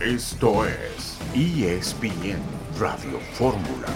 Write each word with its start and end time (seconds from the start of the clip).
Esto 0.00 0.64
es 0.64 1.18
ESPN 1.34 2.40
Radio 2.78 3.20
Fórmula. 3.34 3.86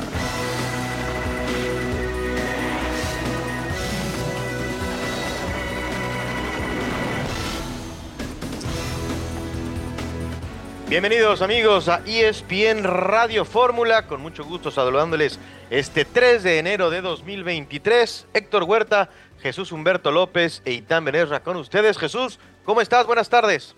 Bienvenidos 10.90 11.40
amigos 11.40 11.88
a 11.88 12.02
ESPN 12.04 12.84
Radio 12.84 13.46
Fórmula, 13.46 14.06
con 14.06 14.20
mucho 14.20 14.44
gusto 14.44 14.70
saludándoles 14.70 15.40
este 15.70 16.04
3 16.04 16.42
de 16.42 16.58
enero 16.58 16.90
de 16.90 17.00
2023. 17.00 18.26
Héctor 18.34 18.64
Huerta, 18.64 19.08
Jesús 19.40 19.72
Humberto 19.72 20.12
López 20.12 20.60
e 20.66 20.72
Itán 20.72 21.06
Benesra 21.06 21.42
con 21.42 21.56
ustedes. 21.56 21.96
Jesús, 21.96 22.38
¿cómo 22.66 22.82
estás? 22.82 23.06
Buenas 23.06 23.30
tardes. 23.30 23.74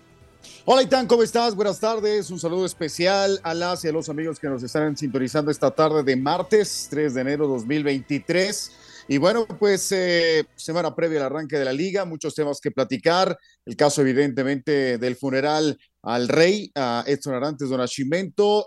Hola 0.65 0.83
Itán, 0.83 1.07
¿cómo 1.07 1.23
estás? 1.23 1.55
Buenas 1.55 1.79
tardes. 1.79 2.29
Un 2.29 2.39
saludo 2.39 2.65
especial 2.65 3.39
a 3.43 3.53
las 3.53 3.85
y 3.85 3.87
a 3.87 3.91
los 3.91 4.09
amigos 4.09 4.39
que 4.39 4.47
nos 4.47 4.61
están 4.63 4.97
sintonizando 4.97 5.49
esta 5.49 5.71
tarde 5.71 6.03
de 6.03 6.15
martes 6.15 6.87
3 6.89 7.13
de 7.13 7.21
enero 7.21 7.47
2023. 7.47 8.71
Y 9.09 9.17
bueno, 9.17 9.47
pues 9.47 9.89
eh, 9.93 10.45
semana 10.57 10.93
previa 10.93 11.19
al 11.19 11.27
arranque 11.27 11.57
de 11.57 11.63
la 11.63 11.71
liga, 11.71 12.03
muchos 12.03 12.35
temas 12.35 12.59
que 12.59 12.71
platicar. 12.71 13.37
El 13.65 13.77
caso 13.77 14.01
evidentemente 14.01 14.97
del 14.97 15.15
funeral 15.15 15.79
al 16.03 16.27
rey, 16.27 16.71
a 16.75 17.03
Edson 17.07 17.33
Arantes 17.33 17.69
Don 17.69 17.85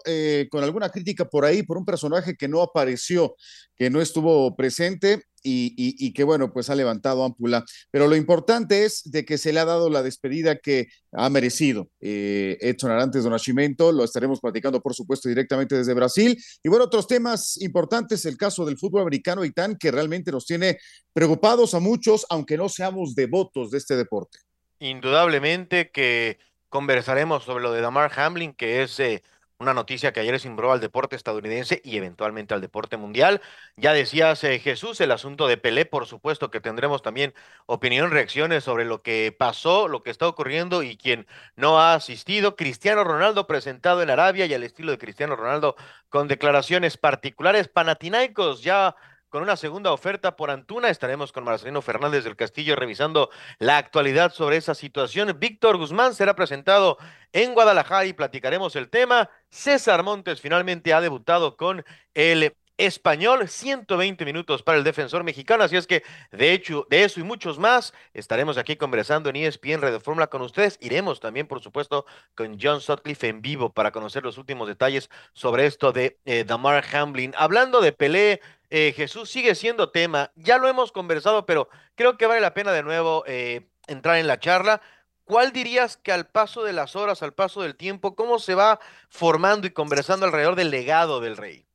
eh, 0.06 0.48
con 0.50 0.64
alguna 0.64 0.88
crítica 0.88 1.26
por 1.26 1.44
ahí 1.44 1.62
por 1.62 1.76
un 1.76 1.84
personaje 1.84 2.36
que 2.36 2.48
no 2.48 2.62
apareció, 2.62 3.36
que 3.76 3.90
no 3.90 4.00
estuvo 4.00 4.56
presente 4.56 5.24
y, 5.42 6.12
que 6.12 6.24
bueno, 6.24 6.52
pues 6.52 6.70
ha 6.70 6.74
levantado 6.74 7.24
ámpula. 7.24 7.64
Pero 7.90 8.06
lo 8.08 8.16
importante 8.16 8.84
es 8.84 9.02
de 9.04 9.24
que 9.24 9.38
se 9.38 9.52
le 9.52 9.60
ha 9.60 9.64
dado 9.64 9.90
la 9.90 10.02
despedida 10.02 10.56
que 10.56 10.88
ha 11.12 11.28
merecido 11.28 11.88
eh, 12.00 12.56
Edson 12.60 12.90
Arantes 12.90 13.24
Don 13.24 13.96
lo 13.96 14.04
estaremos 14.04 14.40
platicando 14.40 14.80
por 14.80 14.94
supuesto 14.94 15.28
directamente 15.28 15.76
desde 15.76 15.94
Brasil. 15.94 16.36
Y 16.62 16.68
bueno, 16.68 16.84
otros 16.84 17.06
temas 17.06 17.60
importantes, 17.60 18.24
el 18.24 18.36
caso 18.36 18.64
del 18.64 18.78
fútbol 18.78 19.02
americano 19.02 19.44
y 19.44 19.52
tan 19.52 19.76
que 19.76 19.90
realmente 19.90 20.30
nos 20.30 20.46
tiene 20.46 20.78
preocupados 21.12 21.74
a 21.74 21.80
muchos, 21.80 22.26
aunque 22.30 22.56
no 22.56 22.68
seamos 22.68 23.14
devotos 23.14 23.70
de 23.70 23.78
este 23.78 23.96
deporte. 23.96 24.38
Indudablemente 24.78 25.90
que 25.90 26.38
conversaremos 26.68 27.44
sobre 27.44 27.62
lo 27.62 27.72
de 27.72 27.80
Damar 27.80 28.12
Hamlin, 28.16 28.54
que 28.54 28.82
es 28.82 28.98
eh, 29.00 29.22
una 29.60 29.74
noticia 29.74 30.12
que 30.12 30.20
ayer 30.20 30.40
simbró 30.40 30.72
al 30.72 30.80
deporte 30.80 31.16
estadounidense 31.16 31.82
y 31.84 31.98
eventualmente 31.98 32.54
al 32.54 32.62
deporte 32.62 32.96
mundial. 32.96 33.42
Ya 33.76 33.92
decías, 33.92 34.42
eh, 34.42 34.58
Jesús, 34.58 35.00
el 35.02 35.12
asunto 35.12 35.46
de 35.46 35.58
Pelé, 35.58 35.84
por 35.84 36.06
supuesto 36.06 36.50
que 36.50 36.60
tendremos 36.60 37.02
también 37.02 37.34
opinión, 37.66 38.10
reacciones 38.10 38.64
sobre 38.64 38.86
lo 38.86 39.02
que 39.02 39.36
pasó, 39.38 39.86
lo 39.86 40.02
que 40.02 40.10
está 40.10 40.26
ocurriendo 40.26 40.82
y 40.82 40.96
quien 40.96 41.26
no 41.56 41.78
ha 41.78 41.94
asistido. 41.94 42.56
Cristiano 42.56 43.04
Ronaldo 43.04 43.46
presentado 43.46 44.02
en 44.02 44.08
Arabia 44.10 44.46
y 44.46 44.54
al 44.54 44.64
estilo 44.64 44.92
de 44.92 44.98
Cristiano 44.98 45.36
Ronaldo 45.36 45.76
con 46.08 46.26
declaraciones 46.26 46.96
particulares. 46.96 47.68
Panatinaicos 47.68 48.62
ya 48.62 48.96
con 49.30 49.42
una 49.42 49.56
segunda 49.56 49.92
oferta 49.92 50.36
por 50.36 50.50
Antuna. 50.50 50.90
Estaremos 50.90 51.32
con 51.32 51.44
Marcelino 51.44 51.80
Fernández 51.80 52.24
del 52.24 52.36
Castillo 52.36 52.76
revisando 52.76 53.30
la 53.58 53.78
actualidad 53.78 54.32
sobre 54.32 54.56
esa 54.56 54.74
situación. 54.74 55.34
Víctor 55.38 55.78
Guzmán 55.78 56.14
será 56.14 56.34
presentado 56.34 56.98
en 57.32 57.54
Guadalajara 57.54 58.04
y 58.06 58.12
platicaremos 58.12 58.76
el 58.76 58.90
tema. 58.90 59.30
César 59.48 60.02
Montes 60.02 60.40
finalmente 60.40 60.92
ha 60.92 61.00
debutado 61.00 61.56
con 61.56 61.84
el 62.12 62.54
español, 62.80 63.46
120 63.46 64.24
minutos 64.24 64.62
para 64.62 64.78
el 64.78 64.84
defensor 64.84 65.22
mexicano, 65.22 65.64
así 65.64 65.76
es 65.76 65.86
que 65.86 66.02
de 66.32 66.52
hecho, 66.52 66.86
de 66.88 67.04
eso 67.04 67.20
y 67.20 67.22
muchos 67.22 67.58
más, 67.58 67.92
estaremos 68.14 68.56
aquí 68.56 68.76
conversando 68.76 69.28
en 69.28 69.36
ESPN 69.36 69.82
Red 69.82 70.00
Fórmula 70.00 70.28
con 70.28 70.40
ustedes, 70.40 70.78
iremos 70.80 71.20
también 71.20 71.46
por 71.46 71.60
supuesto 71.60 72.06
con 72.34 72.58
John 72.60 72.80
Sutcliffe 72.80 73.28
en 73.28 73.42
vivo 73.42 73.72
para 73.72 73.92
conocer 73.92 74.22
los 74.22 74.38
últimos 74.38 74.66
detalles 74.66 75.10
sobre 75.34 75.66
esto 75.66 75.92
de 75.92 76.18
eh, 76.24 76.44
Damar 76.44 76.84
Hamlin. 76.92 77.34
Hablando 77.36 77.82
de 77.82 77.92
Pelé, 77.92 78.40
eh, 78.70 78.94
Jesús 78.96 79.28
sigue 79.28 79.54
siendo 79.54 79.90
tema, 79.90 80.32
ya 80.36 80.56
lo 80.56 80.66
hemos 80.66 80.90
conversado, 80.90 81.44
pero 81.44 81.68
creo 81.96 82.16
que 82.16 82.26
vale 82.26 82.40
la 82.40 82.54
pena 82.54 82.72
de 82.72 82.82
nuevo 82.82 83.24
eh, 83.26 83.68
entrar 83.88 84.16
en 84.16 84.26
la 84.26 84.40
charla. 84.40 84.80
¿Cuál 85.24 85.52
dirías 85.52 85.96
que 85.96 86.12
al 86.12 86.26
paso 86.26 86.64
de 86.64 86.72
las 86.72 86.96
horas, 86.96 87.22
al 87.22 87.34
paso 87.34 87.62
del 87.62 87.76
tiempo, 87.76 88.16
cómo 88.16 88.38
se 88.38 88.54
va 88.54 88.80
formando 89.10 89.66
y 89.66 89.70
conversando 89.70 90.24
alrededor 90.26 90.56
del 90.56 90.70
legado 90.70 91.20
del 91.20 91.36
rey? 91.36 91.69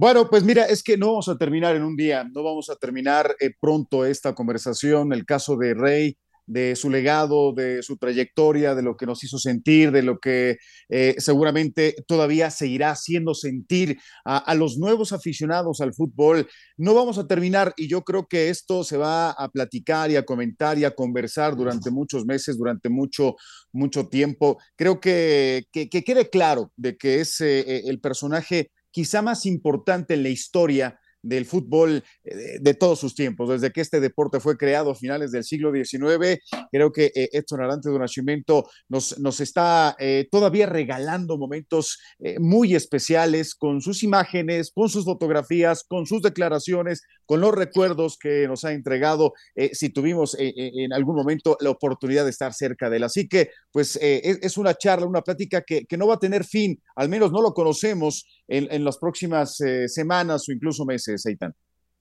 Bueno, 0.00 0.30
pues 0.30 0.44
mira, 0.44 0.64
es 0.66 0.84
que 0.84 0.96
no 0.96 1.08
vamos 1.08 1.28
a 1.28 1.36
terminar 1.36 1.74
en 1.74 1.82
un 1.82 1.96
día, 1.96 2.22
no 2.32 2.44
vamos 2.44 2.70
a 2.70 2.76
terminar 2.76 3.34
eh, 3.40 3.50
pronto 3.60 4.04
esta 4.06 4.32
conversación, 4.32 5.12
el 5.12 5.26
caso 5.26 5.56
de 5.56 5.74
Rey, 5.74 6.16
de 6.46 6.76
su 6.76 6.88
legado, 6.88 7.52
de 7.52 7.82
su 7.82 7.96
trayectoria, 7.96 8.76
de 8.76 8.82
lo 8.84 8.96
que 8.96 9.06
nos 9.06 9.24
hizo 9.24 9.38
sentir, 9.38 9.90
de 9.90 10.04
lo 10.04 10.20
que 10.20 10.58
eh, 10.88 11.16
seguramente 11.18 11.96
todavía 12.06 12.52
seguirá 12.52 12.92
haciendo 12.92 13.34
sentir 13.34 13.98
a, 14.24 14.54
los 14.54 14.78
nuevos 14.78 15.12
aficionados 15.12 15.80
al 15.80 15.92
fútbol. 15.92 16.48
No 16.76 16.94
vamos 16.94 17.18
a 17.18 17.26
terminar 17.26 17.74
y 17.76 17.88
yo 17.88 18.02
creo 18.02 18.28
que 18.28 18.50
esto 18.50 18.84
se 18.84 18.98
va 18.98 19.32
a 19.32 19.48
platicar 19.48 20.12
y 20.12 20.16
a 20.16 20.24
comentar 20.24 20.78
y 20.78 20.84
a 20.84 20.94
conversar 20.94 21.56
durante 21.56 21.90
muchos 21.90 22.24
meses, 22.24 22.56
durante 22.56 22.88
mucho, 22.88 23.34
mucho 23.72 24.06
tiempo. 24.06 24.58
Creo 24.76 25.00
que, 25.00 25.64
que, 25.72 25.88
quede 25.88 26.30
claro 26.30 26.70
de 26.76 26.96
que 26.96 27.18
es 27.18 27.40
eh, 27.40 27.88
el 27.88 28.00
personaje 28.00 28.70
quizá 28.98 29.22
más 29.22 29.46
importante 29.46 30.14
en 30.14 30.24
la 30.24 30.28
historia 30.28 30.98
del 31.22 31.44
fútbol 31.46 32.02
eh, 32.24 32.58
de, 32.60 32.74
todos 32.74 32.98
sus 32.98 33.14
tiempos, 33.14 33.48
desde 33.48 33.70
que 33.70 33.80
este 33.80 34.00
deporte 34.00 34.40
fue 34.40 34.56
creado 34.56 34.90
a 34.90 34.96
finales 34.96 35.30
del 35.30 35.44
siglo 35.44 35.72
XIX. 35.72 36.40
Creo 36.72 36.90
que 36.90 37.12
eh, 37.14 37.28
Edson 37.30 37.60
Arantes 37.60 37.92
de 37.92 37.96
Nacimiento 37.96 38.68
nos, 38.88 39.16
nos 39.20 39.38
está 39.38 39.94
eh, 40.00 40.26
todavía 40.32 40.66
regalando 40.66 41.38
momentos 41.38 42.00
muy 42.40 42.74
especiales 42.74 43.54
con 43.54 43.80
sus 43.80 44.02
imágenes, 44.02 44.72
con 44.74 44.88
sus 44.88 45.04
fotografías, 45.04 45.84
con 45.84 46.04
sus 46.04 46.20
declaraciones, 46.22 47.04
con 47.28 47.42
los 47.42 47.54
recuerdos 47.54 48.16
que 48.16 48.48
nos 48.48 48.64
ha 48.64 48.72
entregado 48.72 49.34
si 49.72 49.90
tuvimos 49.90 50.34
en 50.38 50.94
algún 50.94 51.14
momento 51.14 51.58
la 51.60 51.68
oportunidad 51.68 52.24
de 52.24 52.30
estar 52.30 52.54
cerca 52.54 52.88
de 52.88 52.96
él. 52.96 53.04
Así 53.04 53.28
que, 53.28 53.50
pues, 53.70 53.98
es, 54.00 54.56
una 54.56 54.72
charla, 54.72 55.04
una 55.06 55.20
plática 55.20 55.60
que, 55.60 55.84
que, 55.84 55.98
no 55.98 56.06
va 56.06 56.14
a 56.14 56.18
tener 56.18 56.44
fin, 56.44 56.82
al 56.96 57.10
menos 57.10 57.30
no 57.30 57.42
lo 57.42 57.52
conocemos 57.52 58.26
en, 58.46 58.66
en 58.70 58.82
las 58.82 58.96
próximas 58.96 59.58
semanas 59.88 60.48
o 60.48 60.52
incluso 60.52 60.86
meses. 60.86 61.20
Seitan. 61.20 61.54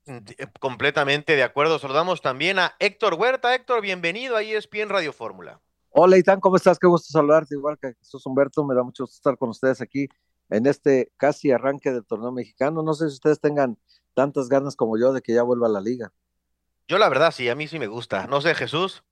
Mm, 0.08 0.18
eh, 0.38 0.48
completamente 0.60 1.36
de 1.36 1.44
acuerdo. 1.44 1.80
Saludamos 1.80 2.22
también 2.22 2.60
a 2.60 2.76
Héctor 2.80 3.16
Huerta. 3.16 3.54
Héctor, 3.54 3.82
bienvenido 3.82 4.38
a 4.38 4.42
ESPN 4.42 4.88
Radio 4.88 5.12
Fórmula. 5.12 5.60
Hola, 5.90 6.18
Itán, 6.18 6.40
¿cómo 6.40 6.56
estás? 6.56 6.80
Qué 6.80 6.88
gusto 6.88 7.12
saludarte, 7.12 7.56
igual 7.56 7.78
que 7.78 7.94
Jesús 7.94 8.26
Humberto. 8.26 8.64
Me 8.66 8.74
da 8.74 8.84
mucho 8.84 9.04
gusto 9.04 9.16
estar 9.16 9.38
con 9.38 9.50
ustedes 9.50 9.82
aquí 9.82 10.08
en 10.50 10.66
este 10.66 11.12
casi 11.18 11.52
arranque 11.52 11.92
del 11.92 12.06
torneo 12.06 12.32
mexicano. 12.32 12.84
No 12.84 12.94
sé 12.94 13.10
si 13.10 13.16
ustedes 13.16 13.40
tengan 13.40 13.78
tantas 14.14 14.50
ganas 14.50 14.76
como 14.76 14.98
yo 14.98 15.14
de 15.14 15.22
que 15.22 15.34
ya 15.34 15.44
vuelva 15.44 15.68
a 15.68 15.72
la 15.72 15.82
liga. 15.82 16.12
Yo 16.88 16.98
la 16.98 17.10
verdad 17.10 17.32
sí, 17.32 17.50
a 17.50 17.56
mí 17.56 17.68
sí 17.68 17.80
me 17.80 17.88
gusta. 17.88 18.28
No 18.28 18.42
sé, 18.42 18.56
Jesús. 18.56 19.04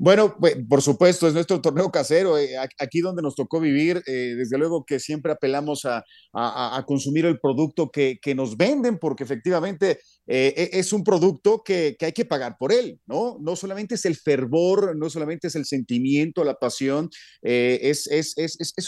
Bueno, 0.00 0.36
pues, 0.38 0.56
por 0.68 0.80
supuesto, 0.80 1.26
es 1.26 1.34
nuestro 1.34 1.60
torneo 1.60 1.90
casero, 1.90 2.38
eh, 2.38 2.56
aquí 2.56 3.00
donde 3.00 3.20
nos 3.20 3.34
tocó 3.34 3.58
vivir, 3.58 4.00
eh, 4.06 4.36
desde 4.38 4.56
luego 4.56 4.84
que 4.84 5.00
siempre 5.00 5.32
apelamos 5.32 5.84
a, 5.84 6.04
consumir 6.86 7.26
el 7.26 7.40
producto 7.40 7.90
que, 7.90 8.20
nos 8.36 8.56
venden, 8.56 8.98
porque 8.98 9.24
efectivamente 9.24 9.98
eh, 10.28 10.54
e, 10.56 10.78
es 10.78 10.92
un 10.92 11.02
producto 11.02 11.62
que, 11.64 11.96
hay 12.00 12.12
que 12.12 12.24
pagar 12.24 12.56
por 12.56 12.72
él, 12.72 13.00
¿no? 13.06 13.38
No 13.40 13.56
solamente 13.56 13.96
es 13.96 14.04
el 14.04 14.14
fervor, 14.14 14.96
no 14.96 15.10
solamente 15.10 15.48
es 15.48 15.56
el 15.56 15.64
sentimiento, 15.64 16.44
la 16.44 16.54
pasión, 16.54 17.10
es, 17.42 18.08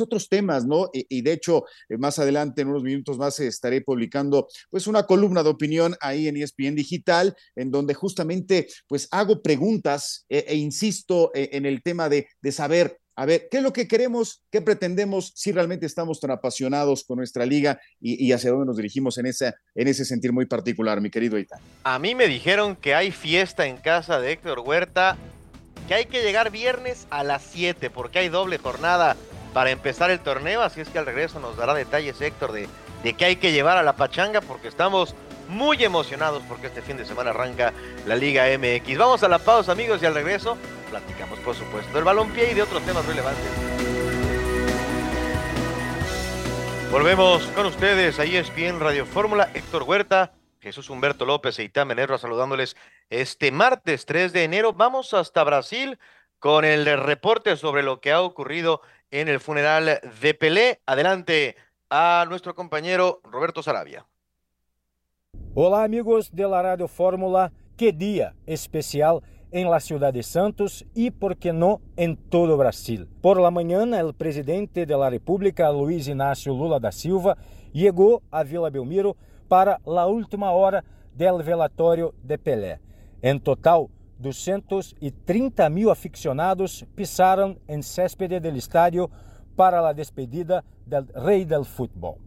otros 0.00 0.28
temas, 0.28 0.65
¿no? 0.65 0.91
Y, 0.93 1.22
de 1.22 1.32
hecho, 1.32 1.65
más 1.99 2.20
adelante, 2.20 2.62
en 2.62 2.69
unos 2.69 2.84
minutos 2.84 3.19
más, 3.19 3.41
estaré 3.41 3.81
publicando 3.81 4.47
pues 4.70 4.87
una 4.87 5.03
columna 5.06 5.43
de 5.43 5.50
opinión 5.50 5.97
ahí 6.00 6.28
en 6.28 6.37
ESPN 6.37 6.76
Digital, 6.76 7.34
en 7.56 7.72
donde 7.72 7.94
justamente 7.94 8.69
pues 8.87 9.09
hago 9.10 9.43
preguntas 9.43 10.25
e, 10.28 10.44
e 10.47 10.54
insisto 10.54 11.00
eh, 11.34 11.50
en 11.53 11.66
el 11.66 11.83
tema 11.83 12.09
de, 12.09 12.28
saber, 12.50 12.99
a 13.17 13.26
ver, 13.26 13.49
¿qué 13.50 13.58
es 13.58 13.62
lo 13.62 13.73
que 13.73 13.87
queremos? 13.87 14.43
¿Qué 14.50 14.61
pretendemos? 14.61 15.32
Si 15.35 15.52
realmente 15.52 15.87
estamos 15.87 16.20
tan 16.20 16.31
apasionados 16.31 17.05
con 17.05 17.19
nuestra 17.19 17.47
liga 17.47 17.81
y, 18.00 18.32
hacia 18.32 18.50
dónde 18.50 18.67
nos 18.67 18.76
dirigimos 18.76 19.19
en, 19.19 19.26
esa, 19.26 19.55
en 19.75 19.88
ese 19.88 20.05
sentir 20.05 20.32
muy 20.32 20.47
particular, 20.47 21.00
mi 21.00 21.11
querido 21.11 21.38
Ita. 21.38 21.58
A 21.85 21.99
mí 21.99 22.14
me 22.14 22.26
dijeron 22.26 22.76
que 22.76 22.94
hay 22.94 23.11
fiesta 23.11 23.67
en 23.67 23.76
casa 23.76 24.20
de 24.20 24.32
Héctor 24.32 24.61
Huerta, 24.61 25.17
que 25.88 25.94
hay 25.94 26.06
que 26.06 26.23
llegar 26.23 26.50
viernes 26.50 27.06
a 27.11 27.25
las 27.25 27.43
7 27.43 27.91
porque 27.91 28.20
hay 28.20 28.29
doble 28.29 28.58
jornada 28.58 29.17
para 29.53 29.70
empezar 29.70 30.11
el 30.11 30.20
torneo, 30.20 30.62
así 30.62 30.81
es 30.81 30.88
que 30.88 30.99
al 30.99 31.06
regreso 31.06 31.41
nos 31.41 31.56
dará 31.56 31.75
detalles 31.75 32.20
Héctor 32.20 32.53
de, 32.53 32.69
de 33.03 33.14
qué 33.14 33.25
hay 33.25 33.37
que 33.37 33.53
llevar 33.53 33.76
a 33.76 33.82
la 33.82 33.96
pachanga 33.96 34.41
porque 34.41 34.69
estamos 34.69 35.14
muy 35.50 35.82
emocionados 35.85 36.43
porque 36.49 36.69
este 36.69 36.81
fin 36.81 36.96
de 36.96 37.05
semana 37.05 37.31
arranca 37.31 37.73
la 38.06 38.17
Liga 38.17 38.46
MX. 38.56 38.96
Vamos 38.96 39.23
a 39.23 39.29
la 39.29 39.38
pausa 39.38 39.73
amigos 39.73 40.03
y 40.03 40.06
al 40.06 40.14
regreso 40.14 40.56
platicamos 40.90 41.38
por 41.38 41.54
supuesto 41.54 41.92
del 41.94 42.04
balompié 42.04 42.50
y 42.50 42.54
de 42.54 42.62
otros 42.62 42.82
temas 42.82 43.06
relevantes. 43.06 43.46
Volvemos 46.90 47.46
con 47.54 47.66
ustedes 47.66 48.19
a 48.19 48.25
ESPN 48.25 48.81
Radio 48.81 49.06
Fórmula, 49.06 49.48
Héctor 49.54 49.84
Huerta, 49.84 50.32
Jesús 50.58 50.90
Humberto 50.90 51.25
López 51.25 51.58
e 51.60 51.64
Itá 51.64 51.87
saludándoles 52.19 52.76
este 53.08 53.52
martes 53.52 54.04
3 54.06 54.32
de 54.32 54.44
enero. 54.44 54.72
Vamos 54.72 55.14
hasta 55.14 55.44
Brasil 55.44 55.98
con 56.40 56.64
el 56.64 56.84
reporte 56.98 57.56
sobre 57.56 57.82
lo 57.84 58.00
que 58.00 58.10
ha 58.10 58.20
ocurrido 58.20 58.82
en 59.12 59.28
el 59.28 59.38
funeral 59.38 60.00
de 60.20 60.34
Pelé. 60.34 60.81
Adelante 60.84 61.56
a 61.90 62.26
nuestro 62.28 62.54
compañero 62.54 63.20
Roberto 63.25 63.62
Sarabia. 63.62 64.06
Olá, 65.54 65.84
amigos 65.84 66.34
de 66.34 66.48
la 66.48 66.62
Radio 66.62 66.88
Fórmula. 66.88 67.52
Que 67.76 67.93
dia 67.93 68.34
especial 68.46 69.22
em 69.52 69.67
la 69.67 69.81
ciudad 69.81 70.12
de 70.12 70.23
Santos 70.23 70.85
e, 70.94 71.11
por 71.11 71.37
que 71.37 71.52
não, 71.52 71.81
em 71.97 72.14
todo 72.14 72.56
Brasil. 72.56 73.06
Por 73.20 73.38
la 73.38 73.50
manhã, 73.50 73.85
o 74.05 74.12
presidente 74.12 74.87
da 74.87 75.08
República, 75.08 75.69
Luiz 75.70 76.06
Inácio 76.06 76.52
Lula 76.52 76.79
da 76.79 76.93
Silva, 76.93 77.37
chegou 77.75 78.23
a 78.31 78.43
Vila 78.43 78.70
Belmiro 78.70 79.17
para 79.49 79.81
a 79.85 80.06
última 80.06 80.52
hora 80.52 80.85
del 81.14 81.43
velatório 81.43 82.14
de 82.23 82.38
Pelé. 82.38 82.79
Em 83.23 83.38
total, 83.38 83.91
230 84.19 85.69
mil 85.70 85.91
aficionados 85.91 86.85
pisaram 86.94 87.56
em 87.69 87.82
céspede 87.82 88.38
do 88.38 88.49
estádio 88.56 89.11
para 89.56 89.87
a 89.87 89.93
despedida 89.93 90.64
del 90.87 91.06
rei 91.14 91.44
del 91.44 91.64
fútbol. 91.64 92.19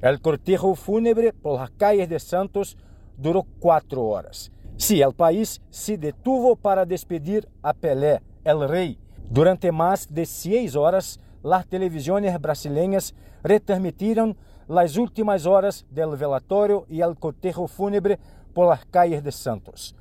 El 0.00 0.20
cortejo 0.20 0.74
fúnebre 0.74 1.32
por 1.32 1.58
las 1.58 1.70
calles 1.70 2.08
de 2.08 2.18
Santos 2.18 2.76
durou 3.16 3.44
quatro 3.58 4.02
horas. 4.02 4.53
Sí, 4.76 5.00
el 5.00 5.14
país 5.14 5.60
se 5.70 5.96
detuvo 5.96 6.56
para 6.56 6.84
despedir 6.84 7.48
a 7.62 7.72
Pelé, 7.72 8.20
el 8.44 8.68
rei. 8.68 8.98
Durante 9.30 9.70
mais 9.72 10.06
de 10.06 10.26
seis 10.26 10.76
horas, 10.76 11.18
las 11.42 11.66
televisões 11.66 12.36
brasileiras 12.38 13.14
retransmitiram 13.42 14.34
as 14.68 14.96
últimas 14.96 15.46
horas 15.46 15.86
del 15.90 16.16
velatório 16.16 16.86
e 16.88 17.00
el 17.00 17.14
cortejo 17.16 17.66
fúnebre 17.66 18.18
por 18.52 18.66
las 18.68 18.84
calles 18.84 19.22
de 19.22 19.30
Santos. 19.30 19.94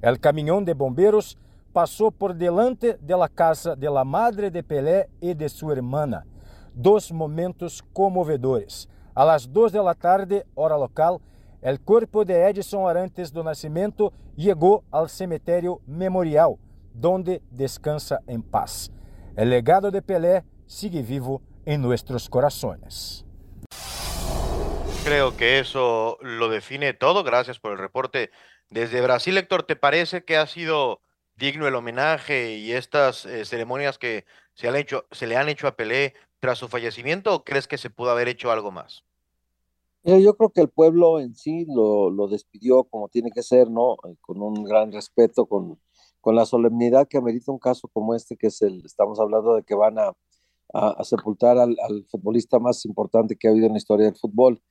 El 0.00 0.18
caminhão 0.18 0.62
de 0.62 0.74
bomberos 0.74 1.36
passou 1.72 2.10
por 2.10 2.32
delante 2.32 2.98
de 3.00 3.16
la 3.16 3.28
casa 3.28 3.74
de 3.74 3.88
la 3.88 4.04
madre 4.04 4.50
de 4.50 4.62
Pelé 4.62 5.08
e 5.20 5.34
de 5.34 5.48
sua 5.48 5.72
hermana. 5.72 6.26
Dos 6.74 7.10
momentos 7.10 7.82
comovedores. 7.92 8.88
A 9.14 9.24
las 9.24 9.46
duas 9.46 9.72
da 9.72 9.94
tarde, 9.94 10.46
hora 10.54 10.76
local, 10.76 11.20
o 11.62 11.78
corpo 11.84 12.24
de 12.24 12.48
Edson 12.48 12.88
Arantes 12.88 13.30
do 13.30 13.44
Nascimento 13.44 14.12
chegou 14.38 14.82
ao 14.90 15.08
cemitério 15.08 15.80
Memorial, 15.86 16.58
donde 16.94 17.42
descansa 17.50 18.22
em 18.26 18.40
paz. 18.40 18.90
O 19.36 19.44
legado 19.44 19.90
de 19.90 20.00
Pelé 20.00 20.42
sigue 20.66 21.02
vivo 21.02 21.42
em 21.66 21.76
nossos 21.76 22.28
corações. 22.28 23.26
Creo 25.04 25.36
que 25.36 25.58
eso 25.58 26.18
lo 26.22 26.48
define 26.48 26.94
todo. 26.94 27.22
Gracias 27.22 27.58
por 27.58 27.72
el 27.72 27.78
reporte 27.78 28.30
desde 28.70 29.00
Brasil. 29.00 29.36
Héctor, 29.36 29.62
¿te 29.64 29.76
parece 29.76 30.24
que 30.24 30.36
ha 30.36 30.46
sido 30.46 31.02
digno 31.36 31.66
el 31.66 31.74
homenaje 31.74 32.54
y 32.54 32.72
estas 32.72 33.24
eh, 33.26 33.44
ceremonias 33.44 33.98
que 33.98 34.24
se, 34.54 34.68
han 34.68 34.76
hecho, 34.76 35.06
se 35.10 35.26
le 35.26 35.36
han 35.36 35.48
hecho 35.48 35.66
a 35.66 35.76
Pelé 35.76 36.14
tras 36.38 36.58
su 36.58 36.68
fallecimiento 36.68 37.34
o 37.34 37.44
crees 37.44 37.66
que 37.66 37.78
se 37.78 37.90
pudo 37.90 38.10
haber 38.10 38.28
hecho 38.28 38.50
algo 38.50 38.70
más? 38.70 39.04
Yo 40.04 40.36
creo 40.36 40.50
que 40.50 40.60
el 40.62 40.70
pueblo 40.70 41.20
en 41.20 41.34
sí 41.34 41.66
lo, 41.68 42.28
despidió 42.28 42.84
como 42.84 43.08
tiene 43.08 43.30
que 43.30 43.42
ser, 43.42 43.70
¿no? 43.70 43.94
Eh, 44.08 44.16
con 44.20 44.42
un 44.42 44.64
gran 44.64 44.92
respeto, 44.92 45.46
con, 45.46 45.78
la 46.24 46.46
solemnidad 46.46 47.08
que 47.08 47.18
amerita 47.18 47.52
un 47.52 47.58
caso 47.58 47.88
como 47.88 48.14
este, 48.14 48.36
que 48.36 48.48
es 48.48 48.60
el, 48.62 48.84
estamos 48.84 49.18
hablando 49.20 49.54
de 49.54 49.62
que 49.62 49.74
van 49.74 49.98
a, 49.98 50.12
a, 50.72 51.02
sepultar 51.04 51.58
al, 51.58 51.76
al, 51.82 52.06
futbolista 52.10 52.58
más 52.58 52.84
importante 52.84 53.36
que 53.36 53.48
ha 53.48 53.50
habido 53.50 53.66
en 53.66 53.72
la 53.72 53.78
historia 53.78 54.06
del 54.06 54.16
fútbol. 54.16 54.62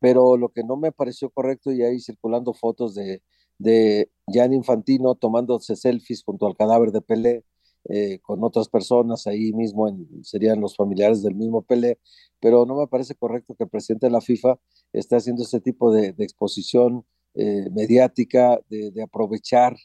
Pero 0.00 0.36
lo 0.36 0.50
que 0.50 0.64
no 0.64 0.76
me 0.76 0.92
pareció 0.92 1.30
correcto, 1.30 1.72
y 1.72 1.82
ahí 1.82 2.00
circulando 2.00 2.52
fotos 2.54 2.94
de, 2.94 3.22
de 3.58 4.10
Jan 4.26 4.52
Infantino 4.52 5.14
tomándose 5.14 5.76
selfies 5.76 6.22
junto 6.24 6.46
al 6.46 6.56
cadáver 6.56 6.92
de 6.92 7.00
Pelé, 7.00 7.44
eh, 7.90 8.18
con 8.22 8.42
otras 8.42 8.68
personas 8.68 9.26
ahí 9.26 9.52
mismo, 9.52 9.94
serían 10.22 10.60
los 10.60 10.74
familiares 10.74 11.22
del 11.22 11.34
mismo 11.34 11.62
Pelé, 11.62 11.98
pero 12.40 12.64
no 12.64 12.76
me 12.76 12.86
parece 12.86 13.14
correcto 13.14 13.54
que 13.54 13.64
el 13.64 13.70
presidente 13.70 14.06
de 14.06 14.12
la 14.12 14.22
FIFA 14.22 14.58
esté 14.92 15.16
haciendo 15.16 15.42
ese 15.42 15.60
tipo 15.60 15.92
de, 15.92 16.14
exposición 16.18 17.04
eh, 17.34 17.68
mediática, 17.72 18.58
de, 18.70 19.02
aprovechar 19.02 19.76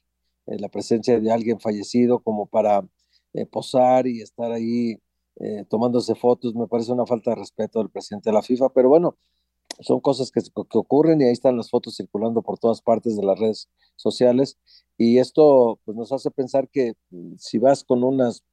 eh, 0.45 0.57
la 0.59 0.69
presencia 0.69 1.19
de 1.19 1.31
alguien 1.31 1.59
fallecido 1.59 2.19
como 2.19 2.45
para 2.45 2.87
posar 3.51 4.07
y 4.07 4.21
estar 4.21 4.51
ahí 4.51 4.97
tomándose 5.69 6.15
fotos, 6.15 6.55
me 6.55 6.67
parece 6.67 6.91
una 6.91 7.05
falta 7.05 7.29
de 7.31 7.37
respeto 7.37 7.79
del 7.79 7.89
presidente 7.89 8.29
de 8.29 8.33
la 8.33 8.41
FIFA, 8.41 8.69
pero 8.73 8.89
bueno, 8.89 9.17
son 9.79 10.01
cosas 10.01 10.31
que, 10.31 10.41
que, 10.41 10.77
ocurren 10.77 11.21
y 11.21 11.25
ahí 11.25 11.31
están 11.31 11.55
las 11.55 11.69
fotos 11.69 11.95
circulando 11.95 12.41
por 12.41 12.57
todas 12.57 12.81
partes 12.81 13.15
de 13.15 13.23
las 13.23 13.39
redes 13.39 13.69
sociales 13.95 14.57
y 14.99 15.17
esto 15.17 15.79
pues, 15.85 15.97
nos 15.97 16.11
hace 16.11 16.29
pensar 16.29 16.69
que 16.69 16.93
mm, 17.09 17.35
si 17.37 17.57
vas 17.57 17.83
con 17.83 18.03
unas, 18.03 18.43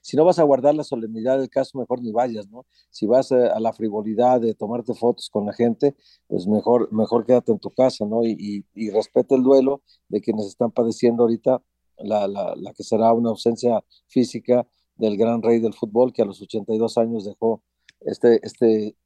si 0.00 0.16
no 0.16 0.24
vas 0.24 0.38
a 0.38 0.44
guardar 0.44 0.74
la 0.74 0.84
solemnidad 0.84 1.38
del 1.38 1.50
caso, 1.50 1.78
mejor 1.78 2.00
ni 2.00 2.12
vayas, 2.12 2.48
¿no? 2.48 2.66
Si 2.90 3.06
vas 3.06 3.32
a, 3.32 3.58
la 3.60 3.72
frivolidad 3.72 4.40
de 4.40 4.54
tomarte 4.54 4.94
fotos 4.94 5.28
con 5.28 5.44
la 5.44 5.52
gente, 5.52 5.96
pues 6.28 6.46
mejor, 6.46 6.90
mejor 6.92 7.26
quédate 7.26 7.52
en 7.52 7.58
tu 7.58 7.70
casa, 7.70 8.06
¿no? 8.06 8.24
Y, 8.24 8.64
y, 8.74 8.90
respeta 8.90 9.34
el 9.34 9.42
duelo 9.42 9.82
de 10.08 10.20
quienes 10.20 10.46
están 10.46 10.70
padeciendo 10.70 11.24
ahorita 11.24 11.62
la, 11.98 12.28
la, 12.28 12.54
la 12.56 12.72
que 12.72 12.84
será 12.84 13.12
una 13.12 13.30
ausencia 13.30 13.84
física 14.06 14.66
del 14.96 15.16
gran 15.16 15.42
rey 15.42 15.58
del 15.60 15.74
fútbol 15.74 16.12
que 16.12 16.22
a 16.22 16.24
los 16.26 16.40
82 16.40 16.96
años 16.96 17.24
dejó 17.24 17.62
este, 18.00 18.40
este, 18.44 18.96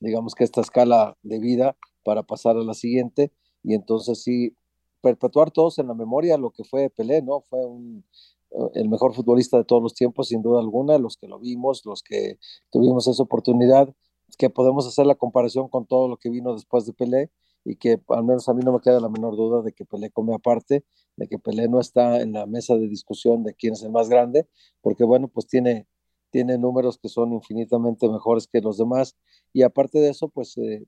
digamos 0.00 0.34
que 0.34 0.44
esta 0.44 0.60
escala 0.60 1.16
de 1.22 1.38
vida 1.38 1.76
para 2.04 2.22
pasar 2.22 2.56
a 2.56 2.64
la 2.64 2.74
siguiente 2.74 3.32
y 3.62 3.74
entonces 3.74 4.22
sí 4.22 4.56
perpetuar 5.00 5.50
todos 5.50 5.78
en 5.78 5.88
la 5.88 5.94
memoria 5.94 6.38
lo 6.38 6.50
que 6.50 6.64
fue 6.64 6.90
Pelé, 6.90 7.22
¿no? 7.22 7.40
Fue 7.42 7.64
un, 7.66 8.04
eh, 8.50 8.70
el 8.74 8.88
mejor 8.88 9.14
futbolista 9.14 9.56
de 9.56 9.64
todos 9.64 9.82
los 9.82 9.94
tiempos, 9.94 10.28
sin 10.28 10.42
duda 10.42 10.60
alguna, 10.60 10.98
los 10.98 11.16
que 11.16 11.28
lo 11.28 11.38
vimos, 11.38 11.84
los 11.84 12.02
que 12.02 12.38
tuvimos 12.70 13.06
esa 13.06 13.22
oportunidad, 13.22 13.94
que 14.38 14.50
podemos 14.50 14.86
hacer 14.86 15.06
la 15.06 15.14
comparación 15.14 15.68
con 15.68 15.86
todo 15.86 16.08
lo 16.08 16.16
que 16.16 16.30
vino 16.30 16.54
después 16.54 16.86
de 16.86 16.92
Pelé 16.92 17.30
y 17.64 17.76
que 17.76 18.00
al 18.08 18.24
menos 18.24 18.48
a 18.48 18.54
mí 18.54 18.62
no 18.64 18.72
me 18.72 18.80
queda 18.80 19.00
la 19.00 19.08
menor 19.08 19.36
duda 19.36 19.62
de 19.62 19.72
que 19.72 19.84
Pelé 19.84 20.10
come 20.10 20.34
aparte, 20.34 20.84
de 21.16 21.28
que 21.28 21.38
Pelé 21.38 21.68
no 21.68 21.80
está 21.80 22.20
en 22.20 22.32
la 22.32 22.46
mesa 22.46 22.76
de 22.76 22.88
discusión 22.88 23.44
de 23.44 23.54
quién 23.54 23.74
es 23.74 23.82
el 23.82 23.90
más 23.90 24.08
grande, 24.08 24.48
porque 24.80 25.04
bueno, 25.04 25.28
pues 25.28 25.46
tiene, 25.46 25.86
tiene 26.30 26.58
números 26.58 26.98
que 26.98 27.08
son 27.08 27.32
infinitamente 27.32 28.08
mejores 28.08 28.46
que 28.46 28.60
los 28.60 28.78
demás 28.78 29.16
y 29.52 29.62
aparte 29.62 29.98
de 29.98 30.10
eso, 30.10 30.28
pues 30.28 30.56
eh, 30.58 30.86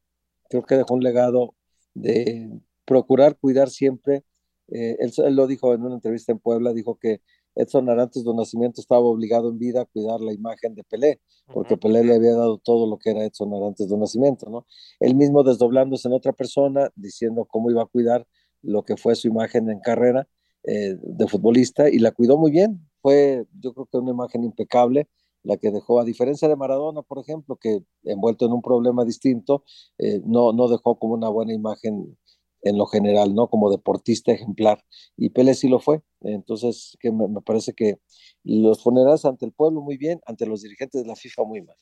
creo 0.48 0.62
que 0.62 0.76
dejó 0.76 0.94
un 0.94 1.02
legado 1.02 1.54
de, 1.94 2.50
procurar 2.84 3.36
cuidar 3.36 3.70
siempre. 3.70 4.24
Eh, 4.68 4.96
él, 5.00 5.36
lo 5.36 5.46
dijo 5.46 5.74
en 5.74 5.82
una 5.82 5.94
entrevista 5.94 6.32
en 6.32 6.38
Puebla, 6.38 6.72
dijo 6.72 6.98
que 6.98 7.20
Edson 7.54 7.88
Arantes 7.90 8.24
de 8.24 8.34
Nacimiento 8.34 8.80
estaba 8.80 9.02
obligado 9.02 9.50
en 9.50 9.58
vida 9.58 9.82
a 9.82 9.84
cuidar 9.84 10.20
la 10.20 10.32
imagen 10.32 10.74
de 10.74 10.84
Pelé, 10.84 11.20
porque 11.52 11.76
Pelé 11.76 12.02
le 12.04 12.14
había 12.14 12.34
dado 12.34 12.58
todo 12.58 12.88
lo 12.88 12.98
que 12.98 13.10
era 13.10 13.24
Edson 13.24 13.52
Arantes 13.54 13.88
de 13.88 13.96
Nacimiento, 13.96 14.48
¿no? 14.48 14.66
Él 15.00 15.14
mismo 15.14 15.42
desdoblándose 15.42 16.08
en 16.08 16.14
otra 16.14 16.32
persona, 16.32 16.90
diciendo 16.96 17.44
cómo 17.44 17.70
iba 17.70 17.82
a 17.82 17.86
cuidar 17.86 18.26
lo 18.62 18.84
que 18.84 18.96
fue 18.96 19.14
su 19.16 19.28
imagen 19.28 19.68
en 19.68 19.80
carrera 19.80 20.28
eh, 20.64 20.96
de 21.02 21.26
futbolista, 21.26 21.90
y 21.90 21.98
la 21.98 22.12
cuidó 22.12 22.38
muy 22.38 22.50
bien. 22.50 22.88
Fue, 23.02 23.44
yo 23.60 23.74
creo 23.74 23.86
que 23.86 23.98
una 23.98 24.12
imagen 24.12 24.44
impecable, 24.44 25.08
la 25.42 25.56
que 25.56 25.72
dejó, 25.72 26.00
a 26.00 26.04
diferencia 26.04 26.48
de 26.48 26.56
Maradona, 26.56 27.02
por 27.02 27.18
ejemplo, 27.18 27.56
que 27.56 27.82
envuelto 28.04 28.46
en 28.46 28.52
un 28.52 28.62
problema 28.62 29.04
distinto, 29.04 29.64
eh, 29.98 30.20
no, 30.24 30.52
no 30.52 30.68
dejó 30.68 30.98
como 30.98 31.14
una 31.14 31.28
buena 31.28 31.52
imagen 31.52 32.16
en 32.62 32.78
lo 32.78 32.86
general, 32.86 33.34
¿no? 33.34 33.48
Como 33.48 33.70
deportista 33.70 34.32
ejemplar. 34.32 34.84
Y 35.16 35.30
Pérez 35.30 35.58
sí 35.60 35.68
lo 35.68 35.80
fue. 35.80 36.00
Entonces, 36.20 36.96
que 37.00 37.10
me, 37.10 37.28
parece 37.42 37.74
que 37.74 37.98
los 38.44 38.82
funerales 38.82 39.24
ante 39.24 39.44
el 39.44 39.52
pueblo 39.52 39.80
muy 39.80 39.96
bien, 39.96 40.20
ante 40.26 40.46
los 40.46 40.62
dirigentes 40.62 41.02
de 41.02 41.08
la 41.08 41.16
FIFA 41.16 41.44
muy 41.44 41.62
mal. 41.62 41.76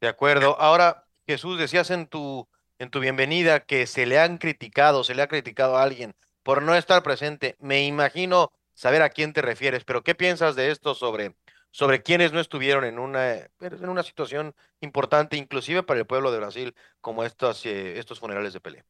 De 0.00 0.08
acuerdo. 0.08 0.58
Ahora, 0.58 1.04
Jesús, 1.26 1.58
decías 1.58 1.90
en 1.90 2.06
tu, 2.06 2.48
en 2.78 2.90
tu 2.90 3.00
bienvenida 3.00 3.60
que 3.60 3.86
se 3.86 4.06
le 4.06 4.18
han 4.18 4.38
criticado, 4.38 5.04
se 5.04 5.14
le 5.14 5.22
ha 5.22 5.28
criticado 5.28 5.76
a 5.76 5.82
alguien 5.82 6.14
por 6.42 6.62
no 6.62 6.74
estar 6.74 7.02
presente. 7.02 7.56
Me 7.58 7.84
imagino 7.84 8.52
saber 8.74 9.02
a 9.02 9.10
quién 9.10 9.34
te 9.34 9.42
refieres, 9.42 9.84
pero 9.84 10.02
¿qué 10.02 10.14
piensas 10.14 10.56
de 10.56 10.70
esto 10.70 10.94
sobre, 10.94 11.36
sobre 11.70 12.02
quienes 12.02 12.32
no 12.32 12.40
estuvieron 12.40 12.84
en 12.84 12.98
una, 12.98 13.34
en 13.34 13.88
una 13.88 14.02
situación 14.02 14.54
importante, 14.80 15.36
inclusive 15.36 15.82
para 15.82 16.00
el 16.00 16.06
pueblo 16.06 16.32
de 16.32 16.38
Brasil, 16.38 16.74
como 17.02 17.24
estos, 17.24 17.66
eh, 17.66 17.98
estos 17.98 18.18
funerales 18.18 18.54
de 18.54 18.60
Pelé? 18.60 18.84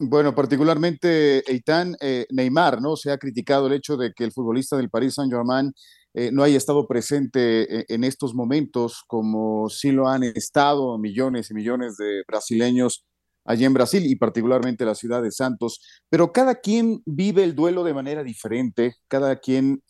Bueno, 0.00 0.34
particularmente 0.34 1.48
Eitan 1.48 1.96
eh, 2.00 2.26
Neymar, 2.30 2.82
¿no? 2.82 2.96
Se 2.96 3.12
ha 3.12 3.18
criticado 3.18 3.68
el 3.68 3.74
hecho 3.74 3.96
de 3.96 4.12
que 4.12 4.24
el 4.24 4.32
futbolista 4.32 4.76
del 4.76 4.90
Paris 4.90 5.14
Saint-Germain 5.14 5.72
eh, 6.14 6.30
no 6.32 6.42
haya 6.42 6.56
estado 6.56 6.88
presente 6.88 7.80
eh, 7.80 7.84
en 7.88 8.02
estos 8.02 8.34
momentos 8.34 9.04
como 9.06 9.68
sí 9.68 9.92
lo 9.92 10.08
han 10.08 10.24
estado 10.24 10.98
millones 10.98 11.50
y 11.50 11.54
millones 11.54 11.96
de 11.96 12.22
brasileños 12.26 13.04
allí 13.44 13.64
en 13.64 13.74
Brasil 13.74 14.04
y 14.04 14.16
particularmente 14.16 14.84
la 14.84 14.96
ciudad 14.96 15.22
de 15.22 15.30
Santos. 15.30 15.80
Pero 16.10 16.32
cada 16.32 16.56
quien 16.56 17.00
vive 17.06 17.44
el 17.44 17.54
duelo 17.54 17.84
de 17.84 17.94
manera 17.94 18.24
diferente, 18.24 18.96
cada 19.06 19.36
quien 19.36 19.82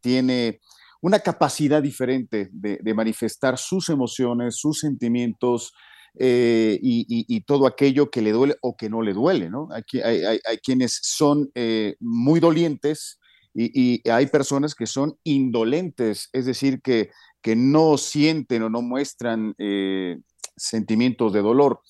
tiene 0.00 0.60
una 1.02 1.20
capacidad 1.20 1.82
diferente 1.82 2.48
de 2.50 2.94
manifestar 2.94 3.58
sus 3.58 3.90
emociones, 3.90 4.56
sus 4.56 4.80
sentimientos, 4.80 5.74
eh, 6.18 6.78
y, 6.80 7.40
todo 7.42 7.66
aquello 7.66 8.10
que 8.10 8.22
le 8.22 8.32
duele 8.32 8.56
o 8.62 8.76
que 8.76 8.88
no 8.88 9.02
le 9.02 9.12
duele, 9.12 9.50
¿no? 9.50 9.68
Hay, 9.72 10.00
hay, 10.00 10.40
hay 10.44 10.58
quienes 10.58 11.00
son 11.02 11.50
eh, 11.54 11.96
muy 12.00 12.40
dolientes 12.40 13.18
y, 13.54 14.08
hay 14.08 14.26
personas 14.26 14.74
que 14.74 14.86
son 14.86 15.16
indolentes, 15.22 16.28
es 16.32 16.46
decir, 16.46 16.80
que, 16.82 17.10
que 17.40 17.54
no 17.54 17.96
sienten 17.98 18.62
o 18.64 18.70
no 18.70 18.82
muestran 18.82 19.54
eh, 19.58 20.18
sentimientos 20.56 21.32
de 21.32 21.42
dolor. 21.42 21.80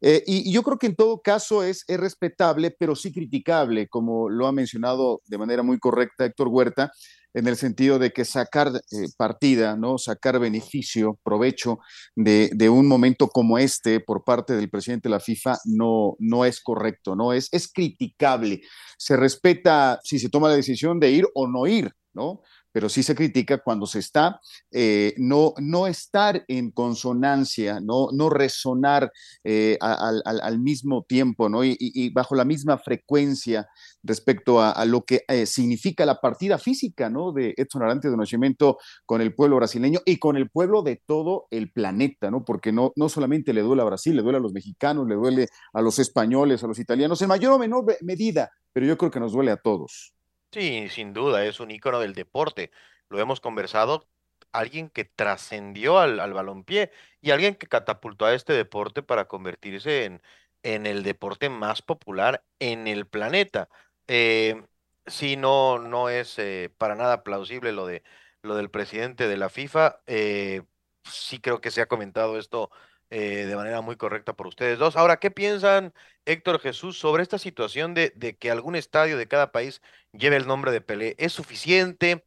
Eh, 0.00 0.22
y, 0.26 0.52
yo 0.52 0.62
creo 0.62 0.78
que 0.78 0.88
en 0.88 0.96
todo 0.96 1.22
caso 1.22 1.62
es, 1.62 1.84
es, 1.88 1.98
respetable, 1.98 2.70
pero 2.70 2.94
sí 2.94 3.10
criticable, 3.12 3.88
como 3.88 4.28
lo 4.28 4.46
ha 4.46 4.52
mencionado 4.52 5.22
de 5.26 5.38
manera 5.38 5.62
muy 5.62 5.78
correcta 5.78 6.26
Héctor 6.26 6.48
Huerta, 6.48 6.92
en 7.34 7.48
el 7.48 7.56
sentido 7.56 7.98
de 7.98 8.12
que 8.12 8.24
sacar 8.24 8.68
eh, 8.68 9.06
partida, 9.16 9.76
¿no? 9.76 9.98
sacar 9.98 10.38
beneficio, 10.38 11.18
provecho 11.22 11.80
de, 12.14 12.50
de, 12.54 12.70
un 12.70 12.86
momento 12.86 13.28
como 13.28 13.58
este 13.58 14.00
por 14.00 14.24
parte 14.24 14.54
del 14.54 14.70
presidente 14.70 15.08
de 15.08 15.14
la 15.14 15.20
FIFA 15.20 15.58
no, 15.64 16.14
no 16.20 16.44
es 16.44 16.60
correcto, 16.60 17.16
¿no? 17.16 17.32
Es, 17.32 17.48
es 17.52 17.70
criticable. 17.70 18.62
Se 18.96 19.16
respeta 19.16 19.98
si 20.04 20.18
se 20.18 20.28
toma 20.28 20.48
la 20.48 20.56
decisión 20.56 21.00
de 21.00 21.10
ir 21.10 21.26
o 21.34 21.48
no 21.48 21.66
ir, 21.66 21.92
¿no? 22.14 22.40
Pero 22.74 22.88
sí 22.88 23.04
se 23.04 23.14
critica 23.14 23.58
cuando 23.58 23.86
se 23.86 24.00
está, 24.00 24.40
eh, 24.72 25.14
no, 25.16 25.54
no 25.58 25.86
estar 25.86 26.44
en 26.48 26.72
consonancia, 26.72 27.78
no, 27.78 28.08
no 28.12 28.28
resonar 28.30 29.12
eh, 29.44 29.78
al, 29.80 30.20
al, 30.24 30.58
mismo 30.58 31.04
tiempo, 31.04 31.48
¿no? 31.48 31.62
Y, 31.62 32.10
bajo 32.12 32.34
la 32.34 32.44
misma 32.44 32.76
frecuencia 32.78 33.68
respecto 34.02 34.60
a, 34.60 34.72
a 34.72 34.84
lo 34.86 35.04
que 35.04 35.22
eh, 35.28 35.46
significa 35.46 36.04
la 36.04 36.20
partida 36.20 36.58
física, 36.58 37.08
¿no? 37.08 37.30
De 37.30 37.54
Edson 37.56 37.84
Arantes 37.84 38.10
de 38.10 38.16
Nacimiento 38.16 38.78
con 39.06 39.20
el 39.20 39.36
pueblo 39.36 39.54
brasileño 39.54 40.00
y 40.04 40.18
con 40.18 40.36
el 40.36 40.50
pueblo 40.50 40.82
de 40.82 41.00
todo 41.06 41.46
el 41.52 41.70
planeta, 41.70 42.32
¿no? 42.32 42.44
Porque 42.44 42.72
no, 42.72 42.92
no 42.96 43.08
solamente 43.08 43.52
le 43.52 43.62
duele 43.62 43.82
a 43.82 43.84
Brasil, 43.84 44.16
le 44.16 44.22
duele 44.22 44.38
a 44.38 44.40
los 44.40 44.52
mexicanos, 44.52 45.06
le 45.06 45.14
duele 45.14 45.46
a 45.72 45.80
los 45.80 46.00
españoles, 46.00 46.64
a 46.64 46.66
los 46.66 46.80
italianos, 46.80 47.22
en 47.22 47.28
mayor 47.28 47.52
o 47.52 47.58
menor 47.60 47.84
medida, 48.00 48.50
pero 48.72 48.84
yo 48.84 48.98
creo 48.98 49.12
que 49.12 49.20
nos 49.20 49.30
duele 49.30 49.52
a 49.52 49.58
todos. 49.58 50.12
Sí, 50.54 50.88
sin 50.88 51.12
duda, 51.12 51.44
es 51.44 51.58
un 51.58 51.70
ícono 51.72 51.98
del 51.98 52.14
deporte. 52.14 52.70
Lo 53.08 53.18
hemos 53.18 53.40
conversado, 53.40 54.08
alguien 54.52 54.88
que 54.88 55.04
trascendió 55.04 55.98
al, 55.98 56.20
al 56.20 56.32
balompié 56.32 56.92
y 57.20 57.32
alguien 57.32 57.56
que 57.56 57.66
catapultó 57.66 58.24
a 58.24 58.34
este 58.34 58.52
deporte 58.52 59.02
para 59.02 59.26
convertirse 59.26 60.04
en, 60.04 60.22
en 60.62 60.86
el 60.86 61.02
deporte 61.02 61.48
más 61.48 61.82
popular 61.82 62.44
en 62.60 62.86
el 62.86 63.06
planeta. 63.06 63.68
Eh, 64.06 64.64
sí, 65.06 65.36
no, 65.36 65.80
no 65.80 66.08
es 66.08 66.38
eh, 66.38 66.72
para 66.78 66.94
nada 66.94 67.24
plausible 67.24 67.72
lo 67.72 67.86
de 67.86 68.04
lo 68.42 68.54
del 68.56 68.70
presidente 68.70 69.26
de 69.26 69.36
la 69.38 69.48
FIFA. 69.48 70.02
Eh, 70.06 70.62
sí 71.04 71.40
creo 71.40 71.60
que 71.60 71.70
se 71.72 71.80
ha 71.80 71.86
comentado 71.88 72.38
esto 72.38 72.70
eh, 73.10 73.46
de 73.46 73.56
manera 73.56 73.80
muy 73.80 73.96
correcta 73.96 74.32
por 74.32 74.46
ustedes 74.46 74.78
dos. 74.78 74.96
Ahora, 74.96 75.18
¿qué 75.18 75.30
piensan 75.30 75.92
Héctor 76.24 76.58
Jesús 76.60 76.98
sobre 76.98 77.22
esta 77.22 77.38
situación 77.38 77.94
de, 77.94 78.12
de, 78.16 78.36
que 78.36 78.50
algún 78.50 78.76
estadio 78.76 79.16
de 79.16 79.28
cada 79.28 79.52
país 79.52 79.82
lleve 80.12 80.36
el 80.36 80.46
nombre 80.46 80.72
de 80.72 80.80
Pelé? 80.80 81.14
¿Es 81.18 81.32
suficiente? 81.32 82.24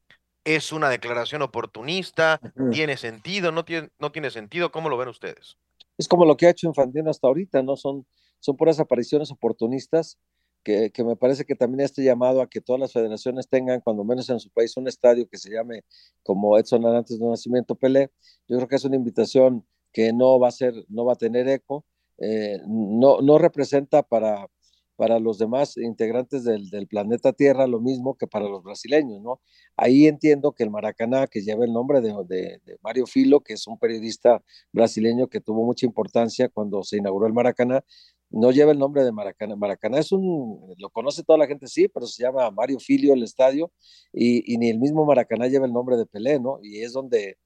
¿Es 0.47 0.71
una 0.71 0.89
declaración 0.89 1.41
oportunista? 1.41 2.39
¿Tiene 2.71 2.95
sentido? 2.95 3.51
¿No 3.51 3.65
tiene, 3.65 3.89
no 3.99 4.13
tiene 4.13 4.31
sentido? 4.31 4.71
¿Cómo 4.71 4.87
lo 4.87 4.95
ven 4.97 5.09
ustedes? 5.09 5.57
Es 5.97 6.07
como 6.07 6.23
lo 6.23 6.37
que 6.37 6.45
ha 6.45 6.51
hecho 6.51 6.67
Infantino 6.67 7.09
hasta 7.09 7.27
ahorita, 7.27 7.61
¿no? 7.63 7.75
Son, 7.75 8.05
son 8.39 8.55
puras 8.55 8.79
apariciones 8.79 9.29
oportunistas. 9.29 10.17
Que, 10.63 10.89
que, 10.91 11.03
me 11.03 11.15
parece 11.15 11.45
que 11.45 11.55
también 11.55 11.81
este 11.81 12.03
llamado 12.03 12.41
a 12.41 12.49
que 12.49 12.61
todas 12.61 12.79
las 12.79 12.93
federaciones 12.93 13.47
tengan, 13.47 13.79
cuando 13.81 14.03
menos 14.03 14.29
en 14.29 14.39
su 14.39 14.49
país, 14.49 14.75
un 14.75 14.87
estadio 14.87 15.27
que 15.27 15.37
se 15.37 15.49
llame 15.49 15.83
como 16.23 16.57
Edson 16.57 16.85
Arantes 16.85 17.19
de 17.19 17.25
Nacimiento 17.25 17.75
Pelé. 17.75 18.11
Yo 18.47 18.57
creo 18.57 18.67
que 18.69 18.75
es 18.75 18.85
una 18.85 18.95
invitación 18.95 19.65
que 19.97 20.13
no 20.13 20.39
va 20.39 20.49
a 20.49 20.51
ser, 20.51 20.75
no 20.89 21.05
va 21.05 21.13
a 21.13 21.15
tener 21.15 21.47
eco, 21.47 21.83
eh, 22.19 22.59
no, 22.67 23.19
no 23.19 23.39
representa 23.39 24.03
para, 24.03 24.47
para 24.95 25.17
los 25.17 25.39
demás 25.39 25.75
integrantes 25.75 26.43
del, 26.43 26.69
del, 26.69 26.85
planeta 26.85 27.33
Tierra 27.33 27.65
lo 27.65 27.79
mismo 27.79 28.15
que 28.15 28.27
para 28.27 28.47
los 28.47 28.61
brasileños, 28.61 29.23
¿no? 29.23 29.41
Ahí 29.75 30.05
entiendo 30.05 30.51
que 30.51 30.63
el 30.63 30.69
Maracaná, 30.69 31.25
que 31.25 31.41
lleva 31.41 31.65
el 31.65 31.73
nombre 31.73 31.99
de, 32.01 32.13
de, 32.27 32.77
Mario 32.83 33.07
Filo, 33.07 33.39
que 33.39 33.53
es 33.53 33.65
un 33.65 33.79
periodista 33.79 34.43
brasileño 34.71 35.29
que 35.29 35.41
tuvo 35.41 35.65
mucha 35.65 35.87
importancia 35.87 36.47
cuando 36.47 36.83
se 36.83 36.97
inauguró 36.97 37.25
el 37.25 37.33
Maracaná, 37.33 37.83
no 38.29 38.51
lleva 38.51 38.73
el 38.73 38.77
nombre 38.77 39.03
de 39.03 39.11
Maracaná. 39.11 39.55
Maracaná 39.55 39.97
es 39.97 40.11
un, 40.11 40.75
lo 40.77 40.91
conoce 40.91 41.23
toda 41.23 41.39
la 41.39 41.47
gente, 41.47 41.65
sí, 41.65 41.87
pero 41.87 42.05
se 42.05 42.21
llama 42.21 42.51
Mario 42.51 42.77
Filio 42.79 43.15
el 43.15 43.23
estadio, 43.23 43.71
y, 44.13 44.53
y 44.53 44.59
ni 44.59 44.69
el 44.69 44.77
mismo 44.77 45.05
Maracaná 45.05 45.47
lleva 45.47 45.65
el 45.65 45.73
nombre 45.73 45.97
de 45.97 46.05
Pelé, 46.05 46.39
¿no? 46.39 46.59
Y 46.61 46.83
es 46.83 46.93
donde 46.93 47.37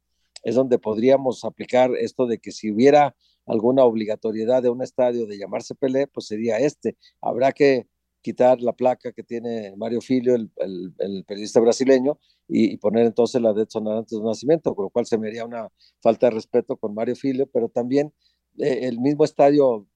es 0.43 0.55
donde 0.55 0.79
podríamos 0.79 1.43
aplicar 1.45 1.91
esto 1.95 2.27
de 2.27 2.39
que 2.39 2.51
si 2.51 2.71
hubiera 2.71 3.15
alguna 3.45 3.83
obligatoriedad 3.83 4.63
de 4.63 4.69
un 4.69 4.81
estadio 4.81 5.25
de 5.25 5.38
llamarse 5.38 5.75
Pelé, 5.75 6.07
pues 6.07 6.27
sería 6.27 6.57
este. 6.60 6.98
Habrá 7.21 7.51
que 7.51 7.88
quitar 8.21 8.62
la 8.62 8.74
placa 8.74 9.12
que 9.12 9.24
tiene 9.24 9.75
Mario 9.75 10.00
Filio, 10.01 10.36
el, 10.36 10.51
el, 10.57 10.93
el 11.00 11.24
periodista 11.25 11.60
brasileño, 11.60 12.19
y, 12.48 12.77
poner 12.77 13.05
entonces 13.05 13.41
la 13.41 13.53
de 13.53 13.63
Edson 13.63 13.88
Arantes 13.88 14.17
de 14.19 14.24
Nacimiento, 14.24 14.75
con 14.75 14.86
lo 14.86 14.89
cual 14.89 15.05
se 15.05 15.17
me 15.17 15.27
haría 15.29 15.45
una 15.45 15.69
falta 16.01 16.27
de 16.27 16.31
respeto 16.31 16.75
con 16.77 16.93
Mario 16.93 17.15
Filio, 17.15 17.48
pero 17.48 17.69
también 17.69 18.13
eh, 18.57 18.79
el 18.83 19.00
mismo 19.00 19.24
estadio 19.24 19.88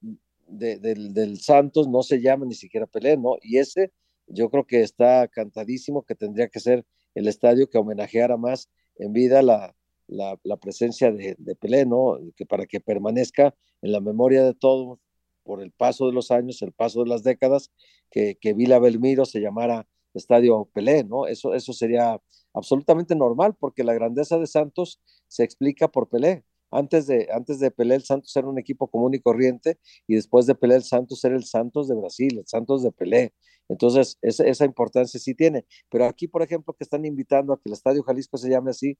de, 0.47 0.77
del, 0.77 1.13
del 1.13 1.39
Santos 1.39 1.87
no 1.87 2.01
se 2.01 2.21
llama 2.21 2.45
ni 2.45 2.55
siquiera 2.55 2.87
Pelé, 2.87 3.17
¿no? 3.17 3.35
Y 3.41 3.57
ese 3.57 3.91
yo 4.27 4.49
creo 4.49 4.65
que 4.65 4.81
está 4.81 5.27
cantadísimo 5.27 6.03
que 6.03 6.15
tendría 6.15 6.47
que 6.47 6.59
ser 6.59 6.85
el 7.13 7.27
estadio 7.27 7.69
que 7.69 7.77
homenajeara 7.77 8.37
más 8.37 8.69
en 8.97 9.13
vida 9.13 9.41
la, 9.41 9.75
la, 10.07 10.39
la 10.43 10.57
presencia 10.57 11.11
de, 11.11 11.35
de, 11.37 11.55
Pelé, 11.55 11.85
¿no? 11.85 12.19
Que 12.35 12.45
para 12.45 12.65
que 12.65 12.79
permanezca 12.79 13.55
en 13.81 13.91
la 13.91 14.01
memoria 14.01 14.43
de 14.43 14.53
todos 14.53 14.99
por 15.43 15.61
el 15.61 15.71
paso 15.71 16.07
de 16.07 16.13
los 16.13 16.31
años, 16.31 16.61
el 16.61 16.73
paso 16.73 17.03
de 17.03 17.09
las 17.09 17.23
décadas, 17.23 17.71
que, 18.11 18.35
que 18.39 18.53
Vila 18.53 18.79
Belmiro 18.79 19.25
se 19.25 19.39
llamara 19.39 19.87
Estadio 20.13 20.69
Pelé, 20.73 21.03
¿no? 21.03 21.27
Eso, 21.27 21.53
eso 21.53 21.73
sería 21.73 22.19
absolutamente 22.53 23.15
normal, 23.15 23.55
porque 23.59 23.83
la 23.83 23.93
grandeza 23.93 24.39
de 24.39 24.47
Santos 24.47 25.01
se 25.27 25.43
explica 25.43 25.87
por 25.87 26.09
Pelé. 26.09 26.43
Antes 26.71 27.07
de, 27.07 27.27
antes 27.31 27.59
de 27.59 27.71
Pelé, 27.71 27.95
el 27.95 28.03
Santos 28.03 28.35
era 28.35 28.47
un 28.47 28.57
equipo 28.57 28.87
común 28.87 29.13
y 29.13 29.19
corriente, 29.19 29.77
y 30.07 30.15
después 30.15 30.45
de 30.45 30.55
Pelé, 30.55 30.75
el 30.75 30.83
Santos 30.83 31.23
era 31.23 31.35
el 31.35 31.45
Santos 31.45 31.87
de 31.87 31.95
Brasil, 31.95 32.39
el 32.39 32.47
Santos 32.47 32.83
de 32.83 32.91
Pelé. 32.91 33.33
Entonces, 33.67 34.17
esa, 34.21 34.45
esa 34.45 34.65
importancia 34.65 35.19
sí 35.19 35.33
tiene. 35.35 35.65
Pero 35.89 36.05
aquí, 36.05 36.27
por 36.27 36.41
ejemplo, 36.43 36.73
que 36.73 36.83
están 36.83 37.05
invitando 37.05 37.53
a 37.53 37.57
que 37.57 37.63
el 37.65 37.73
Estadio 37.73 38.03
Jalisco 38.03 38.37
se 38.37 38.49
llame 38.49 38.71
así, 38.71 38.97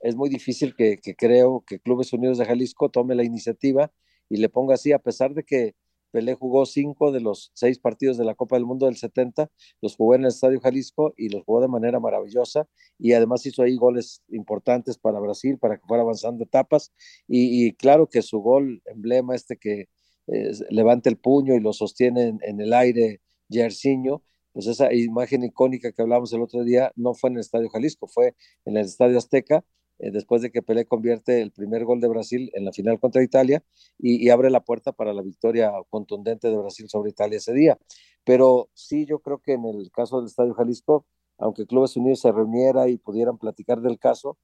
es 0.00 0.16
muy 0.16 0.28
difícil 0.28 0.74
que, 0.76 0.98
creo 1.16 1.64
que 1.66 1.80
Clubes 1.80 2.12
Unidos 2.12 2.38
de 2.38 2.44
Jalisco 2.44 2.90
tome 2.90 3.14
la 3.14 3.24
iniciativa 3.24 3.92
y 4.28 4.38
le 4.38 4.48
ponga 4.48 4.74
así, 4.74 4.92
a 4.92 4.98
pesar 4.98 5.34
de 5.34 5.44
que 5.44 5.74
Pelé 6.10 6.34
jugó 6.34 6.64
cinco 6.64 7.12
de 7.12 7.20
los 7.20 7.50
seis 7.54 7.78
partidos 7.78 8.16
de 8.16 8.24
la 8.24 8.34
Copa 8.34 8.56
del 8.56 8.64
Mundo 8.64 8.86
del 8.86 8.96
70, 8.96 9.50
los 9.82 9.96
jugó 9.96 10.14
en 10.14 10.22
el 10.22 10.28
Estadio 10.28 10.60
Jalisco 10.60 11.12
y 11.16 11.28
los 11.28 11.44
jugó 11.44 11.60
de 11.60 11.68
manera 11.68 12.00
maravillosa 12.00 12.68
y 12.98 13.12
además 13.12 13.44
hizo 13.44 13.62
ahí 13.62 13.76
goles 13.76 14.22
importantes 14.28 14.96
para 14.98 15.20
Brasil, 15.20 15.58
para 15.58 15.76
que 15.76 15.86
fuera 15.86 16.02
avanzando 16.02 16.44
etapas 16.44 16.92
y, 17.28 17.72
claro 17.74 18.08
que 18.08 18.22
su 18.22 18.38
gol 18.38 18.82
emblema 18.86 19.34
este 19.34 19.56
que 19.56 19.88
eh, 20.28 20.52
levanta 20.70 21.10
el 21.10 21.18
puño 21.18 21.54
y 21.54 21.60
lo 21.60 21.72
sostiene 21.72 22.38
en, 22.40 22.60
el 22.60 22.72
aire 22.72 23.20
Jersiño, 23.50 24.22
pues 24.52 24.68
esa 24.68 24.92
imagen 24.94 25.44
icónica 25.44 25.92
que 25.92 26.02
hablamos 26.02 26.32
el 26.32 26.40
otro 26.40 26.64
día 26.64 26.92
no 26.96 27.14
fue 27.14 27.30
en 27.30 27.34
el 27.34 27.40
Estadio 27.40 27.68
Jalisco, 27.68 28.06
fue 28.08 28.34
en 28.64 28.76
el 28.76 28.86
Estadio 28.86 29.18
Azteca 29.18 29.64
eh, 29.98 30.10
después 30.10 30.42
de 30.42 30.50
que 30.50 30.62
Pelé 30.62 30.86
convierte 30.86 31.40
el 31.40 31.52
primer 31.52 31.84
gol 31.84 32.00
de 32.00 32.08
Brasil 32.08 32.50
en 32.54 32.64
la 32.64 32.72
final 32.72 33.00
contra 33.00 33.22
Italia 33.22 33.62
y, 33.98 34.28
abre 34.30 34.50
la 34.50 34.60
puerta 34.60 34.92
para 34.92 35.12
la 35.12 35.22
victoria 35.22 35.72
contundente 35.90 36.48
de 36.50 36.56
Brasil 36.56 36.88
sobre 36.88 37.10
Italia 37.10 37.38
ese 37.38 37.52
día. 37.52 37.78
Pero 38.24 38.68
sí, 38.74 39.06
yo 39.06 39.20
creo 39.20 39.38
que 39.38 39.52
en 39.52 39.64
el 39.64 39.90
caso 39.90 40.18
del 40.18 40.26
Estadio 40.26 40.54
Jalisco, 40.54 41.06
aunque 41.38 41.66
Clubes 41.66 41.96
Unidos 41.96 42.20
se 42.20 42.32
reuniera 42.32 42.88
y 42.88 42.98
pudieran 42.98 43.38
platicar 43.38 43.80
del 43.80 43.98
caso, 43.98 44.38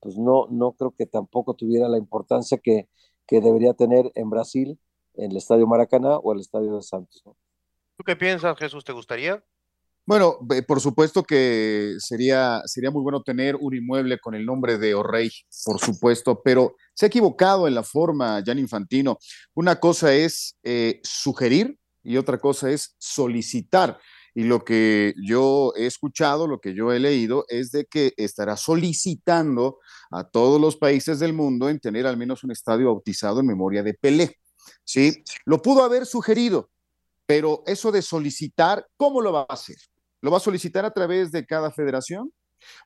pues 0.00 0.16
no, 0.16 0.46
no 0.50 0.72
creo 0.72 0.92
que 0.92 1.06
tampoco 1.06 1.54
tuviera 1.54 1.88
la 1.88 1.98
importancia 1.98 2.58
que, 2.58 2.88
que 3.26 3.40
debería 3.40 3.74
tener 3.74 4.10
en 4.14 4.30
Brasil, 4.30 4.78
en 5.14 5.30
el 5.30 5.36
Estadio 5.36 5.66
Maracaná 5.66 6.16
o 6.18 6.32
el 6.32 6.40
Estadio 6.40 6.76
de 6.76 6.82
Santos. 6.82 7.22
¿Tú 7.96 8.04
qué 8.04 8.16
piensas, 8.16 8.56
Jesús? 8.58 8.84
¿Te 8.84 8.92
gustaría? 8.92 9.42
Bueno, 10.06 10.38
por 10.68 10.80
supuesto 10.80 11.24
que 11.24 11.96
sería, 11.98 12.62
sería 12.66 12.92
muy 12.92 13.02
bueno 13.02 13.24
tener 13.24 13.56
un 13.56 13.74
inmueble 13.74 14.20
con 14.20 14.36
el 14.36 14.46
nombre 14.46 14.78
de 14.78 14.94
O'Reilly, 14.94 15.34
por 15.64 15.80
supuesto, 15.80 16.40
pero 16.44 16.76
se 16.94 17.06
ha 17.06 17.08
equivocado 17.08 17.66
en 17.66 17.74
la 17.74 17.82
forma, 17.82 18.40
Jan 18.46 18.60
Infantino. 18.60 19.18
Una 19.54 19.80
cosa 19.80 20.14
es 20.14 20.56
eh, 20.62 21.00
sugerir 21.02 21.76
y 22.04 22.18
otra 22.18 22.38
cosa 22.38 22.70
es 22.70 22.94
solicitar. 22.98 23.98
Y 24.32 24.44
lo 24.44 24.64
que 24.64 25.12
yo 25.20 25.72
he 25.76 25.86
escuchado, 25.86 26.46
lo 26.46 26.60
que 26.60 26.72
yo 26.72 26.92
he 26.92 27.00
leído, 27.00 27.44
es 27.48 27.72
de 27.72 27.86
que 27.86 28.14
estará 28.16 28.56
solicitando 28.56 29.80
a 30.12 30.22
todos 30.22 30.60
los 30.60 30.76
países 30.76 31.18
del 31.18 31.32
mundo 31.32 31.68
en 31.68 31.80
tener 31.80 32.06
al 32.06 32.16
menos 32.16 32.44
un 32.44 32.52
estadio 32.52 32.86
bautizado 32.86 33.40
en 33.40 33.46
memoria 33.46 33.82
de 33.82 33.94
Pelé. 33.94 34.38
¿sí? 34.84 35.24
Lo 35.46 35.60
pudo 35.60 35.82
haber 35.82 36.06
sugerido, 36.06 36.70
pero 37.26 37.64
eso 37.66 37.90
de 37.90 38.02
solicitar, 38.02 38.86
¿cómo 38.96 39.20
lo 39.20 39.32
va 39.32 39.40
a 39.48 39.54
hacer? 39.54 39.78
¿Lo 40.26 40.32
va 40.32 40.38
a 40.38 40.40
solicitar 40.40 40.84
a 40.84 40.90
través 40.90 41.30
de 41.30 41.46
cada 41.46 41.70
federación? 41.70 42.32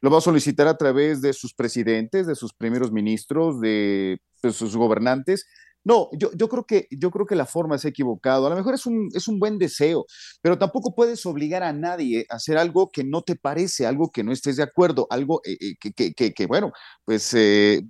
¿Lo 0.03 0.11
va 0.11 0.19
a 0.19 0.21
solicitar 0.21 0.69
a 0.69 0.77
través 0.77 1.23
de 1.23 1.33
sus 1.33 1.55
presidentes, 1.55 2.27
de 2.27 2.35
sus 2.35 2.53
primeros 2.53 2.93
ministros, 2.93 3.63
de, 3.63 4.21
de 4.43 4.53
sus 4.53 4.77
gobernantes? 4.77 5.47
No, 5.83 6.11
yo, 6.13 6.31
yo, 6.35 6.51
creo 6.51 6.67
que, 6.67 6.87
yo 6.91 7.11
creo 7.11 7.25
que 7.25 7.35
la 7.35 7.47
forma 7.47 7.77
es 7.77 7.87
equivocado. 7.87 8.47
A 8.47 8.51
lo 8.51 8.57
mejor 8.57 8.75
es 8.75 8.85
un, 8.85 9.09
es 9.15 9.27
un 9.27 9.39
buen 9.39 9.57
deseo, 9.59 10.05
pero 10.43 10.59
tampoco 10.59 10.95
puedes 10.95 11.25
obligar 11.25 11.63
a 11.63 11.73
nadie 11.73 12.27
a 12.29 12.35
hacer 12.37 12.59
algo 12.59 12.91
que 12.91 13.05
no 13.05 13.23
te 13.23 13.37
parece, 13.37 13.87
algo 13.87 14.11
que 14.11 14.23
no 14.23 14.33
estés 14.33 14.57
de 14.57 14.63
acuerdo, 14.63 15.07
algo 15.09 15.41
eh, 15.47 15.57
eh, 15.59 15.93
que, 15.97 16.13
que, 16.13 16.35
que, 16.35 16.47
bueno, 16.47 16.73
pues 17.07 17.33
eh, 17.33 17.81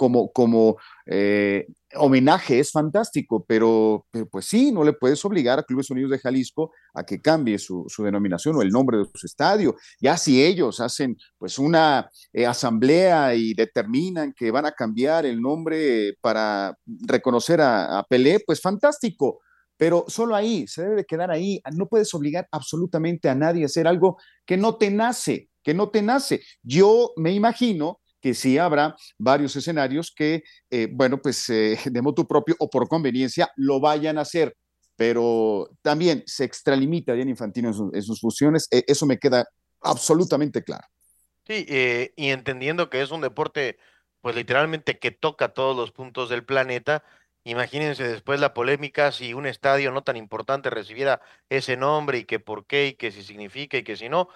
como, 0.00 0.32
como 0.32 0.78
eh, 1.04 1.66
homenaje 1.94 2.58
es 2.58 2.72
fantástico, 2.72 3.44
pero, 3.46 4.06
pues 4.30 4.46
sí, 4.46 4.72
no 4.72 4.82
le 4.82 4.94
puedes 4.94 5.22
obligar 5.26 5.58
a 5.58 5.62
Clubes 5.62 5.90
Unidos 5.90 6.12
de 6.12 6.18
Jalisco 6.18 6.72
a 6.94 7.04
que 7.04 7.20
cambie 7.20 7.58
su, 7.58 7.86
denominación 7.98 8.56
o 8.56 8.62
el 8.62 8.70
nombre 8.70 8.96
de 8.96 9.04
su 9.14 9.26
estadio. 9.26 9.76
Ya 10.00 10.16
si 10.16 10.42
ellos 10.42 10.80
hacen 10.80 11.18
pues 11.36 11.58
una 11.58 12.08
eh, 12.32 12.46
asamblea 12.46 13.34
y 13.34 13.52
determinan 13.52 14.32
que 14.32 14.50
van 14.50 14.64
a 14.64 14.72
cambiar 14.72 15.26
el 15.26 15.38
nombre 15.38 16.14
para 16.22 16.78
reconocer 17.06 17.60
a, 17.60 17.98
a 17.98 18.02
Pelé, 18.04 18.40
pues 18.46 18.62
fantástico 18.62 19.40
pero 19.76 20.04
solo 20.08 20.34
ahí, 20.34 20.66
se 20.66 20.82
debe 20.82 20.96
de 20.96 21.04
quedar 21.06 21.30
ahí. 21.30 21.62
No 21.74 21.88
puedes 21.88 22.12
obligar 22.12 22.46
absolutamente 22.52 23.30
a 23.30 23.34
nadie 23.34 23.62
a 23.62 23.66
hacer 23.66 23.88
algo 23.88 24.18
que 24.44 24.58
no 24.58 24.76
te 24.76 24.90
nace, 24.90 25.48
que 25.62 25.72
no 25.72 25.88
te 25.88 26.02
nace. 26.02 26.42
Yo 26.62 27.12
me 27.16 27.32
imagino 27.32 27.99
que 28.20 28.34
sí 28.34 28.58
habrá 28.58 28.94
varios 29.18 29.56
escenarios 29.56 30.12
que, 30.14 30.42
eh, 30.70 30.88
bueno, 30.90 31.20
pues 31.20 31.48
eh, 31.50 31.76
de 31.90 32.02
motu 32.02 32.26
propio 32.26 32.56
o 32.58 32.68
por 32.68 32.88
conveniencia 32.88 33.50
lo 33.56 33.80
vayan 33.80 34.18
a 34.18 34.22
hacer, 34.22 34.56
pero 34.96 35.70
también 35.82 36.22
se 36.26 36.44
extralimita 36.44 37.14
bien 37.14 37.28
Infantino 37.28 37.70
en, 37.92 38.02
sus 38.02 38.20
funciones, 38.20 38.68
e, 38.70 38.84
eso 38.86 39.06
me 39.06 39.18
queda 39.18 39.46
absolutamente 39.80 40.62
claro. 40.62 40.86
Sí, 41.46 41.64
eh, 41.68 42.12
y 42.16 42.28
entendiendo 42.28 42.90
que 42.90 43.02
es 43.02 43.10
un 43.10 43.22
deporte, 43.22 43.78
pues 44.20 44.36
literalmente 44.36 44.98
que 44.98 45.10
toca 45.10 45.48
todos 45.48 45.76
los 45.76 45.90
puntos 45.90 46.28
del 46.28 46.44
planeta, 46.44 47.02
imagínense 47.44 48.06
después 48.06 48.38
la 48.38 48.52
polémica 48.52 49.10
si 49.10 49.32
un 49.32 49.46
estadio 49.46 49.90
no 49.90 50.02
tan 50.02 50.16
importante 50.16 50.68
recibiera 50.68 51.22
ese 51.48 51.76
nombre 51.76 52.18
y 52.18 52.24
que 52.24 52.38
por 52.38 52.66
qué 52.66 52.88
y 52.88 52.92
que 52.94 53.10
si 53.10 53.22
significa 53.22 53.78
y 53.78 53.82
que 53.82 53.96
si 53.96 54.08
no, 54.10 54.28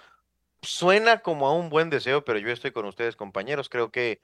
suena 0.65 1.19
como 1.19 1.47
a 1.47 1.53
un 1.53 1.69
buen 1.69 1.89
deseo, 1.89 2.25
pero 2.25 2.39
yo 2.39 2.49
estoy 2.51 2.71
con 2.71 2.85
ustedes, 2.85 3.15
compañeros. 3.15 3.69
Creo 3.69 3.91
que, 3.91 4.21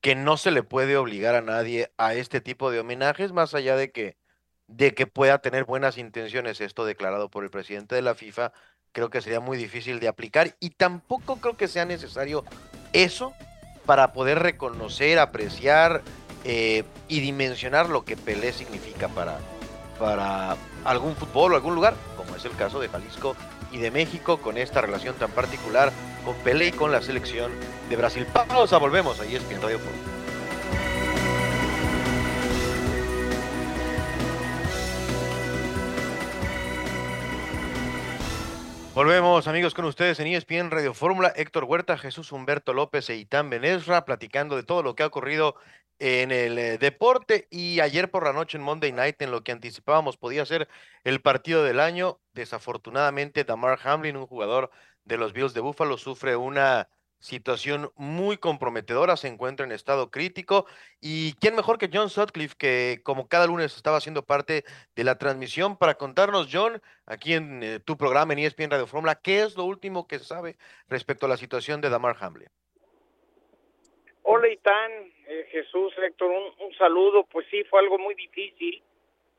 que 0.00 0.14
no 0.14 0.36
se 0.36 0.50
le 0.50 0.62
puede 0.62 0.96
obligar 0.96 1.34
a 1.34 1.42
nadie 1.42 1.92
a 1.96 2.14
este 2.14 2.40
tipo 2.40 2.70
de 2.70 2.80
homenajes, 2.80 3.32
más 3.32 3.54
allá 3.54 3.76
de 3.76 3.92
que, 3.92 4.16
de 4.66 4.94
que 4.94 5.06
pueda 5.06 5.38
tener 5.38 5.64
buenas 5.64 5.98
intenciones 5.98 6.60
esto 6.60 6.84
declarado 6.84 7.30
por 7.30 7.44
el 7.44 7.50
presidente 7.50 7.94
de 7.94 8.02
la 8.02 8.14
FIFA. 8.14 8.52
Creo 8.92 9.10
que 9.10 9.20
sería 9.20 9.40
muy 9.40 9.58
difícil 9.58 10.00
de 10.00 10.08
aplicar 10.08 10.56
y 10.58 10.70
tampoco 10.70 11.36
creo 11.36 11.56
que 11.56 11.68
sea 11.68 11.84
necesario 11.84 12.44
eso 12.92 13.34
para 13.84 14.12
poder 14.12 14.40
reconocer, 14.40 15.18
apreciar 15.18 16.02
eh, 16.44 16.84
y 17.08 17.20
dimensionar 17.20 17.88
lo 17.88 18.04
que 18.04 18.16
Pelé 18.16 18.52
significa 18.52 19.08
para, 19.08 19.38
para 19.98 20.56
algún 20.84 21.14
fútbol 21.14 21.52
o 21.52 21.56
algún 21.56 21.74
lugar, 21.74 21.94
como 22.16 22.34
es 22.34 22.44
el 22.44 22.56
caso 22.56 22.80
de 22.80 22.88
Jalisco 22.88 23.36
de 23.78 23.90
México 23.90 24.38
con 24.38 24.58
esta 24.58 24.80
relación 24.80 25.14
tan 25.16 25.30
particular 25.30 25.92
con 26.24 26.34
Pelé 26.36 26.68
y 26.68 26.72
con 26.72 26.92
la 26.92 27.02
selección 27.02 27.52
de 27.88 27.96
Brasil. 27.96 28.26
Pausa, 28.26 28.78
volvemos 28.78 29.20
ahí 29.20 29.36
es 29.36 29.62
Radio 29.62 29.78
Fútbol. 29.78 30.16
Volvemos 38.96 39.46
amigos 39.46 39.74
con 39.74 39.84
ustedes 39.84 40.18
en 40.20 40.28
ESPN 40.28 40.70
Radio 40.70 40.94
Fórmula, 40.94 41.30
Héctor 41.36 41.64
Huerta, 41.64 41.98
Jesús 41.98 42.32
Humberto 42.32 42.72
López 42.72 43.10
e 43.10 43.16
Itán 43.16 43.50
Benesra, 43.50 44.06
platicando 44.06 44.56
de 44.56 44.62
todo 44.62 44.82
lo 44.82 44.94
que 44.94 45.02
ha 45.02 45.06
ocurrido 45.06 45.54
en 45.98 46.30
el 46.30 46.58
eh, 46.58 46.78
deporte 46.78 47.46
y 47.50 47.80
ayer 47.80 48.10
por 48.10 48.24
la 48.24 48.32
noche 48.32 48.58
en 48.58 48.64
Monday 48.64 48.92
Night 48.92 49.20
en 49.22 49.30
lo 49.30 49.42
que 49.42 49.52
anticipábamos 49.52 50.16
podía 50.16 50.44
ser 50.46 50.68
el 51.04 51.20
partido 51.20 51.64
del 51.64 51.80
año. 51.80 52.20
Desafortunadamente, 52.32 53.44
Damar 53.44 53.78
Hamlin, 53.82 54.16
un 54.16 54.26
jugador 54.26 54.70
de 55.04 55.16
los 55.16 55.32
Bills 55.32 55.54
de 55.54 55.60
Buffalo, 55.60 55.96
sufre 55.98 56.36
una 56.36 56.88
situación 57.18 57.90
muy 57.96 58.36
comprometedora, 58.38 59.16
se 59.16 59.28
encuentra 59.28 59.64
en 59.66 59.72
estado 59.72 60.10
crítico. 60.10 60.66
¿Y 61.00 61.32
quién 61.34 61.56
mejor 61.56 61.78
que 61.78 61.90
John 61.92 62.10
Sutcliffe, 62.10 62.56
que 62.56 63.00
como 63.04 63.28
cada 63.28 63.46
lunes 63.46 63.74
estaba 63.76 63.96
haciendo 63.98 64.24
parte 64.24 64.64
de 64.94 65.04
la 65.04 65.16
transmisión, 65.18 65.76
para 65.76 65.96
contarnos, 65.96 66.48
John, 66.52 66.80
aquí 67.06 67.34
en 67.34 67.62
eh, 67.62 67.80
tu 67.80 67.96
programa 67.96 68.32
en 68.32 68.40
ESPN 68.40 68.70
Radio 68.70 68.86
Fórmula, 68.86 69.14
qué 69.16 69.42
es 69.42 69.56
lo 69.56 69.64
último 69.64 70.06
que 70.06 70.18
se 70.18 70.26
sabe 70.26 70.58
respecto 70.88 71.26
a 71.26 71.28
la 71.28 71.36
situación 71.36 71.80
de 71.80 71.90
Damar 71.90 72.16
Hamlin? 72.20 72.48
Hola, 74.28 74.48
Itán, 74.48 74.90
eh, 75.28 75.46
Jesús, 75.52 75.94
Héctor, 75.98 76.32
un, 76.58 76.74
saludo. 76.74 77.24
Pues 77.30 77.46
sí, 77.48 77.62
fue 77.70 77.78
algo 77.78 77.96
muy 77.96 78.16
difícil. 78.16 78.82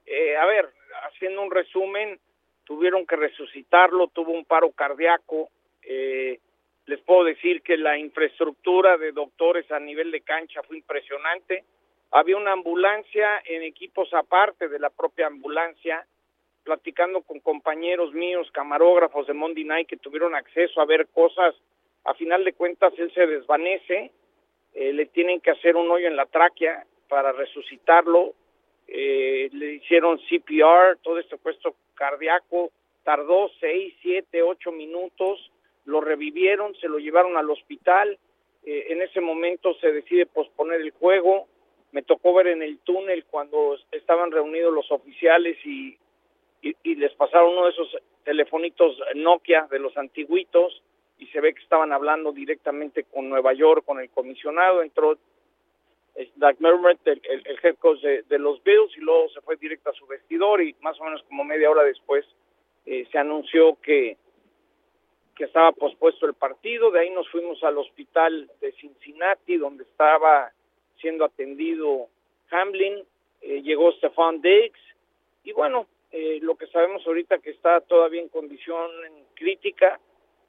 Eh, 0.06 0.38
a 0.38 0.46
ver, 0.46 0.70
haciendo 1.04 1.42
un 1.42 1.52
resumen, 1.52 2.18
tuvieron 2.64 3.06
que 3.06 3.18
resucitarlo, 3.18 4.08
tuvo 4.08 4.32
un 4.32 4.46
paro 4.46 4.72
cardíaco. 4.72 5.50
Eh, 5.84 6.40
les 6.86 7.02
puedo 7.02 7.26
decir 7.26 7.64
que 7.64 7.76
la 7.76 7.98
infraestructura 7.98 8.96
de 8.96 9.12
doctores 9.12 9.70
a 9.74 9.80
nivel 9.82 10.10
de 10.10 10.22
cancha 10.22 10.64
fue 10.64 10.78
impresionante. 10.78 11.66
Había 12.12 12.38
una 12.38 12.54
ambulancia 12.54 13.42
en 13.44 13.64
equipos 13.64 14.14
aparte 14.14 14.70
de 14.70 14.80
la 14.80 14.90
propia 14.90 15.28
ambulancia, 15.28 16.08
platicando 16.64 17.24
con 17.24 17.42
compañeros 17.42 18.14
míos, 18.14 18.50
camarógrafos 18.54 19.28
de 19.28 19.34
Monday 19.34 19.66
Night 19.66 19.90
que 19.90 19.98
tuvieron 19.98 20.34
acceso 20.34 20.80
a 20.80 20.86
ver 20.86 21.08
cosas. 21.08 21.56
A 22.06 22.14
final 22.14 22.46
de 22.46 22.54
cuentas, 22.54 22.94
él 22.98 23.14
se 23.14 23.28
desvanece 23.28 24.14
eh, 24.80 24.94
le 24.94 25.08
tienen 25.08 25.42
que 25.42 25.50
hacer 25.50 25.76
un 25.76 25.90
hoyo 25.90 26.08
en 26.08 26.16
la 26.16 26.28
tráquea 26.28 26.86
para 27.10 27.32
resucitarlo, 27.32 28.36
eh, 28.88 29.50
le 29.52 29.74
hicieron 29.74 30.20
CPR, 30.20 31.00
todo 31.02 31.18
este 31.18 31.36
puesto 31.38 31.74
cardíaco, 31.96 32.70
tardó 33.04 33.50
seis, 33.60 33.96
siete, 34.04 34.44
ocho 34.44 34.72
minutos, 34.72 35.52
lo 35.86 36.00
revivieron, 36.00 36.76
se 36.76 36.88
lo 36.88 37.00
llevaron 37.00 37.38
al 37.38 37.50
hospital, 37.50 38.20
eh, 38.68 38.86
en 38.90 39.02
ese 39.02 39.20
momento 39.20 39.74
se 39.82 39.92
decide 39.92 40.28
posponer 40.28 40.80
el 40.80 40.92
juego, 40.92 41.48
me 41.92 42.04
tocó 42.04 42.36
ver 42.36 42.46
en 42.46 42.62
el 42.62 42.78
túnel 42.80 43.26
cuando 43.26 43.80
estaban 43.92 44.30
reunidos 44.30 44.72
los 44.72 44.92
oficiales 44.92 45.58
y, 45.66 45.98
y 46.62 46.96
les 46.96 47.14
pasaron 47.16 47.54
uno 47.54 47.66
de 47.66 47.72
esos 47.72 47.98
telefonitos 48.24 48.96
Nokia 49.16 49.68
de 49.72 49.80
los 49.80 49.98
antiguitos, 49.98 50.84
y 51.20 51.28
se 51.28 51.42
ve 51.42 51.54
que 51.54 51.64
estaban 51.64 51.92
hablando 51.92 52.32
directamente 52.32 53.04
con 53.04 53.30
Nueva 53.30 53.54
York, 53.54 53.84
con 53.86 54.00
el 54.00 54.10
comisionado, 54.10 54.82
entró 54.82 55.18
Doug 56.36 56.56
Merritt, 56.60 57.06
el, 57.06 57.22
el, 57.24 57.60
head 57.62 57.76
coach 57.78 58.02
de, 58.02 58.40
los 58.40 58.64
Bills, 58.64 58.96
y 58.98 59.02
luego 59.02 59.30
se 59.30 59.42
fue 59.42 59.56
directo 59.56 59.92
a 59.92 59.94
su 59.94 60.08
vestidor 60.08 60.62
y 60.62 60.76
más 60.82 61.00
o 61.00 61.04
menos 61.04 61.24
como 61.24 61.44
media 61.44 61.70
hora 61.70 61.84
después 61.84 62.26
eh, 62.86 63.08
se 63.12 63.18
anunció 63.18 63.78
que, 63.82 64.18
que 65.36 65.44
estaba 65.44 65.72
pospuesto 65.74 66.26
el 66.26 66.34
partido, 66.34 66.90
de 66.90 67.02
ahí 67.02 67.10
nos 67.12 67.30
fuimos 67.30 67.64
al 67.64 67.78
hospital 67.78 68.50
de 68.62 68.72
Cincinnati, 68.74 69.58
donde 69.58 69.84
estaba 69.84 70.52
siendo 71.00 71.26
atendido 71.26 72.08
Hamlin, 72.50 73.04
eh, 73.42 73.62
llegó 73.62 73.92
Stefan 73.94 74.42
Diggs, 74.42 74.80
y 75.44 75.52
bueno, 75.52 75.86
eh, 76.12 76.40
lo 76.42 76.56
que 76.56 76.68
sabemos 76.68 77.06
ahorita 77.06 77.38
que 77.40 77.52
está 77.52 77.82
todavía 77.82 78.22
en 78.22 78.30
condición 78.30 78.90
crítica, 79.36 80.00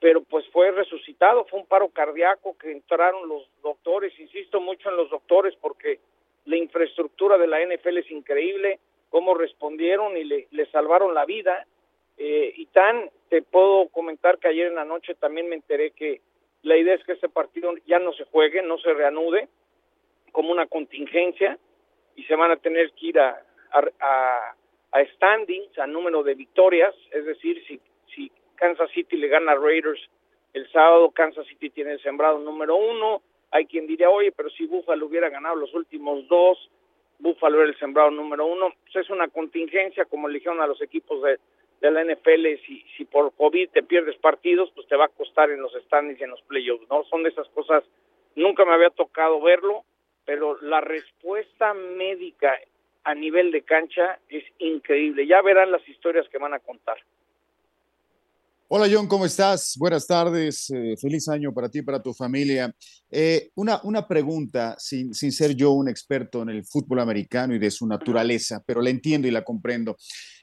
pero 0.00 0.22
pues 0.22 0.46
fue 0.48 0.70
resucitado, 0.70 1.44
fue 1.46 1.60
un 1.60 1.66
paro 1.66 1.88
cardíaco 1.88 2.56
que 2.56 2.70
entraron 2.70 3.28
los 3.28 3.48
doctores, 3.62 4.18
insisto 4.18 4.60
mucho 4.60 4.90
en 4.90 4.96
los 4.96 5.10
doctores 5.10 5.54
porque 5.60 6.00
la 6.44 6.56
infraestructura 6.56 7.36
de 7.36 7.46
la 7.46 7.60
NFL 7.64 7.98
es 7.98 8.10
increíble, 8.10 8.78
cómo 9.10 9.34
respondieron 9.34 10.16
y 10.16 10.24
le, 10.24 10.48
le 10.50 10.66
salvaron 10.66 11.14
la 11.14 11.24
vida. 11.24 11.66
Eh, 12.16 12.52
y 12.56 12.66
tan, 12.66 13.10
te 13.28 13.42
puedo 13.42 13.88
comentar 13.88 14.38
que 14.38 14.48
ayer 14.48 14.66
en 14.66 14.74
la 14.74 14.84
noche 14.84 15.14
también 15.14 15.48
me 15.48 15.56
enteré 15.56 15.92
que 15.92 16.20
la 16.62 16.76
idea 16.76 16.94
es 16.94 17.04
que 17.04 17.12
este 17.12 17.28
partido 17.28 17.74
ya 17.86 17.98
no 17.98 18.12
se 18.12 18.24
juegue, 18.24 18.62
no 18.62 18.78
se 18.78 18.92
reanude 18.92 19.48
como 20.32 20.50
una 20.50 20.66
contingencia 20.66 21.58
y 22.16 22.24
se 22.24 22.34
van 22.34 22.50
a 22.50 22.56
tener 22.56 22.92
que 22.92 23.06
ir 23.06 23.20
a, 23.20 23.40
a, 23.72 24.54
standings, 25.14 25.78
a 25.78 25.86
número 25.86 26.22
de 26.22 26.34
victorias, 26.34 26.94
es 27.12 27.24
decir, 27.24 27.64
si 27.66 27.80
Kansas 28.58 28.90
City 28.90 29.16
le 29.16 29.28
gana 29.28 29.52
a 29.52 29.54
Raiders 29.56 30.00
el 30.52 30.70
sábado, 30.72 31.10
Kansas 31.10 31.46
City 31.46 31.70
tiene 31.70 31.92
el 31.92 32.02
sembrado 32.02 32.38
número 32.38 32.76
uno, 32.76 33.22
hay 33.50 33.66
quien 33.66 33.86
diría, 33.86 34.10
oye, 34.10 34.32
pero 34.32 34.50
si 34.50 34.66
Buffalo 34.66 35.06
hubiera 35.06 35.28
ganado 35.28 35.56
los 35.56 35.72
últimos 35.74 36.26
dos, 36.28 36.70
Buffalo 37.18 37.60
era 37.60 37.68
el 37.68 37.78
sembrado 37.78 38.10
número 38.10 38.46
uno, 38.46 38.72
pues 38.82 38.96
es 38.96 39.10
una 39.10 39.28
contingencia, 39.28 40.04
como 40.04 40.28
eligieron 40.28 40.60
a 40.60 40.66
los 40.66 40.80
equipos 40.82 41.22
de, 41.22 41.38
de 41.80 41.90
la 41.90 42.04
NFL, 42.04 42.64
si, 42.66 42.84
si 42.96 43.04
por 43.04 43.32
COVID 43.34 43.70
te 43.70 43.82
pierdes 43.82 44.16
partidos, 44.16 44.70
pues 44.74 44.86
te 44.88 44.96
va 44.96 45.06
a 45.06 45.08
costar 45.08 45.50
en 45.50 45.60
los 45.60 45.72
standings 45.84 46.20
y 46.20 46.24
en 46.24 46.30
los 46.30 46.42
playoffs, 46.42 46.88
¿no? 46.88 47.04
Son 47.04 47.22
de 47.22 47.30
esas 47.30 47.48
cosas, 47.50 47.84
nunca 48.34 48.64
me 48.64 48.72
había 48.72 48.90
tocado 48.90 49.40
verlo, 49.40 49.84
pero 50.24 50.58
la 50.60 50.80
respuesta 50.80 51.74
médica 51.74 52.58
a 53.04 53.14
nivel 53.14 53.50
de 53.52 53.62
cancha 53.62 54.18
es 54.28 54.44
increíble, 54.58 55.26
ya 55.26 55.40
verán 55.42 55.72
las 55.72 55.86
historias 55.88 56.28
que 56.28 56.38
van 56.38 56.54
a 56.54 56.58
contar. 56.58 56.98
Hola 58.70 58.86
John, 58.92 59.06
¿cómo 59.06 59.24
estás? 59.24 59.76
Buenas 59.78 60.06
tardes, 60.06 60.68
eh, 60.68 60.94
feliz 61.00 61.26
año 61.28 61.54
para 61.54 61.70
ti 61.70 61.78
y 61.78 61.82
para 61.82 62.02
tu 62.02 62.12
familia. 62.12 62.70
Eh, 63.10 63.48
una, 63.54 63.80
una 63.82 64.06
pregunta, 64.06 64.76
sin, 64.78 65.14
sin 65.14 65.32
ser 65.32 65.54
yo 65.54 65.70
un 65.70 65.88
experto 65.88 66.42
en 66.42 66.50
el 66.50 66.66
fútbol 66.66 67.00
americano 67.00 67.54
y 67.54 67.58
de 67.58 67.70
su 67.70 67.86
naturaleza, 67.86 68.62
pero 68.66 68.82
la 68.82 68.90
entiendo 68.90 69.26
y 69.26 69.30
la 69.30 69.42
comprendo. 69.42 69.96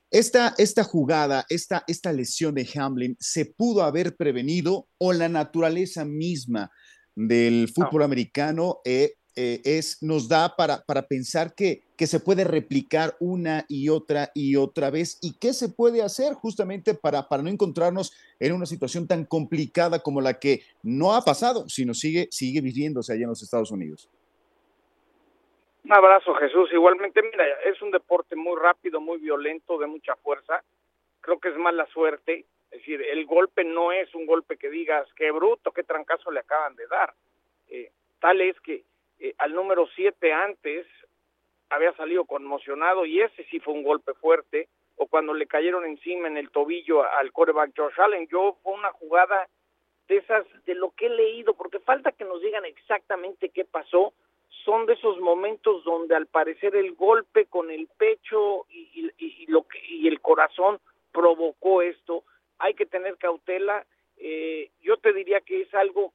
Esta, 0.09 0.55
esta 0.57 0.83
jugada, 0.83 1.45
esta, 1.49 1.83
esta 1.85 2.11
lesión 2.11 2.55
de 2.55 2.67
Hamlin, 2.73 3.15
¿se 3.19 3.45
pudo 3.45 3.83
haber 3.83 4.15
prevenido 4.15 4.87
o 4.97 5.13
la 5.13 5.29
naturaleza 5.29 6.03
misma 6.03 6.71
del 7.13 7.69
fútbol 7.69 8.01
americano 8.01 8.79
eh, 8.85 9.13
eh, 9.35 9.61
es, 9.65 10.01
nos 10.01 10.29
da 10.29 10.55
para, 10.55 10.81
para 10.85 11.07
pensar 11.07 11.53
que, 11.55 11.81
que, 11.97 12.07
se 12.07 12.21
puede 12.21 12.45
replicar 12.45 13.15
una 13.19 13.65
y 13.67 13.89
otra 13.89 14.29
y 14.33 14.55
otra 14.55 14.89
vez 14.89 15.19
y 15.21 15.37
qué 15.37 15.51
se 15.51 15.67
puede 15.67 16.01
hacer 16.01 16.33
justamente 16.33 16.93
para, 16.93 17.27
para 17.27 17.43
no 17.43 17.49
encontrarnos 17.49 18.13
en 18.39 18.53
una 18.53 18.65
situación 18.65 19.07
tan 19.07 19.25
complicada 19.25 19.99
como 19.99 20.21
la 20.21 20.39
que 20.39 20.61
no 20.83 21.13
ha 21.13 21.21
pasado, 21.21 21.67
sino 21.67 21.93
sigue, 21.93 22.29
sigue 22.31 22.61
viviéndose 22.61 23.11
allá 23.11 23.23
en 23.23 23.29
los 23.29 23.43
Estados 23.43 23.71
Unidos. 23.71 24.09
Un 25.83 25.93
abrazo, 25.93 26.33
Jesús. 26.35 26.71
Igualmente, 26.71 27.21
mira, 27.21 27.45
es 27.65 27.81
un 27.81 27.91
deporte 27.91 28.35
muy 28.35 28.57
rápido, 28.59 28.99
muy 28.99 29.19
violento, 29.19 29.77
de 29.77 29.85
mucha 29.85 30.15
fuerza. 30.15 30.63
Creo 31.21 31.39
que 31.39 31.49
es 31.49 31.57
mala 31.57 31.85
suerte. 31.87 32.45
Es 32.71 32.79
decir, 32.79 33.01
el 33.01 33.25
golpe 33.25 33.63
no 33.63 33.91
es 33.91 34.13
un 34.15 34.25
golpe 34.25 34.57
que 34.57 34.69
digas, 34.69 35.07
qué 35.15 35.29
bruto, 35.31 35.71
qué 35.71 35.83
trancazo 35.83 36.31
le 36.31 36.39
acaban 36.39 36.75
de 36.75 36.87
dar. 36.87 37.13
Eh, 37.67 37.91
tal 38.19 38.41
es 38.41 38.59
que 38.61 38.83
eh, 39.19 39.33
al 39.37 39.53
número 39.53 39.87
7 39.95 40.33
antes 40.33 40.85
había 41.69 41.93
salido 41.93 42.25
conmocionado 42.25 43.05
y 43.05 43.21
ese 43.21 43.43
sí 43.45 43.59
fue 43.59 43.73
un 43.73 43.83
golpe 43.83 44.13
fuerte, 44.13 44.69
o 44.97 45.07
cuando 45.07 45.33
le 45.33 45.47
cayeron 45.47 45.85
encima 45.85 46.27
en 46.27 46.37
el 46.37 46.49
tobillo 46.51 47.03
al 47.03 47.31
coreback 47.31 47.71
Josh 47.75 47.99
Allen. 47.99 48.27
Yo 48.27 48.57
fue 48.63 48.73
una 48.73 48.91
jugada 48.91 49.49
de 50.07 50.17
esas, 50.17 50.45
de 50.65 50.75
lo 50.75 50.91
que 50.91 51.07
he 51.07 51.09
leído, 51.09 51.53
porque 51.53 51.79
falta 51.79 52.11
que 52.11 52.23
nos 52.23 52.41
digan 52.41 52.65
exactamente 52.65 53.49
qué 53.49 53.65
pasó, 53.65 54.13
son 54.63 54.85
de 54.85 54.93
esos 54.93 55.19
momentos 55.19 55.83
donde 55.83 56.15
al 56.15 56.27
parecer 56.27 56.75
el 56.75 56.93
golpe 56.93 57.45
con 57.45 57.71
el 57.71 57.87
pecho 57.97 58.65
y, 58.69 59.11
y, 59.17 59.45
lo 59.47 59.67
que, 59.67 59.79
y 59.87 60.07
el 60.07 60.21
corazón 60.21 60.79
provocó 61.11 61.81
esto. 61.81 62.23
Hay 62.57 62.73
que 62.73 62.85
tener 62.85 63.17
cautela. 63.17 63.85
Eh, 64.17 64.71
yo 64.81 64.97
te 64.97 65.13
diría 65.13 65.41
que 65.41 65.61
es 65.61 65.73
algo 65.73 66.13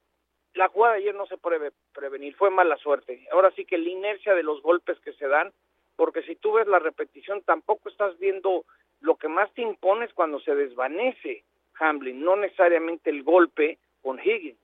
la 0.53 0.67
jugada 0.69 0.95
de 0.95 1.01
ayer 1.01 1.15
no 1.15 1.25
se 1.27 1.37
puede 1.37 1.71
prevenir, 1.93 2.35
fue 2.35 2.49
mala 2.49 2.77
suerte. 2.77 3.27
Ahora 3.31 3.51
sí 3.55 3.65
que 3.65 3.77
la 3.77 3.89
inercia 3.89 4.33
de 4.33 4.43
los 4.43 4.61
golpes 4.61 4.99
que 4.99 5.13
se 5.13 5.27
dan, 5.27 5.51
porque 5.95 6.23
si 6.23 6.35
tú 6.35 6.53
ves 6.53 6.67
la 6.67 6.79
repetición, 6.79 7.41
tampoco 7.43 7.89
estás 7.89 8.17
viendo 8.19 8.65
lo 8.99 9.15
que 9.15 9.27
más 9.27 9.51
te 9.53 9.61
impones 9.61 10.13
cuando 10.13 10.39
se 10.39 10.55
desvanece 10.55 11.43
Hamlin, 11.79 12.23
no 12.23 12.35
necesariamente 12.35 13.09
el 13.09 13.23
golpe 13.23 13.79
con 14.01 14.19
Higgins. 14.19 14.59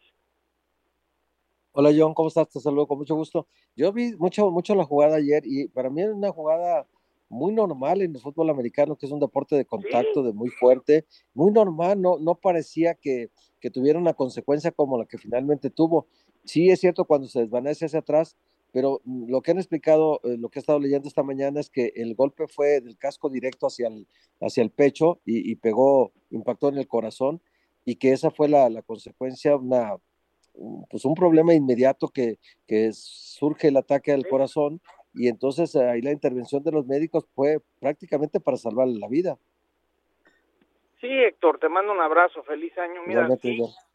Hola 1.71 1.91
John, 1.95 2.13
¿cómo 2.13 2.28
estás? 2.28 2.50
Te 2.50 2.60
saludo 2.60 2.88
con 2.88 2.97
mucho 2.97 3.15
gusto. 3.15 3.47
Yo 3.76 3.93
vi 3.93 4.15
mucho, 4.17 4.50
mucho 4.50 4.73
la 4.73 4.84
jugada 4.84 5.17
ayer 5.17 5.43
y 5.45 5.67
para 5.67 5.89
mí 5.89 6.02
es 6.02 6.10
una 6.10 6.32
jugada 6.32 6.88
muy 7.30 7.54
normal 7.54 8.02
en 8.02 8.16
el 8.16 8.22
fútbol 8.22 8.50
americano, 8.50 8.96
que 8.96 9.06
es 9.06 9.12
un 9.12 9.20
deporte 9.20 9.56
de 9.56 9.66
contacto, 9.66 10.24
de 10.24 10.34
muy 10.34 10.50
fuerte, 10.50 11.06
muy 11.34 11.52
normal, 11.52 12.02
no, 12.02 12.18
no 12.20 12.36
parecía 12.36 12.96
que, 12.96 13.30
que 13.60 13.70
tuviera 13.70 14.00
una 14.00 14.13
consecuencia 14.13 14.72
como 14.72 14.98
la 14.98 15.06
que 15.06 15.18
finalmente 15.18 15.70
tuvo. 15.70 16.08
Sí 16.46 16.70
es 16.70 16.80
cierto 16.80 17.06
cuando 17.06 17.28
se 17.28 17.42
desvanece 17.42 17.86
hacia 17.86 18.00
atrás, 18.00 18.38
pero 18.72 19.02
mm, 19.06 19.30
lo 19.30 19.42
que 19.42 19.52
han 19.52 19.58
explicado, 19.58 20.22
eh, 20.24 20.38
lo 20.38 20.50
que 20.50 20.60
he 20.60 20.62
estado 20.62 20.80
leyendo 20.80 21.08
esta 21.08 21.24
mañana 21.24 21.60
es 21.60 21.70
que 21.70 21.92
el 21.96 22.16
golpe 22.16 22.48
fue 22.48 22.82
del 22.82 22.98
casco 22.98 23.30
directo 23.30 23.68
hacia 23.68 23.88
el, 23.88 24.08
hacia 24.42 24.63
el 24.63 24.72
pecho 24.72 25.20
y, 25.26 25.56
pegó, 25.56 26.13
impactó 26.30 26.70
en 26.70 26.78
el 26.78 26.88
corazón 26.88 27.42
y 27.86 27.96
que 27.96 28.12
esa 28.12 28.32
fue 28.32 28.50
la, 28.50 28.70
la 28.70 28.82
consecuencia, 28.82 29.56
una, 29.56 29.98
pues 30.90 31.06
un 31.06 31.13
problema 31.13 31.54
inmediato 31.54 32.10
que, 32.10 32.40
que 32.66 32.92
surge 32.94 33.70
el 33.70 33.78
ataque 33.78 34.12
al 34.12 34.28
corazón 34.28 34.82
y 35.17 35.27
entonces 35.27 35.75
ahí 35.75 36.01
la 36.01 36.12
intervención 36.12 36.63
de 36.63 36.71
los 36.71 36.86
médicos 36.86 37.25
fue 37.36 37.58
prácticamente 37.80 38.39
para 38.39 38.58
salvarle 38.58 38.99
la 38.99 39.08
vida. 39.08 39.38
Sí, 41.01 41.08
Héctor, 41.10 41.60
te 41.60 41.69
mando 41.69 41.91
un 41.91 42.01
abrazo, 42.01 42.43
feliz 42.43 42.77
año. 42.77 43.01
Mira, 43.06 43.27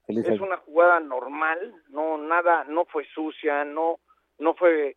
es 0.08 0.40
una 0.40 0.56
jugada 0.58 1.00
normal, 1.00 1.74
no 1.90 2.18
nada, 2.18 2.64
no 2.64 2.84
fue 2.84 3.04
sucia, 3.14 3.64
no, 3.64 3.98
no 4.38 4.54
fue, 4.54 4.96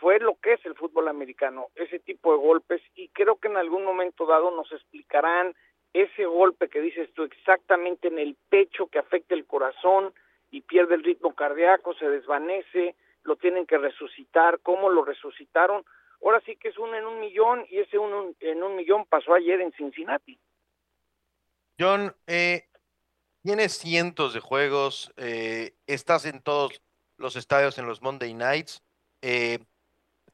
fue 0.00 0.18
lo 0.18 0.36
que 0.36 0.54
es 0.54 0.66
el 0.66 0.74
fútbol 0.74 1.08
americano, 1.08 1.68
ese 1.74 1.98
tipo 1.98 2.32
de 2.32 2.38
golpes 2.38 2.82
y 2.94 3.08
creo 3.08 3.36
que 3.36 3.48
en 3.48 3.56
algún 3.56 3.84
momento 3.84 4.26
dado 4.26 4.50
nos 4.50 4.70
explicarán 4.72 5.54
ese 5.92 6.24
golpe 6.24 6.68
que 6.68 6.80
dices 6.80 7.12
tú 7.14 7.24
exactamente 7.24 8.08
en 8.08 8.18
el 8.18 8.36
pecho 8.48 8.86
que 8.86 8.98
afecta 8.98 9.34
el 9.34 9.46
corazón 9.46 10.12
y 10.50 10.62
pierde 10.62 10.94
el 10.94 11.04
ritmo 11.04 11.34
cardíaco, 11.34 11.94
se 11.94 12.08
desvanece, 12.08 12.94
lo 13.24 13.36
tienen 13.36 13.66
que 13.66 13.78
resucitar, 13.78 14.60
cómo 14.60 14.88
lo 14.88 15.04
resucitaron. 15.04 15.84
Ahora 16.22 16.40
sí 16.44 16.56
que 16.56 16.68
es 16.68 16.78
uno 16.78 16.94
en 16.96 17.06
un 17.06 17.20
millón 17.20 17.64
y 17.70 17.78
ese 17.78 17.98
uno 17.98 18.34
en 18.40 18.62
un 18.62 18.76
millón 18.76 19.06
pasó 19.06 19.34
ayer 19.34 19.60
en 19.60 19.72
Cincinnati. 19.72 20.38
John, 21.78 22.14
eh, 22.26 22.68
tienes 23.42 23.72
cientos 23.72 24.34
de 24.34 24.40
juegos, 24.40 25.12
eh, 25.16 25.74
estás 25.86 26.26
en 26.26 26.42
todos 26.42 26.82
los 27.16 27.36
estadios 27.36 27.78
en 27.78 27.86
los 27.86 28.02
Monday 28.02 28.34
Nights, 28.34 28.82
eh, 29.22 29.60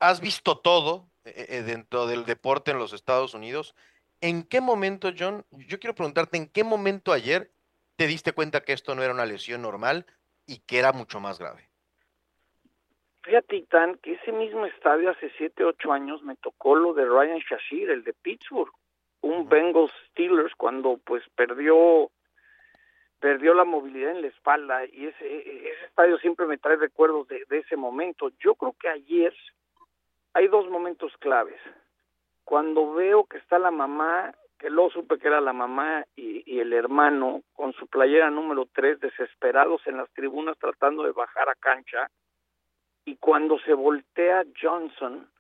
has 0.01 0.21
visto 0.21 0.59
todo 0.59 1.09
dentro 1.25 2.07
del 2.07 2.25
deporte 2.25 2.71
en 2.71 2.79
los 2.79 2.93
Estados 2.93 3.35
Unidos. 3.35 3.75
¿En 4.21 4.45
qué 4.45 4.61
momento, 4.61 5.13
John, 5.17 5.45
yo 5.51 5.81
quiero 5.81 5.95
preguntarte, 5.95 6.37
¿en 6.37 6.49
qué 6.49 6.63
momento 6.63 7.13
ayer 7.13 7.51
te 7.97 8.07
diste 8.07 8.33
cuenta 8.33 8.63
que 8.63 8.73
esto 8.73 8.95
no 8.95 9.03
era 9.03 9.13
una 9.13 9.27
lesión 9.27 9.63
normal 9.63 10.07
y 10.47 10.59
que 10.59 10.79
era 10.79 10.93
mucho 10.93 11.19
más 11.19 11.39
grave? 11.39 11.66
Fíjate, 13.27 13.57
Titán, 13.57 13.99
que 13.99 14.13
ese 14.13 14.31
mismo 14.31 14.67
estadio 14.67 15.11
hace 15.11 15.33
7, 15.37 15.65
8 15.65 15.93
años 15.93 16.23
me 16.23 16.37
tocó 16.37 16.77
lo 16.77 16.95
de 16.95 17.05
Ryan 17.05 17.41
Shashir, 17.41 17.91
el 17.91 18.05
de 18.05 18.13
Pittsburgh, 18.13 18.71
un 19.21 19.49
Bengals 19.49 19.91
Steelers 20.11 20.55
cuando 20.55 21.01
pues 21.05 21.25
perdió 21.35 22.09
perdió 23.19 23.55
la 23.55 23.65
movilidad 23.65 24.13
en 24.13 24.23
la 24.23 24.29
espalda 24.29 24.85
y 24.85 25.07
ese, 25.07 25.39
ese 25.39 25.87
estadio 25.87 26.19
siempre 26.19 26.47
me 26.47 26.59
trae 26.59 26.77
recuerdos 26.77 27.27
de, 27.27 27.45
ese 27.51 27.77
momento. 27.77 28.31
Yo 28.39 28.55
creo 28.55 28.77
que 28.79 28.89
ayer 28.89 29.35
hay 30.33 30.47
dos 30.47 30.69
momentos 30.71 31.13
claves. 31.19 31.61
Cuando 32.45 32.95
veo 32.95 33.25
que 33.25 33.39
está 33.39 33.59
la 33.59 33.73
mamá, 33.73 34.33
que 34.57 34.71
luego 34.71 34.91
supe 34.91 35.19
que 35.19 35.27
era 35.27 35.41
la 35.41 35.53
mamá 35.53 36.05
y, 36.15 36.45
y 36.47 36.61
el 36.61 36.73
hermano 36.73 37.43
con 37.55 37.73
su 37.73 37.89
playera 37.89 38.31
número 38.31 38.69
3 38.73 39.01
desesperados 39.01 39.85
en 39.89 39.97
las 39.97 40.09
tribunas 40.13 40.57
tratando 40.59 41.03
de 41.03 41.11
bajar 41.11 41.49
a 41.49 41.57
cancha, 41.57 42.09
y 43.07 43.17
cuando 43.17 43.59
se 43.61 43.73
voltea 43.73 44.45
Johnson, 44.61 45.31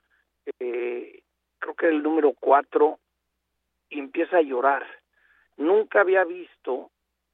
eh, 0.61 1.20
creo 1.59 1.74
que 1.74 1.88
el 1.88 2.02
número 2.02 2.33
cuatro, 2.38 3.00
y 3.90 3.98
empieza 3.98 4.38
a 4.38 4.42
llorar. 4.42 4.87
Nunca 5.57 6.00
había 6.00 6.24
visto 6.24 6.90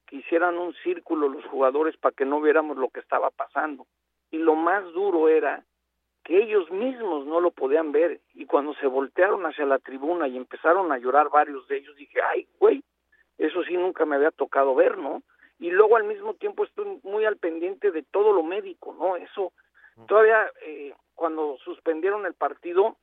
que 0.07 0.17
hicieran 0.17 0.57
un 0.57 0.73
círculo 0.83 1.29
los 1.29 1.45
jugadores 1.45 1.95
para 1.97 2.15
que 2.15 2.25
no 2.25 2.41
viéramos 2.41 2.77
lo 2.77 2.89
que 2.89 2.99
estaba 2.99 3.29
pasando. 3.29 3.85
Y 4.31 4.39
lo 4.39 4.55
más 4.55 4.83
duro 4.93 5.29
era 5.29 5.63
que 6.23 6.41
ellos 6.41 6.69
mismos 6.71 7.27
no 7.27 7.39
lo 7.39 7.51
podían 7.51 7.91
ver. 7.91 8.19
Y 8.33 8.47
cuando 8.47 8.73
se 8.75 8.87
voltearon 8.87 9.45
hacia 9.45 9.65
la 9.65 9.77
tribuna 9.77 10.27
y 10.27 10.35
empezaron 10.35 10.91
a 10.91 10.97
llorar 10.97 11.29
varios 11.29 11.67
de 11.67 11.77
ellos, 11.77 11.95
dije, 11.95 12.19
ay, 12.21 12.47
güey, 12.59 12.83
eso 13.37 13.63
sí 13.63 13.73
nunca 13.73 14.05
me 14.05 14.15
había 14.15 14.31
tocado 14.31 14.73
ver, 14.73 14.97
¿no? 14.97 15.21
Y 15.59 15.69
luego 15.69 15.95
al 15.95 16.05
mismo 16.05 16.33
tiempo 16.33 16.63
estoy 16.63 16.99
muy 17.03 17.25
al 17.25 17.37
pendiente 17.37 17.91
de 17.91 18.01
todo 18.01 18.33
lo 18.33 18.41
médico, 18.41 18.95
¿no? 18.97 19.15
Eso 19.15 19.53
Todavía 20.07 20.51
eh, 20.65 20.93
cuando 21.13 21.57
suspendieron 21.63 22.25
el 22.25 22.33
partido, 22.33 22.97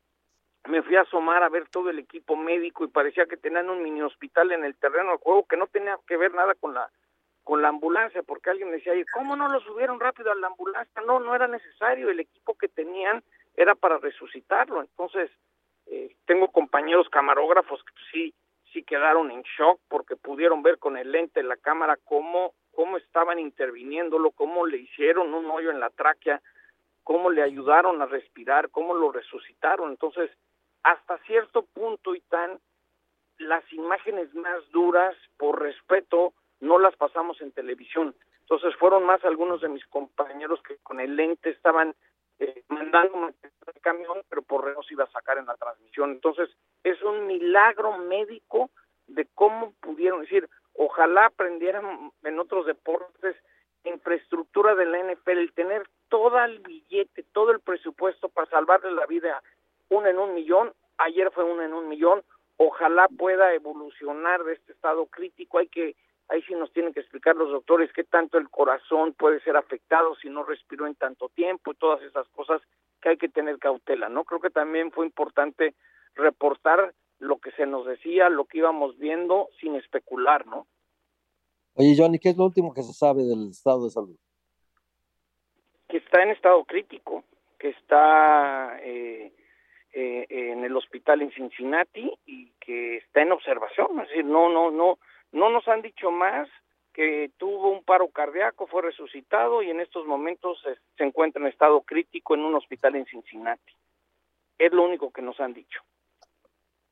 me 0.69 0.83
fui 0.83 0.97
a 0.97 1.03
asomar 1.03 1.43
a 1.43 1.49
ver 1.49 1.69
todo 1.69 1.91
el 1.91 1.99
equipo 1.99 2.37
médico 2.37 2.85
y 2.85 2.89
parecía 2.89 3.27
que 3.27 3.37
tenían 3.37 3.71
un 3.71 3.83
mini 3.83 4.03
hospital 4.03 4.53
en 4.53 4.65
el 4.65 4.77
terreno 4.77 5.13
de 5.13 5.19
juego 5.19 5.47
que 5.47 5.57
no 5.57 5.67
tenía 5.67 5.99
que 6.07 6.17
ver 6.17 6.35
nada 6.35 6.55
con 6.55 6.75
la 6.75 6.91
con 7.43 7.63
la 7.63 7.69
ambulancia, 7.69 8.23
porque 8.23 8.51
alguien 8.51 8.71
decía, 8.71 8.93
¿cómo 9.13 9.35
no 9.35 9.49
lo 9.49 9.61
subieron 9.61 9.99
rápido 9.99 10.31
a 10.31 10.35
la 10.35 10.49
ambulancia? 10.49 11.03
No, 11.03 11.19
no 11.19 11.35
era 11.35 11.49
necesario, 11.49 12.11
el 12.11 12.21
equipo 12.21 12.55
que 12.55 12.69
tenían 12.69 13.25
era 13.57 13.75
para 13.75 13.99
resucitarlo. 13.99 14.81
Entonces, 14.81 15.31
eh, 15.87 16.15
tengo 16.27 16.53
compañeros 16.53 17.09
camarógrafos 17.09 17.83
que 17.83 17.93
sí, 18.13 18.35
sí 18.73 18.83
quedaron 18.85 19.31
en 19.31 19.43
shock 19.43 19.81
porque 19.89 20.17
pudieron 20.17 20.63
ver 20.63 20.79
con 20.79 20.97
el 20.97 21.11
lente 21.11 21.41
de 21.41 21.49
la 21.49 21.57
cámara 21.57 21.99
cómo, 22.05 22.55
cómo 22.73 22.97
estaban 22.99 23.39
interviniéndolo, 23.39 24.31
cómo 24.31 24.67
le 24.67 24.77
hicieron 24.77 25.35
un 25.35 25.51
hoyo 25.51 25.71
en 25.71 25.81
la 25.81 25.91
tráquea, 25.91 26.41
cómo 27.05 27.31
le 27.31 27.43
ayudaron 27.43 28.01
a 28.03 28.07
respirar, 28.07 28.71
cómo 28.71 28.95
lo 28.95 29.13
resucitaron. 29.13 29.91
Entonces, 29.91 30.31
hasta 30.83 31.19
cierto 31.25 31.63
punto 31.63 32.15
y 32.15 32.21
tan, 32.23 32.59
las 33.39 33.65
imágenes 33.73 34.35
más 34.35 34.69
duras, 34.71 35.17
por 35.37 35.61
respeto, 35.61 36.35
no 36.61 36.79
las 36.79 36.95
pasamos 36.97 37.41
en 37.41 37.53
televisión. 37.53 38.15
Entonces 38.41 38.75
fueron 38.77 39.05
más 39.05 39.25
algunos 39.25 39.61
de 39.61 39.69
mis 39.69 39.87
compañeros 39.87 40.61
que 40.63 40.77
con 40.79 41.01
el 41.01 41.17
lente 41.17 41.51
estaban 41.51 41.95
eh, 42.39 42.65
mandando 42.69 43.29
el 43.29 43.81
camión, 43.81 44.23
pero 44.29 44.43
por 44.43 44.75
no 44.75 44.83
se 44.83 44.95
iba 44.95 45.05
a 45.05 45.11
sacar 45.11 45.39
en 45.39 45.47
la 45.47 45.57
transmisión. 45.57 46.11
Entonces 46.11 46.51
es 46.83 47.01
un 47.03 47.27
milagro 47.27 47.97
médico 47.99 48.71
de 49.07 49.27
cómo 49.35 49.73
pudieron 49.81 50.23
decir, 50.23 50.49
Ojalá 50.83 51.27
aprendieran 51.27 52.11
en 52.23 52.39
otros 52.39 52.65
deportes 52.65 53.37
infraestructura 53.85 54.75
de 54.75 54.87
la 54.87 54.99
NFL, 54.99 55.39
el 55.39 55.53
tener 55.53 55.87
todo 56.11 56.39
el 56.45 56.59
billete, 56.59 57.25
todo 57.33 57.53
el 57.53 57.61
presupuesto 57.61 58.29
para 58.29 58.51
salvarle 58.51 58.93
la 58.93 59.07
vida 59.07 59.43
uno 59.89 60.07
en 60.09 60.19
un 60.19 60.35
millón, 60.35 60.73
ayer 60.99 61.31
fue 61.33 61.45
uno 61.45 61.63
en 61.63 61.73
un 61.73 61.89
millón, 61.89 62.23
ojalá 62.57 63.09
pueda 63.09 63.55
evolucionar 63.55 64.45
de 64.45 64.55
este 64.55 64.73
estado 64.73 65.07
crítico, 65.07 65.59
hay 65.59 65.69
que, 65.69 65.97
ahí 66.29 66.43
sí 66.43 66.55
nos 66.55 66.73
tienen 66.73 66.93
que 66.93 67.01
explicar 67.01 67.35
los 67.37 67.51
doctores 67.51 67.91
qué 67.95 68.05
tanto 68.05 68.39
el 68.39 68.51
corazón 68.51 69.15
puede 69.15 69.41
ser 69.41 69.57
afectado 69.57 70.15
si 70.17 70.29
no 70.29 70.45
respiró 70.45 70.87
en 70.87 70.95
tanto 70.95 71.29
tiempo 71.31 71.73
y 71.73 71.77
todas 71.77 72.03
esas 72.03 72.29
cosas 72.29 72.61
que 73.01 73.11
hay 73.11 73.17
que 73.17 73.29
tener 73.29 73.59
cautela, 73.59 74.09
¿no? 74.09 74.25
Creo 74.25 74.41
que 74.41 74.51
también 74.51 74.93
fue 74.93 75.07
importante 75.07 75.75
reportar 76.15 76.95
lo 77.19 77.39
que 77.39 77.51
se 77.53 77.67
nos 77.67 77.87
decía, 77.87 78.29
lo 78.29 78.45
que 78.45 78.59
íbamos 78.59 78.99
viendo 78.99 79.49
sin 79.61 79.75
especular, 79.75 80.47
¿no? 80.47 80.67
Oye, 81.75 81.95
Johnny, 81.97 82.19
¿qué 82.19 82.31
es 82.31 82.37
lo 82.37 82.45
último 82.45 82.75
que 82.75 82.83
se 82.83 82.93
sabe 82.93 83.23
del 83.25 83.51
estado 83.51 83.85
de 83.85 83.91
salud? 83.91 84.17
Que 85.91 85.99
está 85.99 86.23
en 86.23 86.31
estado 86.31 86.65
crítico, 86.65 87.25
que 87.59 87.71
está 87.71 88.79
eh, 88.83 89.33
eh, 89.93 90.27
en 90.29 90.65
el 90.65 90.77
hospital 90.77 91.23
en 91.23 91.33
Cincinnati 91.33 92.13
y 92.25 92.53
que 92.61 92.99
está 92.99 93.23
en 93.23 93.33
observación. 93.33 94.01
Es 94.01 94.09
decir, 94.09 94.25
no, 94.25 94.49
no, 94.49 94.71
no, 94.71 94.99
no 95.33 95.51
nos 95.51 95.67
han 95.67 95.83
dicho 95.83 96.11
más 96.11 96.49
que 96.93 97.31
tuvo 97.39 97.71
un 97.71 97.85
paro 97.85 98.09
cardíaco, 98.09 98.67
fue 98.67 98.83
resucitado 98.83 99.63
y 99.63 99.71
en 99.71 99.81
estos 99.81 100.07
momentos 100.07 100.59
se, 100.97 101.05
encuentra 101.05 101.41
en 101.43 101.49
estado 101.49 101.81
crítico 101.83 102.35
en 102.35 102.41
un 102.41 102.55
hospital 102.55 102.97
en 102.97 103.07
Cincinnati. 103.07 103.73
Es 104.59 104.73
lo 104.73 104.85
único 104.85 105.11
que 105.11 105.23
nos 105.23 105.39
han 105.41 105.55
dicho. 105.55 105.81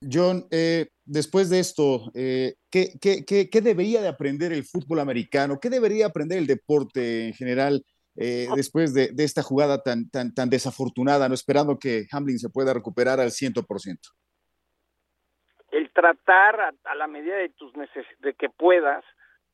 John, 0.00 0.46
eh, 0.50 0.86
después 1.04 1.50
de 1.50 1.58
esto, 1.58 2.10
eh, 2.14 2.54
¿qué, 2.70 2.92
qué, 3.00 3.24
qué, 3.24 3.50
qué, 3.50 3.60
debería 3.60 4.00
de 4.00 4.08
aprender 4.08 4.52
el 4.52 4.64
fútbol 4.64 5.00
americano? 5.00 5.58
¿Qué 5.60 5.70
debería 5.70 6.06
aprender 6.06 6.38
el 6.38 6.46
deporte 6.46 7.26
en 7.26 7.34
general 7.34 7.84
eh, 8.20 8.48
después 8.56 8.94
de, 8.94 9.12
de, 9.12 9.22
esta 9.22 9.42
jugada 9.42 9.80
tan, 9.82 10.10
tan, 10.10 10.34
tan 10.34 10.50
desafortunada, 10.50 11.28
no 11.28 11.34
esperando 11.34 11.78
que 11.78 12.06
Hamlin 12.10 12.38
se 12.38 12.50
pueda 12.50 12.74
recuperar 12.74 13.20
al 13.20 13.30
100%? 13.30 13.64
El 15.70 15.92
tratar 15.92 16.60
a, 16.60 16.72
a 16.84 16.94
la 16.96 17.06
medida 17.06 17.36
de 17.36 17.50
tus 17.50 17.72
de 18.18 18.34
que 18.34 18.48
puedas 18.48 19.04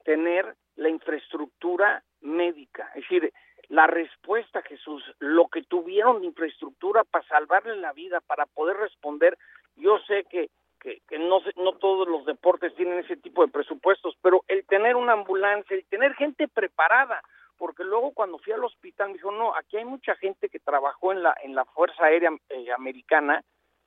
tener 0.05 0.57
la 0.77 0.89
infraestructura 0.89 2.03
médica, 2.23 2.89
es 2.95 3.03
decir, 3.03 3.33
la 3.69 3.87
respuesta, 3.87 4.63
Jesús, 4.63 5.03
lo 5.19 5.49
que 5.49 5.63
tuvieron 5.63 6.21
de 6.21 6.27
infraestructura 6.29 7.05
para 7.05 7.27
salvarle 7.27 7.77
la 7.77 7.93
vida, 7.93 8.21
para 8.21 8.47
poder 8.47 8.77
responder. 8.77 9.37
Yo 9.77 9.99
sé 10.07 10.25
que, 10.31 10.51
que, 10.81 11.01
que 11.09 11.19
no, 11.19 11.41
no 11.57 11.73
todos 11.75 12.09
los 12.09 12.25
deportes 12.25 12.75
tienen 12.77 12.99
ese 12.99 13.17
tipo 13.17 13.45
de 13.45 13.53
presupuestos, 13.53 14.17
pero 14.23 14.43
el 14.49 14.65
tener 14.67 14.97
una 14.97 15.13
ambulancia, 15.13 15.77
el 15.77 15.85
tener 15.87 16.15
gente 16.15 16.49
preparada, 16.49 17.23
porque 17.59 17.85
luego 17.85 18.13
cuando 18.13 18.39
fui 18.39 18.53
al 18.53 18.65
hospital 18.65 19.09
me 19.09 19.15
dijo, 19.15 19.31
no, 19.31 19.55
aquí 19.55 19.77
hay 19.77 19.85
mucha 19.85 20.15
gente 20.17 20.49
que 20.49 20.61
trabajó 20.61 21.13
en 21.13 21.23
la, 21.23 21.35
en 21.43 21.55
la 21.55 21.65
Fuerza 21.65 22.07
Aérea 22.07 22.31
eh, 22.49 22.73
Americana, 22.73 23.43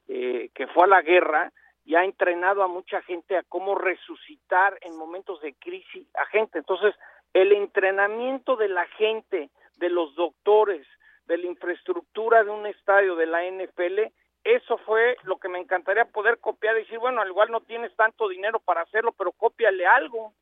eh, 0.08 0.50
que 0.54 0.68
fue 0.68 0.86
a 0.86 0.88
la 0.88 1.02
guerra, 1.02 1.52
y 1.84 1.96
ha 1.96 2.04
entrenado 2.04 2.64
a 2.64 2.68
mucha 2.68 3.02
gente 3.04 3.38
a 3.38 3.44
cómo 3.44 3.76
resucitar 3.76 4.78
en 4.82 4.98
momentos 4.98 5.42
de 5.42 5.54
crisis 5.54 6.06
a 6.16 6.26
gente. 6.26 6.60
Entonces, 6.60 6.94
el 7.34 7.54
entrenamiento 7.54 8.58
de 8.58 8.68
la 8.68 8.86
gente, 8.98 9.50
de 9.78 9.90
los 9.90 10.14
doctores, 10.16 10.86
de 11.28 11.38
la 11.38 11.48
infraestructura 11.48 12.44
de 12.44 12.50
un 12.50 12.66
estadio 12.66 13.16
de 13.16 13.26
la 13.26 13.44
NFL, 13.44 14.12
eso 14.44 14.78
fue 14.80 15.18
lo 15.24 15.38
que 15.38 15.50
me 15.50 15.60
encantaría 15.60 16.06
poder 16.06 16.40
copiar 16.40 16.78
y 16.78 16.82
decir, 16.82 17.00
bueno, 17.00 17.22
al 17.22 17.28
igual 17.28 17.52
no 17.52 17.62
tienes 17.62 17.96
tanto 17.96 18.30
dinero 18.30 18.60
para 18.60 18.82
hacerlo, 18.82 19.12
pero 19.12 19.32
cópiale 19.34 19.86
algo. 19.86 20.34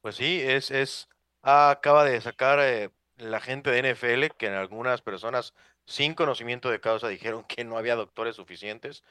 Pues 0.00 0.16
sí, 0.16 0.40
es, 0.42 0.70
es, 0.70 1.08
acaba 1.42 2.04
de 2.04 2.20
sacar 2.20 2.58
eh, 2.60 2.90
la 3.18 3.40
gente 3.40 3.70
de 3.70 3.80
NFL 3.94 4.36
que 4.36 4.46
en 4.46 4.54
algunas 4.54 5.02
personas 5.02 5.54
sin 5.84 6.14
conocimiento 6.14 6.70
de 6.70 6.80
causa 6.80 7.08
dijeron 7.08 7.44
que 7.44 7.64
no 7.64 7.76
había 7.76 7.96
doctores 7.96 8.36
suficientes. 8.36 9.02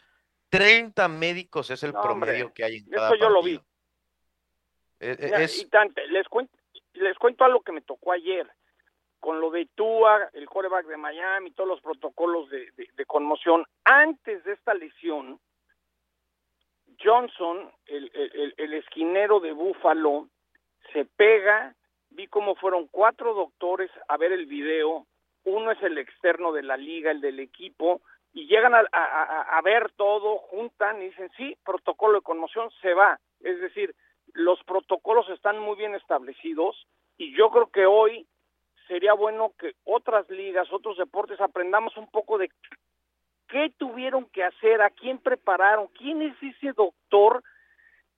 30 0.50 1.08
médicos 1.08 1.70
es 1.70 1.84
el 1.84 1.94
No, 1.94 2.02
promedio 2.02 2.46
hombre, 2.46 2.54
que 2.56 2.64
hay 2.64 2.76
en 2.78 2.90
cada 2.90 3.10
Eso 3.10 3.16
yo 3.16 3.30
lo 3.30 3.44
vi. 3.44 3.60
Es- 5.00 5.20
Mira, 5.20 5.42
es- 5.44 5.62
y 5.62 5.66
tante, 5.68 6.08
les 6.08 6.28
cuento, 6.28 6.58
les 6.94 7.18
cuento 7.18 7.44
algo 7.46 7.62
que 7.62 7.72
me 7.72 7.82
tocó 7.82 8.12
ayer 8.12 8.50
con 9.20 9.40
lo 9.42 9.52
de 9.52 9.68
Tua, 9.76 10.30
el 10.34 10.48
quarterback 10.48 10.88
de 10.88 10.98
Miami, 10.98 11.52
todos 11.52 11.68
los 11.70 11.82
protocolos 11.82 12.50
de, 12.50 12.72
de- 12.72 12.90
de 12.94 13.06
conmoción. 13.06 13.66
Antes 13.84 14.44
de 14.46 14.54
esta 14.54 14.74
lesión, 14.74 15.40
Johnson, 17.04 17.72
el, 17.86 18.10
el- 18.14 18.32
el- 18.34 18.54
el 18.58 18.74
esquinero 18.76 19.40
de 19.40 19.52
Buffalo, 19.52 20.30
se 20.94 21.06
pega. 21.06 21.76
Vi 22.12 22.28
cómo 22.28 22.56
fueron 22.56 22.88
cuatro 22.88 23.34
doctores 23.34 23.92
a 24.08 24.18
ver 24.18 24.32
el 24.32 24.46
video. 24.46 25.06
Uno 25.46 25.72
es 25.72 25.82
el 25.84 25.98
externo 25.98 26.52
de 26.52 26.64
la 26.64 26.76
liga, 26.78 27.12
el 27.12 27.22
del 27.22 27.40
equipo, 27.40 28.02
y 28.34 28.48
llegan 28.48 28.76
a, 28.76 28.84
a- 28.92 29.42
a- 29.58 29.62
ver 29.62 29.92
todo, 29.94 30.38
juntan 30.38 31.02
y 31.02 31.06
dicen, 31.06 31.30
sí, 31.38 31.58
protocolo 31.64 32.16
de 32.20 32.22
conmoción 32.24 32.70
se 32.82 32.94
va. 32.94 33.20
Es 33.42 33.60
decir, 33.60 33.96
los 34.34 34.62
protocolos 34.64 35.30
están 35.30 35.60
muy 35.60 35.76
bien 35.78 35.96
establecidos 35.96 36.86
y 37.18 37.36
yo 37.36 37.50
creo 37.50 37.68
que 37.72 37.86
hoy 37.86 38.28
sería 38.88 39.14
bueno 39.14 39.54
que 39.58 39.74
otras 39.86 40.30
ligas, 40.30 40.72
otros 40.72 40.98
deportes 40.98 41.40
aprendamos 41.42 41.96
un 41.98 42.10
poco 42.12 42.38
de 42.38 42.50
qué 43.48 43.72
tuvieron 43.78 44.26
que 44.30 44.44
hacer, 44.44 44.82
a 44.82 44.90
quién 44.92 45.18
prepararon, 45.20 45.88
quién 45.88 46.22
es 46.22 46.36
ese 46.42 46.74
doctor 46.74 47.44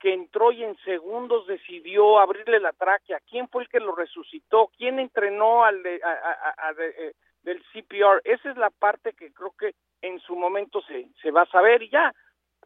que 0.02 0.14
entró 0.14 0.52
y 0.52 0.64
en 0.64 0.76
segundos 0.80 1.46
decidió 1.48 2.20
abrirle 2.20 2.60
la 2.60 2.74
tráquea, 2.74 3.20
quién 3.30 3.48
fue 3.50 3.64
el 3.64 3.70
que 3.70 3.80
lo 3.80 3.96
resucitó, 3.96 4.70
quién 4.78 5.00
entrenó 5.00 5.64
al 5.64 5.84
de, 5.84 6.02
a- 6.04 6.10
a- 6.10 6.68
a- 6.70 6.74
de, 6.74 6.88
eh, 6.90 7.14
del 7.44 7.64
CPR. 7.72 8.20
Esa 8.24 8.50
es 8.52 8.58
la 8.58 8.70
parte 8.72 9.14
que 9.14 9.32
creo 9.32 9.54
que 9.58 9.76
en 10.02 10.20
su 10.20 10.36
momento 10.36 10.82
se, 10.82 11.08
se 11.22 11.30
va 11.32 11.44
a 11.44 11.52
saber 11.52 11.84
y 11.84 11.90
ya. 11.90 12.14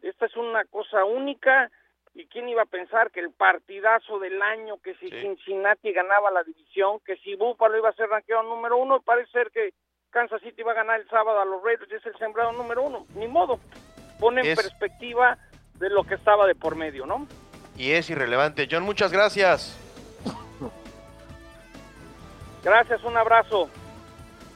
Esta 0.02 0.26
es 0.26 0.36
una 0.36 0.64
cosa 0.64 1.04
única 1.04 1.70
y 2.14 2.26
quién 2.26 2.48
iba 2.48 2.62
a 2.62 2.66
pensar 2.66 3.10
que 3.10 3.20
el 3.20 3.30
partidazo 3.32 4.18
del 4.18 4.40
año, 4.40 4.78
que 4.82 4.94
si 4.94 5.10
Sí. 5.10 5.20
Cincinnati 5.20 5.92
ganaba 5.92 6.30
la 6.30 6.42
división, 6.42 7.00
que 7.04 7.16
si 7.18 7.34
Buffalo 7.34 7.76
iba 7.76 7.90
a 7.90 7.94
ser 7.94 8.08
ranqueado 8.08 8.42
número 8.44 8.78
uno, 8.78 9.02
parece 9.02 9.30
ser 9.32 9.50
que 9.50 9.74
Kansas 10.10 10.40
City 10.40 10.62
va 10.62 10.72
a 10.72 10.76
ganar 10.76 11.00
el 11.00 11.08
sábado 11.10 11.38
a 11.40 11.44
los 11.44 11.62
Raiders 11.62 11.90
y 11.92 11.96
es 11.96 12.06
el 12.06 12.16
sembrado 12.16 12.52
número 12.52 12.82
uno. 12.82 13.04
Ni 13.16 13.28
modo. 13.28 13.58
Pone 14.18 14.40
en 14.40 14.46
Es- 14.46 14.56
perspectiva 14.56 15.36
de 15.78 15.90
lo 15.90 16.04
que 16.04 16.14
estaba 16.14 16.46
de 16.46 16.54
por 16.54 16.76
medio, 16.76 17.06
¿no? 17.06 17.26
y 17.78 17.92
es 17.92 18.08
irrelevante. 18.10 18.68
John, 18.70 18.82
muchas 18.82 19.12
gracias. 19.12 19.76
Gracias, 22.62 23.04
un 23.04 23.16
abrazo. 23.16 23.68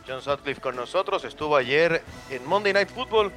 John 0.06 0.20
Sutcliffe 0.20 0.60
con 0.60 0.74
nosotros 0.74 1.24
estuvo 1.24 1.56
ayer 1.56 2.02
en 2.30 2.44
Monday 2.46 2.72
Night 2.72 2.88
Football 2.88 3.30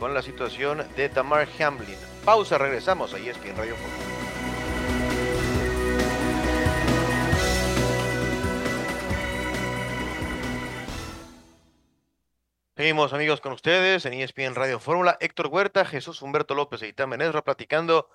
con 0.00 0.14
la 0.14 0.22
situación 0.22 0.84
de 0.96 1.08
Tamar 1.08 1.46
Hamlin. 1.60 1.96
Pausa, 2.24 2.58
regresamos 2.58 3.14
ahí 3.14 3.28
es 3.28 3.36
en 3.44 3.56
Radio 3.56 3.76
Fórmula. 3.76 4.15
Seguimos 12.76 13.14
amigos 13.14 13.40
con 13.40 13.54
ustedes 13.54 14.04
en 14.04 14.12
ESPN 14.12 14.54
Radio 14.54 14.78
Fórmula. 14.78 15.16
Héctor 15.18 15.46
Huerta, 15.46 15.86
Jesús 15.86 16.20
Humberto 16.20 16.54
López 16.54 16.82
e 16.82 16.88
Itán 16.88 17.08
Menesra 17.08 17.42
platicando 17.42 18.08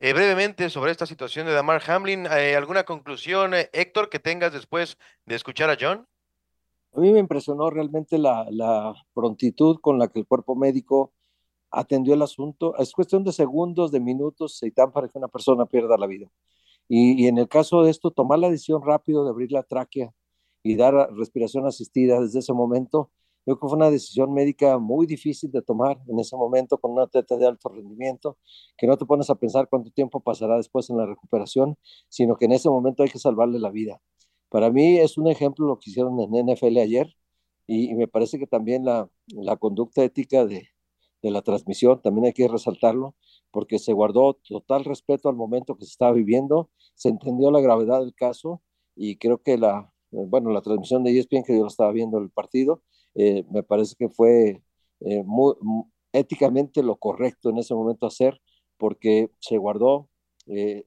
eh, 0.00 0.12
brevemente 0.12 0.68
sobre 0.68 0.90
esta 0.90 1.06
situación 1.06 1.46
de 1.46 1.52
Damar 1.52 1.80
Hamlin. 1.86 2.26
Eh, 2.26 2.56
¿Alguna 2.56 2.82
conclusión, 2.82 3.54
eh, 3.54 3.70
Héctor, 3.72 4.08
que 4.08 4.18
tengas 4.18 4.52
después 4.52 4.98
de 5.26 5.36
escuchar 5.36 5.70
a 5.70 5.76
John? 5.80 6.08
A 6.92 6.98
mí 6.98 7.12
me 7.12 7.20
impresionó 7.20 7.70
realmente 7.70 8.18
la, 8.18 8.48
la 8.50 8.96
prontitud 9.14 9.78
con 9.80 10.00
la 10.00 10.08
que 10.08 10.18
el 10.18 10.26
cuerpo 10.26 10.56
médico 10.56 11.12
atendió 11.70 12.14
el 12.14 12.22
asunto. 12.22 12.76
Es 12.78 12.90
cuestión 12.90 13.22
de 13.22 13.30
segundos, 13.30 13.92
de 13.92 14.00
minutos, 14.00 14.60
y 14.64 14.72
tan 14.72 14.90
para 14.90 15.06
que 15.06 15.18
una 15.18 15.28
persona 15.28 15.66
pierda 15.66 15.96
la 15.96 16.08
vida. 16.08 16.26
Y, 16.88 17.22
y 17.22 17.28
en 17.28 17.38
el 17.38 17.46
caso 17.46 17.84
de 17.84 17.92
esto, 17.92 18.10
tomar 18.10 18.40
la 18.40 18.50
decisión 18.50 18.82
rápido 18.84 19.22
de 19.22 19.30
abrir 19.30 19.52
la 19.52 19.62
tráquea 19.62 20.12
y 20.64 20.74
dar 20.74 20.94
respiración 21.12 21.64
asistida 21.64 22.20
desde 22.20 22.40
ese 22.40 22.52
momento, 22.52 23.08
yo 23.46 23.56
creo 23.56 23.60
que 23.60 23.68
fue 23.68 23.76
una 23.76 23.90
decisión 23.90 24.32
médica 24.34 24.78
muy 24.78 25.06
difícil 25.06 25.50
de 25.50 25.62
tomar 25.62 25.98
en 26.08 26.18
ese 26.18 26.36
momento 26.36 26.78
con 26.78 26.92
un 26.92 27.00
atleta 27.00 27.36
de 27.36 27.46
alto 27.46 27.70
rendimiento, 27.70 28.36
que 28.76 28.86
no 28.86 28.96
te 28.98 29.06
pones 29.06 29.30
a 29.30 29.34
pensar 29.34 29.68
cuánto 29.68 29.90
tiempo 29.90 30.20
pasará 30.20 30.56
después 30.56 30.90
en 30.90 30.98
la 30.98 31.06
recuperación, 31.06 31.76
sino 32.08 32.36
que 32.36 32.44
en 32.44 32.52
ese 32.52 32.68
momento 32.68 33.02
hay 33.02 33.08
que 33.08 33.18
salvarle 33.18 33.58
la 33.58 33.70
vida. 33.70 34.00
Para 34.50 34.70
mí 34.70 34.98
es 34.98 35.16
un 35.16 35.28
ejemplo 35.28 35.66
lo 35.66 35.78
que 35.78 35.90
hicieron 35.90 36.20
en 36.20 36.46
NFL 36.46 36.78
ayer 36.78 37.14
y, 37.66 37.94
me 37.94 38.08
parece 38.08 38.38
que 38.38 38.46
también 38.46 38.84
la, 38.84 39.08
conducta 39.58 40.04
ética 40.04 40.44
de, 40.44 40.68
de, 41.22 41.30
la 41.30 41.42
transmisión 41.42 42.02
también 42.02 42.26
hay 42.26 42.32
que 42.32 42.48
resaltarlo 42.48 43.14
porque 43.52 43.78
se 43.78 43.92
guardó 43.92 44.34
total 44.48 44.84
respeto 44.84 45.28
al 45.28 45.36
momento 45.36 45.76
que 45.76 45.84
se 45.84 45.92
estaba 45.92 46.12
viviendo, 46.12 46.70
se 46.94 47.08
entendió 47.08 47.50
la 47.50 47.60
gravedad 47.60 48.00
del 48.00 48.14
caso 48.14 48.60
y 48.96 49.16
creo 49.16 49.42
que 49.42 49.56
la, 49.56 49.92
bueno, 50.10 50.50
la 50.50 50.60
transmisión 50.60 51.04
de 51.04 51.18
ESPN 51.18 51.44
que 51.44 51.54
yo 51.54 51.62
lo 51.62 51.68
estaba 51.68 51.92
viendo 51.92 52.18
el 52.18 52.30
partido, 52.30 52.82
eh, 53.14 53.44
me 53.50 53.62
parece 53.62 53.94
que 53.98 54.08
fue 54.08 54.62
eh, 55.00 55.22
muy, 55.24 55.54
éticamente 56.12 56.82
lo 56.82 56.96
correcto 56.96 57.50
en 57.50 57.58
ese 57.58 57.74
momento 57.74 58.06
hacer 58.06 58.40
porque 58.76 59.30
se 59.40 59.58
guardó 59.58 60.08
eh, 60.46 60.84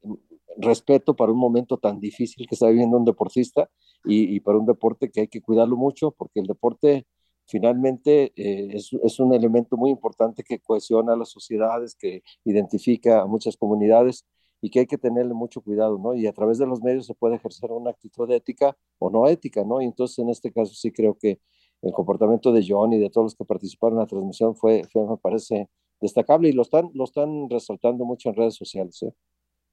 respeto 0.58 1.16
para 1.16 1.32
un 1.32 1.40
momento 1.40 1.78
tan 1.78 2.00
difícil 2.00 2.48
que 2.48 2.56
está 2.56 2.68
viviendo 2.68 2.98
un 2.98 3.06
deportista 3.06 3.70
y, 4.06 4.40
para 4.42 4.58
un 4.58 4.66
deporte 4.66 5.10
que 5.10 5.22
hay 5.22 5.28
que 5.30 5.42
cuidarlo 5.42 5.78
mucho, 5.78 6.12
porque 6.12 6.42
el 6.42 6.48
deporte 6.48 7.08
finalmente 7.46 8.34
es, 8.36 8.92
es, 9.02 9.20
un 9.20 9.34
elemento 9.34 9.78
muy 9.78 9.92
importante 9.92 10.44
que 10.44 10.60
cohesiona 10.60 11.14
a 11.14 11.18
las 11.18 11.30
sociedades, 11.30 11.96
que 11.96 12.22
identifica 12.44 13.22
a 13.22 13.26
muchas 13.28 13.56
comunidades 13.56 14.26
y 14.64 14.70
que 14.70 14.80
hay 14.80 14.88
que 14.88 14.98
tenerle 14.98 15.34
mucho 15.34 15.60
cuidado, 15.62 16.00
¿no? 16.00 16.16
Y 16.16 16.26
a 16.26 16.32
través 16.32 16.58
de 16.58 16.66
los 16.66 16.82
medios 16.82 17.06
se 17.06 17.14
puede 17.14 17.36
ejercer 17.36 17.70
una 17.74 17.92
actitud 17.92 18.32
ética 18.32 18.78
o 18.98 19.10
no 19.10 19.28
ética, 19.28 19.66
¿no? 19.66 19.82
Y 19.82 19.86
entonces 19.86 20.20
en 20.20 20.30
este 20.30 20.54
caso 20.54 20.74
sí 20.74 20.90
creo 20.94 21.18
que 21.18 21.42
el 21.84 21.92
comportamiento 21.92 22.52
de 22.52 22.66
John 22.68 22.94
y 22.94 23.00
de 23.00 23.10
todos 23.10 23.26
los 23.26 23.36
que 23.36 23.46
participaron 23.46 23.98
en 23.98 24.04
la 24.04 24.08
transmisión 24.08 24.56
fue, 24.56 24.84
me 24.96 25.18
parece 25.22 25.70
destacable 26.00 26.50
y 26.50 26.54
lo 26.54 26.62
están, 26.62 26.90
lo 26.94 27.04
están 27.04 27.50
resaltando 27.50 28.06
mucho 28.06 28.30
en 28.30 28.36
redes 28.36 28.56
sociales. 28.56 29.04
¿eh? 29.04 29.14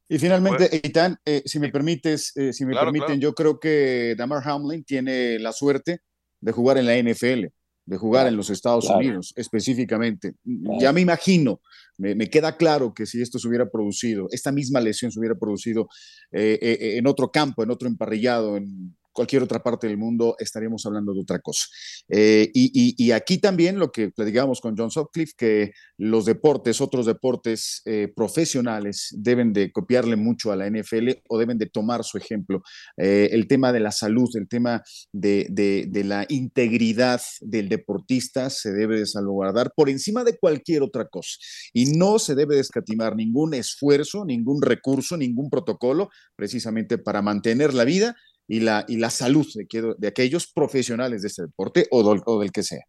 Y 0.09 0.18
finalmente, 0.18 0.68
Eitan, 0.75 1.16
eh, 1.25 1.42
si 1.44 1.61
me 1.61 1.70
permites, 1.70 2.37
eh, 2.37 2.53
si 2.53 2.66
me 2.66 2.75
permiten, 2.75 3.20
yo 3.20 3.33
creo 3.33 3.61
que 3.61 4.14
Damar 4.18 4.42
Hamlin 4.44 4.85
tiene 4.85 5.38
la 5.38 5.53
suerte 5.53 6.01
de 6.40 6.53
jugar 6.53 6.79
en 6.79 6.87
la 6.87 6.96
NFL, 6.96 7.46
de 7.87 7.96
jugar 7.96 8.27
en 8.27 8.37
los 8.37 8.51
Estados 8.51 8.90
Unidos 8.90 9.33
específicamente. 9.37 10.35
Ya 10.81 10.92
me 10.92 11.01
imagino, 11.01 11.61
me, 11.96 12.16
me, 12.16 12.29
queda 12.29 12.57
claro 12.57 12.92
que 12.92 13.07
si 13.07 13.23
esto 13.23 13.38
se 13.38 13.46
hubiera 13.46 13.70
producido, 13.70 14.27
esta 14.33 14.51
misma 14.51 14.81
lesión 14.81 15.12
se 15.12 15.20
hubiera 15.20 15.37
producido 15.37 15.88
en 16.33 17.07
otro 17.07 17.31
campo, 17.31 17.62
en 17.62 17.70
otro 17.70 17.87
emparrillado, 17.87 18.57
en 18.57 18.96
cualquier 19.12 19.42
otra 19.42 19.62
parte 19.62 19.87
del 19.87 19.96
mundo 19.96 20.37
estaríamos 20.38 20.85
hablando 20.87 21.12
de 21.12 21.20
otra 21.20 21.40
cosa. 21.40 21.66
Eh, 22.09 22.51
y, 22.53 23.11
aquí 23.12 23.38
también 23.38 23.79
lo 23.79 23.90
que 23.90 24.11
platicábamos 24.11 24.61
con 24.61 24.77
John 24.77 24.90
Sutcliffe, 24.90 25.35
que 25.37 25.73
los 25.99 26.25
deportes, 26.25 26.81
otros 26.81 27.07
deportes 27.07 27.83
eh, 27.85 28.12
profesionales 28.14 29.09
deben 29.16 29.53
de 29.53 29.73
copiarle 29.73 30.16
mucho 30.16 30.53
a 30.53 30.57
la 30.57 30.68
NFL 30.70 31.11
o 31.29 31.38
deben 31.38 31.59
de 31.59 31.66
tomar 31.66 32.05
su 32.05 32.18
ejemplo. 32.18 32.62
Eh, 32.96 33.31
el 33.33 33.49
tema 33.49 33.73
de 33.73 33.81
la 33.81 33.90
salud, 33.90 34.29
el 34.35 34.49
tema 34.49 34.83
de, 35.12 35.88
la 36.05 36.25
integridad 36.29 37.20
del 37.40 37.68
deportista 37.68 38.49
se 38.49 38.73
debe 38.73 38.99
de 38.99 39.07
salvaguardar 39.07 39.73
por 39.75 39.88
encima 39.88 40.25
de 40.25 40.38
cualquier 40.38 40.83
otra 40.83 41.09
cosa. 41.09 41.37
Y 41.73 41.96
no 41.96 42.18
se 42.18 42.35
debe 42.35 42.55
de 42.55 42.61
escatimar 42.61 43.16
ningún 43.16 43.55
esfuerzo, 43.55 44.25
ningún 44.25 44.62
recurso, 44.62 45.16
ningún 45.16 45.51
protocolo 45.51 46.11
precisamente 46.37 46.99
para 46.99 47.23
mantener 47.23 47.75
la 47.75 47.85
vida 47.85 48.16
y 48.51 48.59
la, 48.59 48.85
y 48.89 48.97
la 48.97 49.11
salud 49.11 49.47
de, 49.55 50.09
aquellos 50.09 50.53
profesionales 50.53 51.23
de 51.23 51.29
este 51.29 51.43
deporte 51.43 51.87
o 51.93 52.41
del, 52.41 52.51
que 52.51 52.65
sea. 52.65 52.83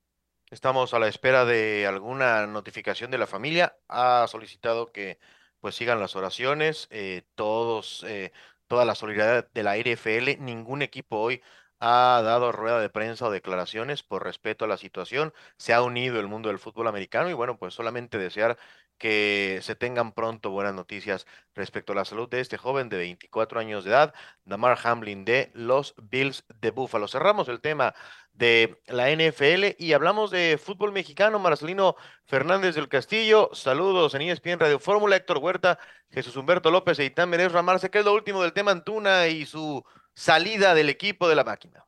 Estamos 0.50 0.96
a 0.96 1.00
la 1.00 1.08
espera 1.08 1.46
de 1.46 1.86
alguna 1.86 2.48
notificación 2.48 3.12
de 3.12 3.20
la 3.20 3.28
familia. 3.28 3.78
Ha 3.88 4.26
solicitado 4.28 4.92
que 4.92 5.20
pues 5.60 5.76
sigan 5.76 6.00
las 6.00 6.16
oraciones, 6.16 6.88
eh, 6.90 7.22
todos, 7.36 8.04
eh, 8.08 8.32
toda 8.66 8.86
la 8.86 8.96
solidaridad 8.96 9.48
de 9.54 9.62
la 9.62 9.78
RFL, 9.78 10.40
ningún 10.40 10.82
equipo 10.82 11.20
hoy 11.20 11.44
ha 11.80 12.22
dado 12.24 12.52
rueda 12.52 12.80
de 12.80 12.90
prensa 12.90 13.28
o 13.28 13.32
declaraciones 13.32 14.02
por 14.02 14.24
respeto 14.24 14.66
a 14.66 14.68
la 14.68 14.78
situación. 14.78 15.32
Se 15.58 15.74
ha 15.74 15.84
unido 15.84 16.20
el 16.20 16.28
mundo 16.28 16.50
del 16.50 16.58
fútbol 16.58 16.88
americano 16.88 17.30
y 17.30 17.34
bueno, 17.34 17.60
pues 17.60 17.76
solamente 17.76 18.18
desear 18.18 18.58
que 19.02 19.58
se 19.64 19.74
tengan 19.74 20.12
pronto 20.12 20.52
buenas 20.52 20.76
noticias 20.76 21.26
respecto 21.56 21.94
a 21.94 21.96
la 21.96 22.06
salud 22.06 22.30
de 22.30 22.40
este 22.40 22.58
joven 22.58 22.88
de 22.88 22.98
24 22.98 23.60
años 23.60 23.84
de 23.84 23.90
edad, 23.90 24.14
Damar 24.46 24.78
Hamlin 24.84 25.26
de 25.26 25.50
los 25.56 25.96
Bills 25.98 26.46
de 26.62 26.70
Buffalo. 26.70 27.08
Cerramos 27.08 27.50
el 27.50 27.62
tema 27.62 27.96
de 28.34 28.80
la 28.86 29.10
NFL 29.10 29.76
y 29.80 29.94
hablamos 29.94 30.30
de 30.30 30.60
fútbol 30.64 30.92
mexicano. 30.92 31.40
Marcelino 31.40 31.96
Fernández 32.28 32.76
del 32.76 32.90
Castillo, 32.90 33.50
saludos 33.54 34.14
en 34.14 34.22
ESPN 34.22 34.60
Radio 34.60 34.78
Fórmula, 34.78 35.16
Héctor 35.16 35.40
Huerta, 35.40 35.80
Jesús 36.12 36.36
Humberto 36.36 36.70
López 36.70 37.00
e 37.00 37.06
Itán 37.06 37.32
Menez 37.32 37.52
Ramarse, 37.52 37.90
que 37.90 37.98
es 37.98 38.06
lo 38.06 38.14
último 38.14 38.44
del 38.44 38.54
tema 38.54 38.70
Antuna 38.70 39.30
y 39.30 39.48
su 39.48 39.84
salida 40.14 40.76
del 40.76 40.90
equipo 40.90 41.28
de 41.28 41.36
la 41.36 41.44
máquina. 41.44 41.88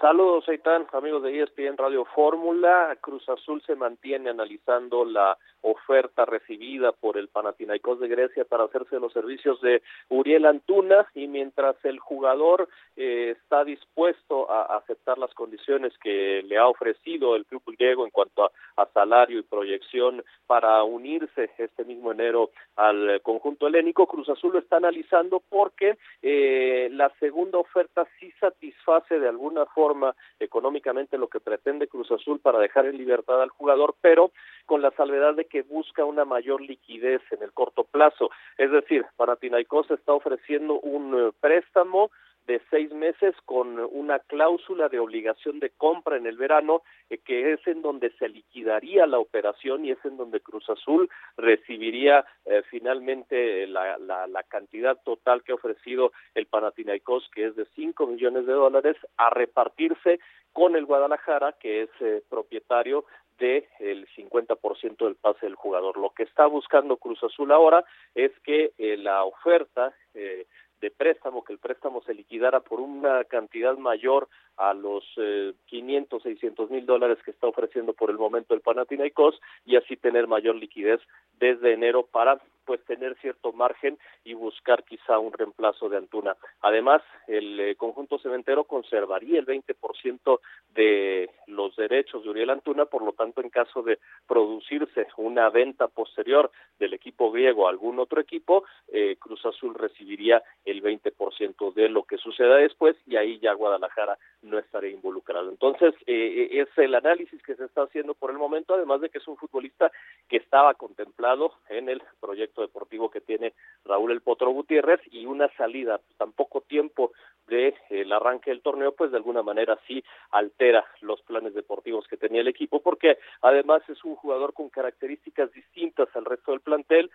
Saludos, 0.00 0.48
Aitán, 0.48 0.86
amigos 0.92 1.24
de 1.24 1.42
ESPN 1.42 1.76
Radio 1.76 2.04
Fórmula. 2.04 2.96
Cruz 3.00 3.28
Azul 3.28 3.60
se 3.66 3.74
mantiene 3.74 4.30
analizando 4.30 5.04
la 5.04 5.36
oferta 5.62 6.24
recibida 6.24 6.92
por 6.92 7.18
el 7.18 7.26
Panathinaikos 7.26 7.98
de 7.98 8.06
Grecia 8.06 8.44
para 8.44 8.62
hacerse 8.62 9.00
los 9.00 9.12
servicios 9.12 9.60
de 9.60 9.82
Uriel 10.08 10.46
Antuna 10.46 11.08
y 11.16 11.26
mientras 11.26 11.74
el 11.84 11.98
jugador 11.98 12.68
eh, 12.96 13.34
está 13.36 13.64
dispuesto 13.64 14.48
a 14.48 14.76
aceptar 14.76 15.18
las 15.18 15.34
condiciones 15.34 15.92
que 15.98 16.44
le 16.44 16.58
ha 16.58 16.68
ofrecido 16.68 17.34
el 17.34 17.44
club 17.44 17.62
griego 17.66 18.04
en 18.04 18.10
cuanto 18.10 18.44
a, 18.44 18.52
salario 18.86 19.38
y 19.38 19.42
proyección 19.42 20.24
para 20.46 20.82
unirse 20.82 21.50
este 21.58 21.84
mismo 21.84 22.12
enero 22.12 22.50
al 22.76 23.20
conjunto 23.22 23.66
helénico, 23.66 24.06
Cruz 24.06 24.28
Azul 24.28 24.52
lo 24.52 24.58
está 24.58 24.76
analizando 24.76 25.42
porque 25.48 25.98
eh, 26.22 26.88
la 26.92 27.10
segunda 27.20 27.58
oferta 27.58 28.06
sí 28.18 28.32
satisface 28.40 29.18
de 29.18 29.28
alguna 29.28 29.66
forma 29.66 30.14
económicamente 30.38 31.18
lo 31.18 31.28
que 31.28 31.40
pretende 31.40 31.88
Cruz 31.88 32.10
Azul 32.10 32.40
para 32.40 32.58
dejar 32.58 32.86
en 32.86 32.98
libertad 32.98 33.42
al 33.42 33.50
jugador, 33.50 33.94
pero 34.00 34.32
con 34.66 34.82
la 34.82 34.90
salvedad 34.92 35.34
de 35.34 35.46
que 35.46 35.62
busca 35.62 36.04
una 36.04 36.24
mayor 36.24 36.60
liquidez 36.60 37.22
en 37.30 37.42
el 37.42 37.52
corto 37.52 37.84
plazo. 37.84 38.30
Es 38.56 38.70
decir, 38.70 39.04
Panathinaikos 39.16 39.90
está 39.90 40.12
ofreciendo 40.12 40.78
un 40.80 41.14
eh, 41.14 41.32
préstamo 41.40 42.10
de 42.48 42.60
seis 42.70 42.90
meses 42.92 43.34
con 43.44 43.78
una 43.78 44.18
cláusula 44.20 44.88
de 44.88 44.98
obligación 44.98 45.60
de 45.60 45.70
compra 45.70 46.16
en 46.16 46.26
el 46.26 46.38
verano, 46.38 46.82
eh, 47.10 47.18
que 47.18 47.52
es 47.52 47.64
en 47.66 47.82
donde 47.82 48.10
se 48.18 48.28
liquidaría 48.28 49.06
la 49.06 49.18
operación 49.18 49.84
y 49.84 49.90
es 49.90 50.02
en 50.04 50.16
donde 50.16 50.40
Cruz 50.40 50.68
Azul 50.70 51.10
recibiría 51.36 52.24
eh, 52.46 52.62
finalmente 52.70 53.66
la, 53.66 53.98
la, 53.98 54.26
la, 54.26 54.42
cantidad 54.44 54.96
total 55.04 55.42
que 55.42 55.52
ha 55.52 55.56
ofrecido 55.56 56.12
el 56.34 56.46
Panathinaikos, 56.46 57.28
que 57.34 57.48
es 57.48 57.54
de 57.54 57.66
cinco 57.76 58.06
millones 58.06 58.46
de 58.46 58.54
dólares, 58.54 58.96
a 59.18 59.28
repartirse 59.28 60.18
con 60.54 60.74
el 60.74 60.86
Guadalajara, 60.86 61.52
que 61.60 61.82
es 61.82 62.24
propietario 62.30 63.04
del 63.38 63.66
el 63.78 64.08
50% 64.16 65.04
del 65.04 65.14
pase 65.16 65.46
del 65.46 65.54
jugador. 65.54 65.96
Lo 65.96 66.10
que 66.10 66.24
está 66.24 66.46
buscando 66.46 66.96
Cruz 66.96 67.22
Azul 67.22 67.52
ahora 67.52 67.84
es 68.14 68.32
que 68.40 68.72
eh, 68.78 68.96
la 68.96 69.24
oferta 69.24 69.94
eh, 70.14 70.46
de 70.80 70.90
préstamo, 70.90 71.44
que 71.44 71.52
el 71.52 71.58
préstamo 71.58 72.02
se 72.02 72.14
liquidara 72.14 72.60
por 72.60 72.80
una 72.80 73.24
cantidad 73.24 73.76
mayor 73.76 74.28
a 74.58 74.74
los 74.74 75.04
eh, 75.16 75.54
500, 75.66 76.22
600 76.22 76.70
mil 76.70 76.84
dólares 76.84 77.18
que 77.24 77.30
está 77.30 77.46
ofreciendo 77.46 77.92
por 77.92 78.10
el 78.10 78.18
momento 78.18 78.54
el 78.54 78.60
Panathinaikos 78.60 79.40
y 79.64 79.76
así 79.76 79.96
tener 79.96 80.26
mayor 80.26 80.56
liquidez 80.56 81.00
desde 81.38 81.72
enero 81.72 82.04
para 82.04 82.40
pues 82.68 82.84
tener 82.84 83.16
cierto 83.22 83.54
margen 83.54 83.98
y 84.24 84.34
buscar 84.34 84.84
quizá 84.84 85.18
un 85.18 85.32
reemplazo 85.32 85.88
de 85.88 85.96
Antuna. 85.96 86.36
Además, 86.60 87.00
el 87.26 87.58
eh, 87.58 87.76
conjunto 87.76 88.18
cementero 88.18 88.64
conservaría 88.64 89.38
el 89.38 89.46
20% 89.46 90.40
de 90.74 91.30
los 91.46 91.74
derechos 91.76 92.22
de 92.22 92.28
Uriel 92.28 92.50
Antuna, 92.50 92.84
por 92.84 93.02
lo 93.02 93.12
tanto, 93.12 93.40
en 93.40 93.48
caso 93.48 93.82
de 93.82 93.98
producirse 94.26 95.06
una 95.16 95.48
venta 95.48 95.88
posterior 95.88 96.50
del 96.78 96.92
equipo 96.92 97.32
griego 97.32 97.66
a 97.66 97.70
algún 97.70 97.98
otro 98.00 98.20
equipo, 98.20 98.64
eh, 98.88 99.16
Cruz 99.18 99.46
Azul 99.46 99.74
recibiría 99.74 100.42
el 100.66 100.82
20% 100.82 101.72
de 101.72 101.88
lo 101.88 102.02
que 102.02 102.18
suceda 102.18 102.56
después 102.56 102.96
y 103.06 103.16
ahí 103.16 103.38
ya 103.38 103.54
Guadalajara 103.54 104.18
no 104.48 104.58
estaría 104.58 104.90
involucrado. 104.90 105.50
Entonces, 105.50 105.94
eh, 106.06 106.48
es 106.52 106.68
el 106.76 106.94
análisis 106.94 107.42
que 107.42 107.54
se 107.54 107.64
está 107.64 107.82
haciendo 107.82 108.14
por 108.14 108.30
el 108.30 108.38
momento, 108.38 108.74
además 108.74 109.00
de 109.00 109.10
que 109.10 109.18
es 109.18 109.28
un 109.28 109.36
futbolista 109.36 109.90
que 110.28 110.38
estaba 110.38 110.74
contemplado 110.74 111.52
en 111.68 111.88
el 111.88 112.02
proyecto 112.20 112.62
deportivo 112.62 113.10
que 113.10 113.20
tiene 113.20 113.54
Raúl 113.84 114.12
El 114.12 114.20
Potro 114.20 114.50
Gutiérrez 114.50 115.00
y 115.10 115.26
una 115.26 115.48
salida 115.56 116.00
tan 116.16 116.32
poco 116.32 116.62
tiempo 116.62 117.12
del 117.46 117.74
de, 117.90 118.02
el 118.02 118.12
arranque 118.12 118.50
del 118.50 118.60
torneo, 118.60 118.92
pues 118.92 119.10
de 119.10 119.16
alguna 119.16 119.42
manera 119.42 119.78
sí 119.86 120.04
altera 120.30 120.84
los 121.00 121.20
planes 121.22 121.54
deportivos 121.54 122.06
que 122.06 122.16
tenía 122.16 122.42
el 122.42 122.48
equipo, 122.48 122.80
porque 122.80 123.18
además 123.40 123.82
es 123.88 124.04
un 124.04 124.16
jugador 124.16 124.52
con 124.52 124.68
características 124.68 125.50
distintas 125.52 126.08
al 126.14 126.24
resto 126.24 126.52
del 126.52 126.60
plantel, 126.60 127.10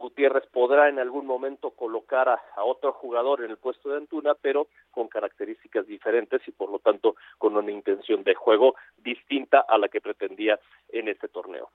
Gutiérrez 0.00 0.44
podrá 0.50 0.88
en 0.88 0.98
algún 0.98 1.26
momento 1.26 1.70
colocar 1.72 2.28
a, 2.30 2.40
otro 2.64 2.92
jugador 2.94 3.44
en 3.44 3.50
el 3.50 3.58
puesto 3.58 3.90
de 3.90 3.98
Antuna, 3.98 4.34
pero 4.34 4.68
con 4.90 5.08
características 5.08 5.86
diferentes 5.86 6.40
y 6.48 6.52
por 6.52 6.70
lo 6.70 6.78
tanto 6.78 7.16
con 7.36 7.54
una 7.54 7.70
intención 7.70 8.24
de 8.24 8.34
juego 8.34 8.74
distinta 8.96 9.60
a 9.60 9.76
la 9.76 9.88
que 9.88 10.00
pretendía 10.00 10.58
en 10.88 11.08
este 11.08 11.28
torneo. 11.28 11.68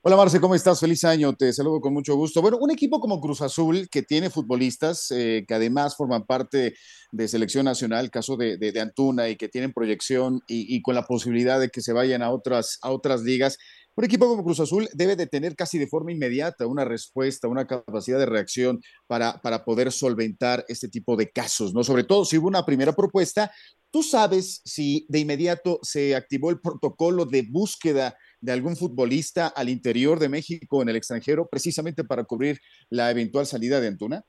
Hola 0.00 0.16
Marce, 0.16 0.40
¿cómo 0.40 0.54
estás? 0.54 0.80
Feliz 0.80 1.02
año, 1.04 1.34
te 1.34 1.52
saludo 1.52 1.80
con 1.80 1.92
mucho 1.92 2.14
gusto. 2.14 2.40
Bueno, 2.40 2.56
un 2.58 2.70
equipo 2.70 3.00
como 3.00 3.20
Cruz 3.20 3.42
Azul 3.42 3.88
que 3.90 4.02
tiene 4.02 4.30
futbolistas 4.30 5.10
eh, 5.10 5.44
que 5.46 5.54
además 5.54 5.96
forman 5.96 6.24
parte 6.24 6.74
de 7.10 7.28
selección 7.28 7.64
nacional, 7.64 8.10
caso 8.10 8.36
de, 8.36 8.56
de, 8.58 8.80
Antuna, 8.80 9.28
y 9.28 9.36
que 9.36 9.48
tienen 9.48 9.72
proyección 9.72 10.40
y, 10.46 10.74
y, 10.74 10.82
con 10.82 10.94
la 10.94 11.02
posibilidad 11.02 11.58
de 11.58 11.68
que 11.68 11.80
se 11.80 11.92
vayan 11.92 12.22
a 12.22 12.30
otras, 12.30 12.78
a 12.82 12.90
otras 12.90 13.22
ligas. 13.22 13.58
Un 13.98 14.04
equipo 14.04 14.28
como 14.28 14.44
Cruz 14.44 14.60
Azul 14.60 14.86
debe 14.94 15.16
de 15.16 15.26
tener 15.26 15.56
casi 15.56 15.76
de 15.76 15.88
forma 15.88 16.12
inmediata 16.12 16.68
una 16.68 16.84
respuesta, 16.84 17.48
una 17.48 17.66
capacidad 17.66 18.16
de 18.16 18.26
reacción 18.26 18.80
para, 19.08 19.40
para 19.42 19.64
poder 19.64 19.90
solventar 19.90 20.64
este 20.68 20.88
tipo 20.88 21.16
de 21.16 21.32
casos, 21.32 21.74
¿no? 21.74 21.82
Sobre 21.82 22.04
todo 22.04 22.24
si 22.24 22.38
hubo 22.38 22.46
una 22.46 22.64
primera 22.64 22.92
propuesta, 22.92 23.50
¿tú 23.90 24.04
sabes 24.04 24.62
si 24.64 25.04
de 25.08 25.18
inmediato 25.18 25.80
se 25.82 26.14
activó 26.14 26.50
el 26.50 26.60
protocolo 26.60 27.24
de 27.24 27.44
búsqueda 27.50 28.16
de 28.40 28.52
algún 28.52 28.76
futbolista 28.76 29.48
al 29.48 29.68
interior 29.68 30.20
de 30.20 30.28
México 30.28 30.80
en 30.80 30.90
el 30.90 30.94
extranjero 30.94 31.48
precisamente 31.50 32.04
para 32.04 32.22
cubrir 32.22 32.60
la 32.90 33.10
eventual 33.10 33.46
salida 33.46 33.80
de 33.80 33.88
Antuna? 33.88 34.22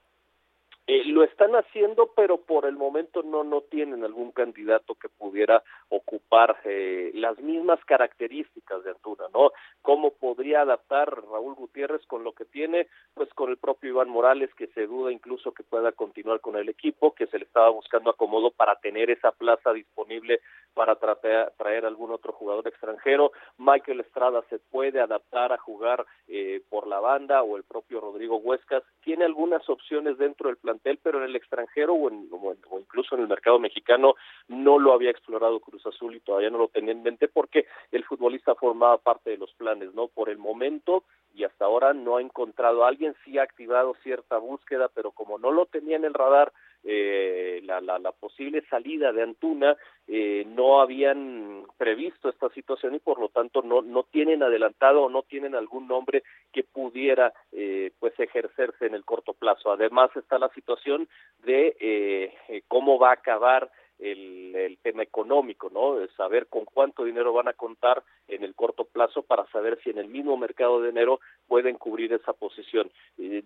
Eh, 0.87 1.05
lo 1.05 1.23
están 1.23 1.51
haciendo, 1.51 2.11
pero 2.15 2.41
por 2.41 2.65
el 2.65 2.75
momento 2.75 3.21
no 3.21 3.43
no 3.43 3.61
tienen 3.61 4.03
algún 4.03 4.31
candidato 4.31 4.95
que 4.95 5.09
pudiera 5.09 5.61
ocupar 5.89 6.18
eh, 6.65 7.11
las 7.15 7.39
mismas 7.39 7.83
características 7.85 8.83
de 8.83 8.91
Antuna, 8.91 9.25
¿no? 9.33 9.51
¿Cómo 9.81 10.11
podría 10.11 10.61
adaptar 10.61 11.09
Raúl 11.09 11.55
Gutiérrez 11.55 12.05
con 12.05 12.23
lo 12.23 12.33
que 12.33 12.45
tiene? 12.45 12.87
Pues 13.15 13.29
con 13.33 13.49
el 13.49 13.57
propio 13.57 13.89
Iván 13.89 14.09
Morales, 14.09 14.53
que 14.55 14.67
se 14.67 14.85
duda 14.85 15.11
incluso 15.11 15.53
que 15.53 15.63
pueda 15.63 15.91
continuar 15.91 16.39
con 16.39 16.55
el 16.55 16.69
equipo, 16.69 17.15
que 17.15 17.27
se 17.27 17.39
le 17.39 17.45
estaba 17.45 17.69
buscando 17.69 18.11
acomodo 18.11 18.51
para 18.51 18.75
tener 18.75 19.09
esa 19.09 19.31
plaza 19.31 19.73
disponible 19.73 20.41
para 20.79 20.95
traer, 20.95 21.51
traer 21.57 21.85
algún 21.85 22.09
otro 22.09 22.31
jugador 22.31 22.65
extranjero. 22.65 23.33
Michael 23.57 23.99
Estrada 23.99 24.41
se 24.49 24.59
puede 24.59 25.01
adaptar 25.01 25.51
a 25.51 25.57
jugar 25.57 26.05
eh, 26.29 26.61
por 26.69 26.87
la 26.87 27.01
banda 27.01 27.43
o 27.43 27.57
el 27.57 27.65
propio 27.65 27.99
Rodrigo 27.99 28.37
Huescas. 28.37 28.81
Tiene 29.03 29.25
algunas 29.25 29.67
opciones 29.67 30.17
dentro 30.17 30.47
del 30.47 30.55
plantel, 30.55 30.97
pero 31.03 31.17
en 31.17 31.25
el 31.25 31.35
extranjero 31.35 31.95
o, 31.95 32.09
en, 32.09 32.29
o, 32.31 32.79
incluso 32.79 33.15
en 33.15 33.23
el 33.23 33.27
mercado 33.27 33.59
mexicano 33.59 34.13
no 34.47 34.79
lo 34.79 34.93
había 34.93 35.11
explorado 35.11 35.59
Cruz 35.59 35.85
Azul 35.85 36.15
y 36.15 36.21
todavía 36.21 36.49
no 36.49 36.59
lo 36.59 36.69
tenía 36.69 36.93
en 36.93 37.03
mente 37.03 37.27
porque 37.27 37.65
el 37.91 38.05
futbolista 38.05 38.55
formaba 38.55 38.99
parte 38.99 39.31
de 39.31 39.37
los 39.37 39.53
planes, 39.55 39.93
¿no? 39.93 40.07
Por 40.07 40.29
el 40.29 40.37
momento 40.37 41.03
y 41.35 41.43
hasta 41.43 41.65
ahora 41.65 41.93
no 41.93 42.15
ha 42.17 42.21
encontrado 42.21 42.85
a 42.85 42.87
alguien, 42.87 43.15
sí 43.25 43.37
ha 43.37 43.43
activado 43.43 43.95
cierta 44.01 44.37
búsqueda, 44.37 44.87
pero 44.93 45.11
como 45.11 45.37
no 45.37 45.51
lo 45.51 45.65
tenía 45.65 45.97
en 45.97 46.05
el 46.05 46.13
radar, 46.13 46.53
eh, 46.83 47.59
la, 47.63 47.81
la, 47.81 47.99
la, 47.99 48.13
posible 48.13 48.63
salida 48.69 49.11
de 49.11 49.21
Antuna, 49.21 49.75
eh, 50.11 50.43
no 50.47 50.81
habían 50.81 51.65
previsto 51.77 52.29
esta 52.29 52.49
situación 52.49 52.95
y 52.95 52.99
por 52.99 53.19
lo 53.19 53.29
tanto 53.29 53.61
no, 53.61 53.83
no 53.83 54.03
tienen 54.03 54.41
adelantado 54.41 55.03
o 55.03 55.09
no 55.09 55.21
tienen 55.21 55.53
algún 55.53 55.87
nombre 55.87 56.23
que 56.51 56.63
pudiera 56.63 57.31
eh, 57.51 57.91
pues 57.99 58.19
ejercerse 58.19 58.87
en 58.87 58.95
el 58.95 59.05
corto 59.05 59.33
plazo. 59.33 59.71
Además 59.71 60.09
está 60.15 60.39
la 60.39 60.49
situación 60.49 61.07
de 61.43 61.77
eh, 61.79 62.33
eh 62.47 62.63
cómo 62.67 62.97
va 62.97 63.11
a 63.11 63.13
acabar 63.13 63.69
el, 63.99 64.55
el, 64.55 64.77
tema 64.79 65.03
económico, 65.03 65.69
¿no? 65.69 65.97
Saber 66.15 66.47
con 66.47 66.65
cuánto 66.65 67.03
dinero 67.03 67.33
van 67.33 67.49
a 67.49 67.53
contar 67.53 68.01
en 68.27 68.43
el 68.43 68.55
corto 68.55 68.85
plazo 68.85 69.23
para 69.23 69.45
saber 69.51 69.79
si 69.83 69.89
en 69.89 69.97
el 69.97 70.07
mismo 70.07 70.37
mercado 70.37 70.81
de 70.81 70.89
enero 70.89 71.19
pueden 71.47 71.75
cubrir 71.75 72.13
esa 72.13 72.33
posición. 72.33 72.89
Eh, 73.17 73.43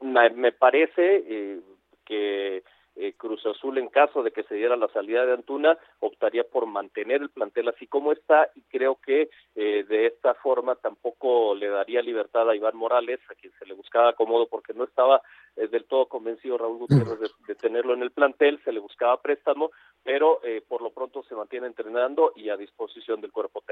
me 0.00 0.52
parece 0.52 1.24
eh, 1.26 1.60
que 2.04 2.62
eh, 3.00 3.14
Cruz 3.16 3.44
Azul, 3.46 3.78
en 3.78 3.88
caso 3.88 4.22
de 4.22 4.30
que 4.30 4.42
se 4.42 4.54
diera 4.54 4.76
la 4.76 4.88
salida 4.88 5.24
de 5.24 5.32
Antuna, 5.32 5.78
optaría 6.00 6.44
por 6.44 6.66
mantener 6.66 7.22
el 7.22 7.30
plantel 7.30 7.68
así 7.68 7.86
como 7.86 8.12
está 8.12 8.48
y 8.54 8.60
creo 8.62 8.96
que 8.96 9.30
eh, 9.54 9.84
de 9.88 10.06
esta 10.06 10.34
forma 10.34 10.74
tampoco 10.76 11.54
le 11.54 11.68
daría 11.68 12.02
libertad 12.02 12.48
a 12.48 12.54
Iván 12.54 12.76
Morales, 12.76 13.18
a 13.30 13.34
quien 13.34 13.52
se 13.58 13.64
le 13.64 13.74
buscaba 13.74 14.10
acomodo 14.10 14.48
porque 14.48 14.74
no 14.74 14.84
estaba 14.84 15.22
eh, 15.56 15.68
del 15.68 15.84
todo 15.86 16.06
convencido 16.06 16.58
Raúl 16.58 16.78
Gutiérrez 16.78 17.18
de, 17.20 17.28
de, 17.46 17.54
tenerlo 17.54 17.94
en 17.94 18.02
el 18.02 18.10
plantel, 18.10 18.60
se 18.64 18.72
le 18.72 18.80
buscaba 18.80 19.20
préstamo, 19.20 19.70
pero 20.02 20.40
eh, 20.44 20.62
por 20.66 20.82
lo 20.82 20.90
pronto 20.90 21.22
se 21.22 21.34
mantiene 21.34 21.66
entrenando 21.66 22.32
y 22.36 22.50
a 22.50 22.56
disposición 22.56 23.20
del 23.20 23.32
cuerpo 23.32 23.62
técnico. 23.62 23.69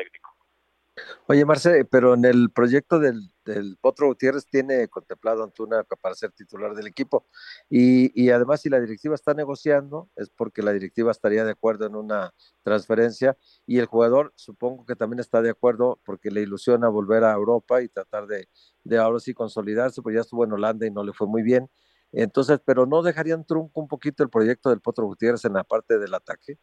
Oye, 1.26 1.44
Marce, 1.44 1.84
pero 1.84 2.14
en 2.14 2.24
el 2.24 2.50
proyecto 2.50 2.98
del, 2.98 3.30
del 3.44 3.76
Potro 3.80 4.06
Gutiérrez 4.06 4.46
tiene 4.46 4.88
contemplado 4.88 5.42
Antuna 5.42 5.84
para 5.84 6.14
ser 6.14 6.32
titular 6.32 6.74
del 6.74 6.86
equipo. 6.86 7.26
Y, 7.68 8.10
y, 8.20 8.30
además, 8.30 8.62
si 8.62 8.68
la 8.68 8.80
directiva 8.80 9.14
está 9.14 9.34
negociando, 9.34 10.10
es 10.16 10.30
porque 10.30 10.62
la 10.62 10.72
directiva 10.72 11.10
estaría 11.10 11.44
de 11.44 11.52
acuerdo 11.52 11.86
en 11.86 11.96
una 11.96 12.32
transferencia. 12.62 13.36
Y 13.66 13.78
el 13.78 13.86
jugador, 13.86 14.32
supongo 14.36 14.84
que 14.86 14.96
también 14.96 15.20
está 15.20 15.42
de 15.42 15.50
acuerdo 15.50 16.00
porque 16.04 16.30
le 16.30 16.42
ilusiona 16.42 16.88
volver 16.88 17.24
a 17.24 17.32
Europa 17.32 17.82
y 17.82 17.88
tratar 17.88 18.26
de, 18.26 18.48
de 18.84 18.98
ahora 18.98 19.20
sí 19.20 19.34
consolidarse, 19.34 20.02
pues 20.02 20.14
ya 20.14 20.22
estuvo 20.22 20.44
en 20.44 20.52
Holanda 20.52 20.86
y 20.86 20.90
no 20.90 21.02
le 21.04 21.12
fue 21.12 21.26
muy 21.26 21.42
bien. 21.42 21.70
Entonces, 22.12 22.60
pero 22.64 22.86
no 22.86 23.02
dejarían 23.02 23.44
trunco 23.44 23.80
un 23.80 23.88
poquito 23.88 24.22
el 24.22 24.30
proyecto 24.30 24.70
del 24.70 24.80
Potro 24.80 25.06
Gutiérrez 25.06 25.44
en 25.44 25.54
la 25.54 25.64
parte 25.64 25.98
del 25.98 26.14
ataque. 26.14 26.58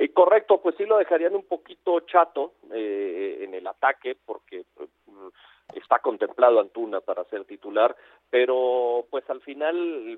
Eh, 0.00 0.10
correcto, 0.12 0.60
pues 0.62 0.76
sí 0.76 0.84
lo 0.84 0.96
dejarían 0.96 1.34
un 1.34 1.42
poquito 1.42 1.98
chato 2.00 2.52
eh, 2.72 3.40
en 3.40 3.52
el 3.52 3.66
ataque 3.66 4.16
porque 4.24 4.64
pues, 4.76 4.88
está 5.74 5.98
contemplado 5.98 6.60
Antuna 6.60 7.00
para 7.00 7.24
ser 7.24 7.44
titular, 7.46 7.96
pero 8.30 9.06
pues 9.10 9.28
al 9.28 9.40
final 9.40 10.16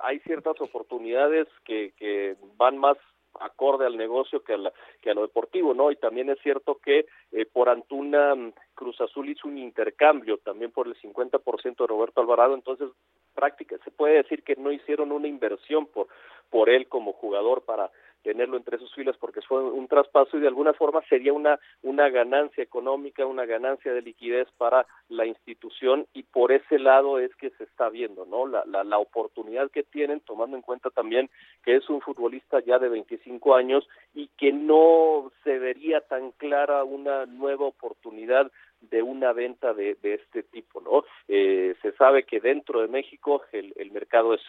hay 0.00 0.18
ciertas 0.20 0.58
oportunidades 0.62 1.46
que, 1.66 1.92
que 1.98 2.36
van 2.56 2.78
más 2.78 2.96
acorde 3.38 3.84
al 3.84 3.98
negocio 3.98 4.42
que 4.42 4.54
a, 4.54 4.56
la, 4.56 4.72
que 5.02 5.10
a 5.10 5.14
lo 5.14 5.20
deportivo, 5.20 5.74
¿no? 5.74 5.90
Y 5.92 5.96
también 5.96 6.30
es 6.30 6.38
cierto 6.40 6.76
que 6.76 7.06
eh, 7.30 7.44
por 7.44 7.68
Antuna 7.68 8.34
Cruz 8.74 8.98
Azul 9.02 9.28
hizo 9.28 9.46
un 9.46 9.58
intercambio 9.58 10.38
también 10.38 10.72
por 10.72 10.86
el 10.86 10.96
50% 10.96 11.76
de 11.76 11.86
Roberto 11.86 12.22
Alvarado, 12.22 12.54
entonces 12.54 12.88
práctica 13.34 13.76
se 13.84 13.90
puede 13.90 14.22
decir 14.22 14.42
que 14.42 14.56
no 14.56 14.72
hicieron 14.72 15.12
una 15.12 15.28
inversión 15.28 15.84
por 15.84 16.08
por 16.50 16.70
él 16.70 16.88
como 16.88 17.12
jugador 17.12 17.62
para 17.62 17.90
tenerlo 18.22 18.56
entre 18.56 18.78
sus 18.78 18.94
filas 18.94 19.16
porque 19.18 19.40
fue 19.42 19.62
un 19.62 19.88
traspaso 19.88 20.36
y 20.36 20.40
de 20.40 20.48
alguna 20.48 20.72
forma 20.72 21.02
sería 21.08 21.32
una 21.32 21.58
una 21.82 22.08
ganancia 22.08 22.62
económica, 22.62 23.26
una 23.26 23.46
ganancia 23.46 23.92
de 23.92 24.02
liquidez 24.02 24.48
para 24.56 24.86
la 25.08 25.26
institución 25.26 26.06
y 26.12 26.22
por 26.24 26.52
ese 26.52 26.78
lado 26.78 27.18
es 27.18 27.34
que 27.36 27.50
se 27.50 27.64
está 27.64 27.88
viendo, 27.88 28.26
¿no? 28.26 28.46
La, 28.46 28.64
la, 28.66 28.84
la 28.84 28.98
oportunidad 28.98 29.70
que 29.70 29.82
tienen 29.82 30.20
tomando 30.20 30.56
en 30.56 30.62
cuenta 30.62 30.90
también 30.90 31.30
que 31.64 31.76
es 31.76 31.88
un 31.88 32.00
futbolista 32.00 32.60
ya 32.60 32.78
de 32.78 32.88
25 32.88 33.54
años 33.54 33.88
y 34.14 34.28
que 34.36 34.52
no 34.52 35.30
se 35.44 35.58
vería 35.58 36.00
tan 36.00 36.32
clara 36.32 36.84
una 36.84 37.26
nueva 37.26 37.66
oportunidad 37.66 38.50
de 38.80 39.02
una 39.02 39.32
venta 39.32 39.74
de, 39.74 39.96
de 39.96 40.14
este 40.14 40.42
tipo, 40.42 40.80
¿no? 40.80 41.04
Eh, 41.26 41.74
se 41.82 41.92
sabe 41.92 42.24
que 42.24 42.40
dentro 42.40 42.80
de 42.80 42.88
México 42.88 43.42
el, 43.52 43.72
el 43.76 43.90
mercado 43.90 44.34
es 44.34 44.40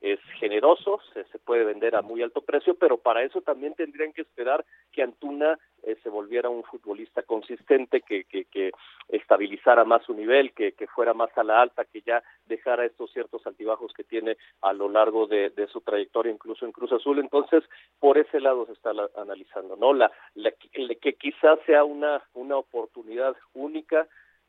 es 0.00 0.20
generoso, 0.38 1.00
se, 1.12 1.24
puede 1.40 1.64
vender 1.64 1.96
a 1.96 2.02
muy 2.02 2.22
alto 2.22 2.40
precio, 2.40 2.74
pero 2.74 2.98
para 2.98 3.22
eso 3.22 3.40
también 3.40 3.74
tendrían 3.74 4.12
que 4.12 4.22
esperar 4.22 4.64
que 4.92 5.02
Antuna 5.02 5.58
eh, 5.82 5.96
se 6.02 6.08
volviera 6.08 6.48
un 6.48 6.62
futbolista 6.62 7.22
consistente, 7.22 8.02
que, 8.02 8.24
que, 8.24 8.44
que 8.44 8.72
estabilizara 9.08 9.84
más 9.84 10.04
su 10.04 10.14
nivel, 10.14 10.52
que, 10.52 10.72
que, 10.72 10.86
fuera 10.86 11.14
más 11.14 11.36
a 11.36 11.42
la 11.42 11.60
alta, 11.60 11.84
que 11.84 12.02
ya 12.02 12.22
dejara 12.46 12.84
estos 12.84 13.10
ciertos 13.12 13.44
altibajos 13.46 13.92
que 13.92 14.04
tiene 14.04 14.36
a 14.62 14.72
lo 14.72 14.88
largo 14.88 15.26
de, 15.26 15.52
su 15.72 15.80
trayectoria, 15.80 16.32
incluso 16.32 16.64
en 16.64 16.72
Cruz 16.72 16.92
Azul. 16.92 17.18
Entonces, 17.18 17.64
por 17.98 18.18
ese 18.18 18.40
lado 18.40 18.66
se 18.66 18.72
está 18.72 18.92
la, 18.92 19.08
analizando, 19.16 19.76
¿no? 19.76 19.92
La, 19.92 20.12
la, 20.34 20.52
que 20.52 21.14
quizás 21.14 21.58
sea 21.66 21.84
una, 21.84 22.22
una 22.34 22.56
oportunidad 22.56 23.36
única 23.54 24.06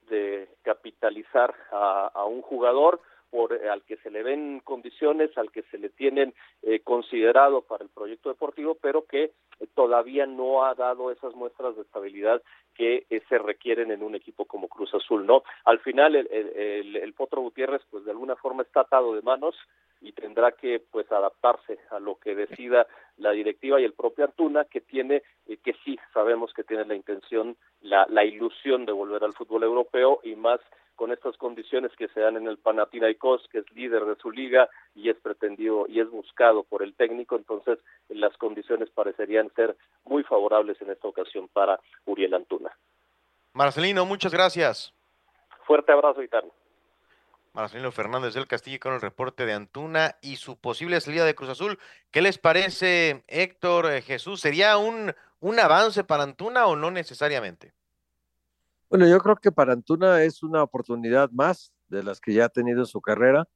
de 0.10 0.47
capitalizar 0.64 1.54
a 1.72 2.26
un 2.26 2.41
jugador, 2.41 3.00
por 3.30 3.53
eh, 3.53 3.69
al 3.69 3.84
que 3.84 3.97
se 3.97 4.09
le 4.09 4.23
ven 4.23 4.61
condiciones, 4.63 5.38
al 5.38 5.51
que 5.51 5.63
se 5.63 5.77
le 5.77 5.89
tienen 5.89 6.34
eh, 6.61 6.80
considerado 6.82 7.61
para 7.61 7.84
el 7.84 7.89
proyecto 7.89 8.30
deportivo, 8.30 8.75
pero 8.82 9.05
que 9.05 9.23
eh, 9.59 9.67
todavía 9.75 10.25
no 10.25 10.65
ha 10.65 10.75
dado 10.75 11.11
esas 11.11 11.34
muestras 11.36 11.75
de 11.75 11.82
estabilidad 11.82 12.41
que 12.75 13.05
eh, 13.09 13.21
se 13.27 13.38
requieren 13.38 13.91
en 13.91 14.03
un 14.03 14.15
equipo 14.15 14.45
como 14.45 14.67
Cruz 14.69 14.93
Azul, 14.93 15.25
¿no? 15.25 15.43
Al 15.65 15.80
final 15.80 16.15
el, 16.15 16.27
el, 16.32 16.95
el, 16.95 17.13
Potro 17.13 17.41
Gutiérrez 17.41 17.82
pues 17.89 18.05
de 18.05 18.11
alguna 18.11 18.36
forma 18.38 18.63
está 18.63 18.82
atado 18.82 19.13
de 19.15 19.21
manos 19.21 19.55
y 20.01 20.13
tendrá 20.13 20.53
que 20.53 20.82
pues 20.91 21.11
adaptarse 21.11 21.77
a 21.91 21.99
lo 21.99 22.15
que 22.15 22.36
decida 22.36 22.88
la 23.17 23.32
directiva 23.32 23.82
y 23.82 23.84
el 23.84 23.93
propio 23.93 24.25
Antuna 24.25 24.65
que 24.65 24.80
tiene 24.80 25.23
eh, 25.47 25.57
que 25.57 25.73
sí 25.84 25.99
sabemos 26.13 26.53
que 26.53 26.63
tiene 26.63 26.86
la 26.86 26.95
intención 26.95 27.57
la, 27.82 28.05
la 28.09 28.23
ilusión 28.23 28.86
de 28.86 28.93
volver 28.93 29.23
al 29.25 29.34
fútbol 29.34 29.63
europeo 29.63 30.21
y 30.23 30.36
más 30.36 30.61
con 31.00 31.14
estas 31.14 31.38
condiciones 31.38 31.93
que 31.97 32.10
se 32.10 32.20
dan 32.20 32.36
en 32.36 32.45
el 32.45 32.58
Panathinaikos, 32.58 33.47
que 33.54 33.60
es 33.60 33.72
líder 33.72 34.04
de 34.04 34.18
su 34.18 34.32
liga 34.32 34.70
y 34.93 35.10
es 35.10 35.16
pretendido 35.16 35.86
y 35.88 36.02
es 36.02 36.10
buscado 36.10 36.64
por 36.64 36.84
el 36.84 36.93
técnico, 36.93 37.38
entonces 37.38 37.80
las 38.10 38.36
condiciones 38.36 38.89
parecerían 38.89 39.50
ser 39.56 39.78
muy 40.04 40.24
favorables 40.24 40.76
en 40.82 40.89
esta 40.89 41.08
ocasión 41.08 41.47
para 41.54 41.80
Uriel 42.06 42.34
Antuna. 42.34 42.78
Marcelino, 43.54 44.06
muchas 44.06 44.34
gracias. 44.34 44.93
Fuerte 45.66 45.93
abrazo, 45.93 46.22
Itano. 46.22 46.50
Marcelino 47.54 47.93
Fernández 47.93 48.34
del 48.34 48.47
Castillo 48.47 48.82
con 48.82 48.93
el 48.93 49.00
reporte 49.00 49.45
de 49.45 49.54
Antuna 49.54 50.18
y 50.22 50.36
su 50.36 50.58
posible 50.60 51.00
salida 51.00 51.24
de 51.24 51.34
Cruz 51.34 51.52
Azul. 51.52 51.80
¿Qué 52.12 52.22
les 52.22 52.38
parece, 52.38 53.24
Héctor 53.30 53.89
eh, 53.89 54.02
Jesús? 54.02 54.41
¿Sería 54.41 54.78
un, 54.78 55.16
un 55.39 55.60
avance 55.62 56.04
para 56.04 56.24
Antuna 56.24 56.68
o 56.68 56.76
no 56.76 56.91
necesariamente? 56.91 57.72
Bueno, 58.89 59.07
yo 59.07 59.19
creo 59.19 59.35
que 59.35 59.51
para 59.51 59.73
Antuna 59.73 60.23
es 60.23 60.41
una 60.41 60.63
oportunidad 60.63 61.29
más 61.31 61.71
de 61.89 62.01
las 62.01 62.19
que 62.19 62.33
ya 62.33 62.45
ha 62.45 62.49
tenido 62.49 62.79
en 62.79 62.85
su 62.87 63.01
carrera. 63.01 63.47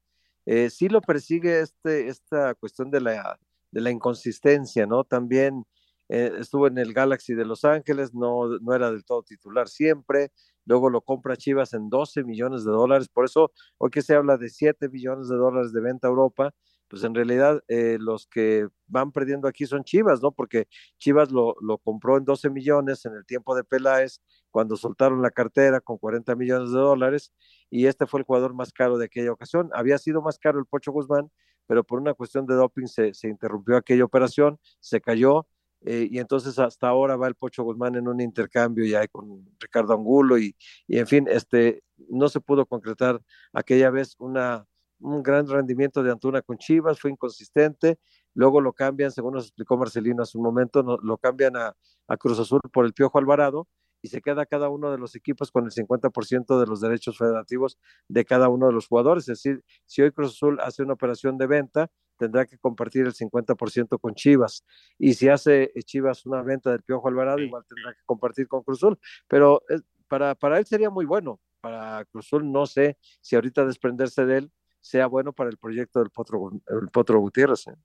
Eh, 0.45 0.69
sí 0.69 0.89
lo 0.89 1.01
persigue 1.01 1.61
este, 1.61 2.07
esta 2.07 2.53
cuestión 2.53 2.91
de 2.91 3.01
la, 3.01 3.39
de 3.71 3.81
la 3.81 3.89
inconsistencia, 3.89 4.85
¿no? 4.85 5.03
También 5.05 5.65
eh, 6.09 6.31
estuvo 6.39 6.67
en 6.67 6.77
el 6.77 6.93
Galaxy 6.93 7.33
de 7.33 7.45
Los 7.45 7.65
Ángeles, 7.65 8.13
no, 8.13 8.59
no 8.59 8.75
era 8.75 8.91
del 8.91 9.05
todo 9.05 9.23
titular 9.23 9.67
siempre, 9.69 10.31
luego 10.65 10.89
lo 10.91 11.01
compra 11.01 11.37
Chivas 11.37 11.73
en 11.73 11.89
12 11.89 12.23
millones 12.23 12.63
de 12.65 12.71
dólares, 12.71 13.09
por 13.09 13.25
eso 13.25 13.51
hoy 13.79 13.89
que 13.89 14.01
se 14.03 14.13
habla 14.13 14.37
de 14.37 14.49
7 14.49 14.89
millones 14.89 15.29
de 15.29 15.37
dólares 15.37 15.73
de 15.73 15.81
venta 15.81 16.07
a 16.07 16.11
Europa, 16.11 16.53
pues 16.93 17.03
en 17.05 17.15
realidad 17.15 17.63
eh, 17.69 17.97
los 17.99 18.27
que 18.27 18.67
van 18.85 19.11
perdiendo 19.11 19.47
aquí 19.47 19.65
son 19.65 19.83
Chivas, 19.83 20.21
¿no? 20.21 20.31
Porque 20.31 20.67
Chivas 20.99 21.31
lo, 21.31 21.55
lo, 21.59 21.79
compró 21.79 22.17
en 22.19 22.23
12 22.23 22.51
millones 22.51 23.03
en 23.05 23.15
el 23.15 23.25
tiempo 23.25 23.55
de 23.55 23.63
Peláez, 23.63 24.21
cuando 24.51 24.75
soltaron 24.77 25.19
la 25.23 25.31
cartera 25.31 25.81
con 25.81 25.97
40 25.97 26.35
millones 26.35 26.71
de 26.71 26.77
dólares, 26.77 27.33
y 27.71 27.87
este 27.87 28.05
fue 28.05 28.19
el 28.19 28.27
jugador 28.27 28.53
más 28.53 28.71
caro 28.71 28.99
de 28.99 29.05
aquella 29.05 29.31
ocasión. 29.31 29.71
Había 29.73 29.97
sido 29.97 30.21
más 30.21 30.37
caro 30.37 30.59
el 30.59 30.67
Pocho 30.67 30.91
Guzmán, 30.91 31.31
pero 31.65 31.83
por 31.83 31.99
una 31.99 32.13
cuestión 32.13 32.45
de 32.45 32.53
doping 32.53 32.85
se, 32.85 33.15
se 33.15 33.27
interrumpió 33.27 33.75
aquella 33.75 34.05
operación, 34.05 34.59
se 34.79 35.01
cayó, 35.01 35.47
eh, 35.81 36.07
y 36.11 36.19
entonces 36.19 36.59
hasta 36.59 36.89
ahora 36.89 37.15
va 37.15 37.27
el 37.27 37.33
Pocho 37.33 37.63
Guzmán 37.63 37.95
en 37.95 38.07
un 38.07 38.21
intercambio 38.21 38.85
ya 38.85 39.07
con 39.07 39.43
Ricardo 39.59 39.95
Angulo, 39.95 40.37
y, 40.37 40.55
y 40.85 40.99
en 40.99 41.07
fin, 41.07 41.27
este, 41.27 41.81
no 42.07 42.29
se 42.29 42.39
pudo 42.39 42.67
concretar 42.67 43.19
aquella 43.51 43.89
vez 43.89 44.15
una 44.19 44.67
un 45.03 45.21
gran 45.21 45.47
rendimiento 45.47 46.01
de 46.01 46.11
Antuna 46.11 46.41
con 46.41 46.57
Chivas, 46.57 46.99
fue 46.99 47.11
inconsistente, 47.11 47.99
luego 48.33 48.61
lo 48.61 48.73
cambian, 48.73 49.11
según 49.11 49.33
nos 49.33 49.45
explicó 49.45 49.77
Marcelino 49.77 50.23
hace 50.23 50.37
un 50.37 50.43
momento, 50.43 50.81
lo 51.01 51.17
cambian 51.17 51.55
a, 51.57 51.75
Cruz 52.19 52.39
Azul 52.39 52.61
por 52.71 52.85
el 52.85 52.93
Piojo 52.93 53.17
Alvarado 53.17 53.67
y 54.01 54.09
se 54.09 54.21
queda 54.21 54.45
cada 54.45 54.69
uno 54.69 54.91
de 54.91 54.99
los 54.99 55.15
equipos 55.15 55.51
con 55.51 55.65
el 55.65 55.71
50% 55.71 56.59
de 56.59 56.67
los 56.67 56.79
derechos 56.79 57.17
federativos 57.17 57.79
de 58.07 58.23
cada 58.23 58.49
uno 58.49 58.67
de 58.67 58.73
los 58.73 58.87
jugadores. 58.87 59.23
Es 59.23 59.41
decir, 59.41 59.63
si 59.85 60.03
hoy 60.03 60.11
Cruz 60.11 60.33
Azul 60.33 60.59
hace 60.59 60.83
una 60.83 60.93
operación 60.93 61.37
de 61.37 61.47
venta, 61.47 61.89
tendrá 62.17 62.45
que 62.45 62.59
compartir 62.59 63.05
el 63.07 63.13
50% 63.13 63.99
con 63.99 64.13
Chivas. 64.13 64.63
Y 64.99 65.15
si 65.15 65.29
hace 65.29 65.71
Chivas 65.85 66.25
una 66.25 66.43
venta 66.43 66.69
del 66.69 66.83
Piojo 66.83 67.07
Alvarado, 67.07 67.39
igual 67.39 67.63
tendrá 67.67 67.93
que 67.93 68.01
compartir 68.05 68.47
con 68.47 68.61
Cruz 68.61 68.79
Azul. 68.79 68.99
Pero 69.27 69.63
eh, 69.69 69.79
para, 70.07 70.35
para 70.35 70.59
él 70.59 70.65
sería 70.65 70.91
muy 70.91 71.05
bueno. 71.05 71.39
Para 71.61 72.05
Cruz 72.05 72.27
Azul 72.27 72.51
no 72.51 72.65
sé 72.67 72.97
si 73.21 73.35
ahorita 73.35 73.65
desprenderse 73.65 74.25
de 74.25 74.37
él 74.37 74.51
sea 74.83 75.07
bueno 75.07 75.31
para 75.31 75.49
el 75.49 75.57
proyecto 75.57 75.99
del 75.99 76.09
Potro, 76.09 76.51
el 76.67 76.89
Potro 76.89 77.19
Gutiérrez. 77.19 77.67
¿eh? 77.67 77.75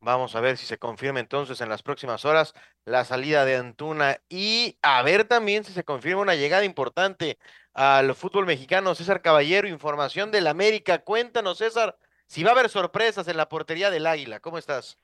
Vamos 0.00 0.36
a 0.36 0.40
ver 0.40 0.58
si 0.58 0.66
se 0.66 0.78
confirma 0.78 1.18
entonces 1.18 1.60
en 1.60 1.70
las 1.70 1.82
próximas 1.82 2.24
horas 2.26 2.52
la 2.84 3.04
salida 3.04 3.44
de 3.44 3.56
Antuna 3.56 4.18
y 4.28 4.78
a 4.82 5.02
ver 5.02 5.24
también 5.24 5.64
si 5.64 5.72
se 5.72 5.82
confirma 5.82 6.20
una 6.20 6.34
llegada 6.34 6.64
importante 6.64 7.38
al 7.72 8.14
fútbol 8.14 8.44
mexicano. 8.44 8.94
César 8.94 9.22
Caballero, 9.22 9.66
información 9.66 10.30
del 10.30 10.46
América. 10.46 10.98
Cuéntanos, 10.98 11.58
César, 11.58 11.96
si 12.26 12.42
va 12.44 12.50
a 12.50 12.52
haber 12.52 12.68
sorpresas 12.68 13.26
en 13.28 13.38
la 13.38 13.48
portería 13.48 13.90
del 13.90 14.06
Águila. 14.06 14.40
¿Cómo 14.40 14.58
estás? 14.58 14.98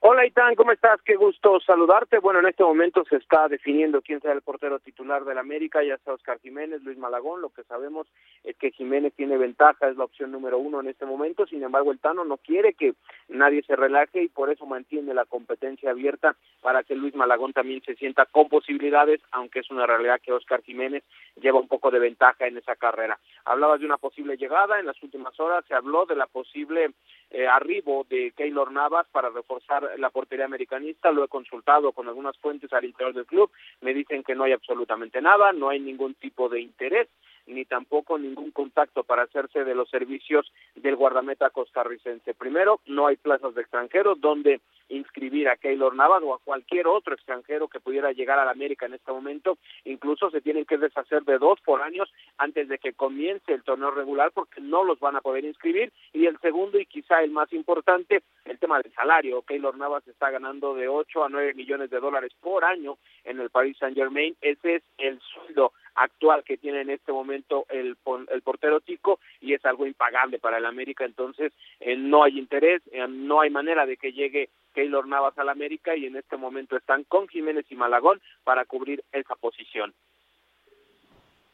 Hola 0.00 0.24
Itán, 0.24 0.54
¿cómo 0.54 0.70
estás? 0.70 1.02
Qué 1.02 1.16
gusto 1.16 1.58
saludarte. 1.58 2.20
Bueno, 2.20 2.38
en 2.38 2.46
este 2.46 2.62
momento 2.62 3.04
se 3.10 3.16
está 3.16 3.48
definiendo 3.48 4.00
quién 4.00 4.20
será 4.20 4.32
el 4.32 4.42
portero 4.42 4.78
titular 4.78 5.24
del 5.24 5.38
América, 5.38 5.82
ya 5.82 5.98
sea 5.98 6.14
Oscar 6.14 6.38
Jiménez, 6.38 6.82
Luis 6.84 6.96
Malagón. 6.96 7.40
Lo 7.40 7.48
que 7.48 7.64
sabemos 7.64 8.06
es 8.44 8.56
que 8.56 8.70
Jiménez 8.70 9.12
tiene 9.16 9.36
ventaja, 9.36 9.88
es 9.88 9.96
la 9.96 10.04
opción 10.04 10.30
número 10.30 10.56
uno 10.56 10.78
en 10.78 10.86
este 10.86 11.04
momento. 11.04 11.48
Sin 11.48 11.64
embargo, 11.64 11.90
el 11.90 11.98
Tano 11.98 12.24
no 12.24 12.36
quiere 12.36 12.74
que 12.74 12.94
nadie 13.26 13.64
se 13.64 13.74
relaje 13.74 14.22
y 14.22 14.28
por 14.28 14.52
eso 14.52 14.66
mantiene 14.66 15.14
la 15.14 15.24
competencia 15.24 15.90
abierta 15.90 16.36
para 16.62 16.84
que 16.84 16.94
Luis 16.94 17.16
Malagón 17.16 17.52
también 17.52 17.82
se 17.82 17.96
sienta 17.96 18.24
con 18.26 18.48
posibilidades, 18.48 19.20
aunque 19.32 19.58
es 19.58 19.70
una 19.70 19.84
realidad 19.84 20.20
que 20.22 20.32
Oscar 20.32 20.62
Jiménez 20.62 21.02
lleva 21.40 21.58
un 21.58 21.66
poco 21.66 21.90
de 21.90 21.98
ventaja 21.98 22.46
en 22.46 22.56
esa 22.56 22.76
carrera. 22.76 23.18
Hablabas 23.44 23.80
de 23.80 23.86
una 23.86 23.96
posible 23.96 24.36
llegada, 24.36 24.78
en 24.78 24.86
las 24.86 25.02
últimas 25.02 25.38
horas 25.40 25.64
se 25.66 25.74
habló 25.74 26.06
de 26.06 26.14
la 26.14 26.28
posible 26.28 26.92
eh, 27.30 27.48
arribo 27.48 28.06
de 28.08 28.32
Keylor 28.36 28.70
Navas 28.70 29.06
para 29.12 29.28
reforzar 29.30 29.87
la 29.96 30.10
portería 30.10 30.44
americanista, 30.44 31.10
lo 31.10 31.24
he 31.24 31.28
consultado 31.28 31.92
con 31.92 32.08
algunas 32.08 32.36
fuentes 32.38 32.72
al 32.72 32.84
interior 32.84 33.14
del 33.14 33.26
club, 33.26 33.50
me 33.80 33.94
dicen 33.94 34.22
que 34.22 34.34
no 34.34 34.44
hay 34.44 34.52
absolutamente 34.52 35.20
nada, 35.20 35.52
no 35.52 35.68
hay 35.68 35.80
ningún 35.80 36.14
tipo 36.14 36.48
de 36.48 36.60
interés 36.60 37.08
ni 37.48 37.64
tampoco 37.64 38.18
ningún 38.18 38.50
contacto 38.50 39.04
para 39.04 39.22
hacerse 39.22 39.64
de 39.64 39.74
los 39.74 39.88
servicios 39.90 40.50
del 40.76 40.96
guardameta 40.96 41.50
costarricense. 41.50 42.34
Primero, 42.34 42.80
no 42.86 43.06
hay 43.06 43.16
plazas 43.16 43.54
de 43.54 43.62
extranjeros 43.62 44.20
donde 44.20 44.60
inscribir 44.88 45.48
a 45.48 45.56
Keylor 45.56 45.94
Navas 45.94 46.22
o 46.22 46.34
a 46.34 46.38
cualquier 46.38 46.86
otro 46.86 47.14
extranjero 47.14 47.68
que 47.68 47.80
pudiera 47.80 48.12
llegar 48.12 48.38
a 48.38 48.44
la 48.44 48.52
América 48.52 48.86
en 48.86 48.94
este 48.94 49.12
momento. 49.12 49.58
Incluso 49.84 50.30
se 50.30 50.40
tienen 50.40 50.64
que 50.64 50.78
deshacer 50.78 51.24
de 51.24 51.38
dos 51.38 51.60
por 51.60 51.82
años 51.82 52.12
antes 52.38 52.68
de 52.68 52.78
que 52.78 52.92
comience 52.92 53.52
el 53.52 53.62
torneo 53.62 53.90
regular 53.90 54.32
porque 54.32 54.60
no 54.60 54.84
los 54.84 54.98
van 55.00 55.16
a 55.16 55.20
poder 55.20 55.44
inscribir. 55.44 55.92
Y 56.12 56.26
el 56.26 56.38
segundo 56.40 56.78
y 56.78 56.86
quizá 56.86 57.22
el 57.22 57.30
más 57.30 57.52
importante, 57.52 58.22
el 58.44 58.58
tema 58.58 58.80
del 58.80 58.92
salario. 58.92 59.42
Keylor 59.42 59.76
Navas 59.76 60.06
está 60.08 60.30
ganando 60.30 60.74
de 60.74 60.88
8 60.88 61.24
a 61.24 61.28
9 61.28 61.54
millones 61.54 61.90
de 61.90 62.00
dólares 62.00 62.32
por 62.40 62.64
año 62.64 62.98
en 63.24 63.40
el 63.40 63.50
Paris 63.50 63.76
Saint 63.78 63.96
Germain. 63.96 64.36
Ese 64.40 64.76
es 64.76 64.82
el 64.98 65.20
sueldo 65.20 65.72
actual 65.98 66.44
que 66.44 66.56
tiene 66.56 66.82
en 66.82 66.90
este 66.90 67.12
momento 67.12 67.66
el, 67.68 67.96
el 68.30 68.42
portero 68.42 68.80
Tico 68.80 69.20
y 69.40 69.54
es 69.54 69.64
algo 69.64 69.86
impagable 69.86 70.38
para 70.38 70.58
el 70.58 70.66
América, 70.66 71.04
entonces 71.04 71.52
eh, 71.80 71.96
no 71.96 72.24
hay 72.24 72.38
interés, 72.38 72.82
eh, 72.92 73.06
no 73.08 73.40
hay 73.40 73.50
manera 73.50 73.86
de 73.86 73.96
que 73.96 74.12
llegue 74.12 74.50
Keylor 74.74 75.06
Navas 75.06 75.36
al 75.38 75.48
América 75.48 75.96
y 75.96 76.06
en 76.06 76.16
este 76.16 76.36
momento 76.36 76.76
están 76.76 77.04
con 77.04 77.28
Jiménez 77.28 77.66
y 77.70 77.74
Malagón 77.74 78.20
para 78.44 78.64
cubrir 78.64 79.02
esa 79.12 79.34
posición. 79.34 79.94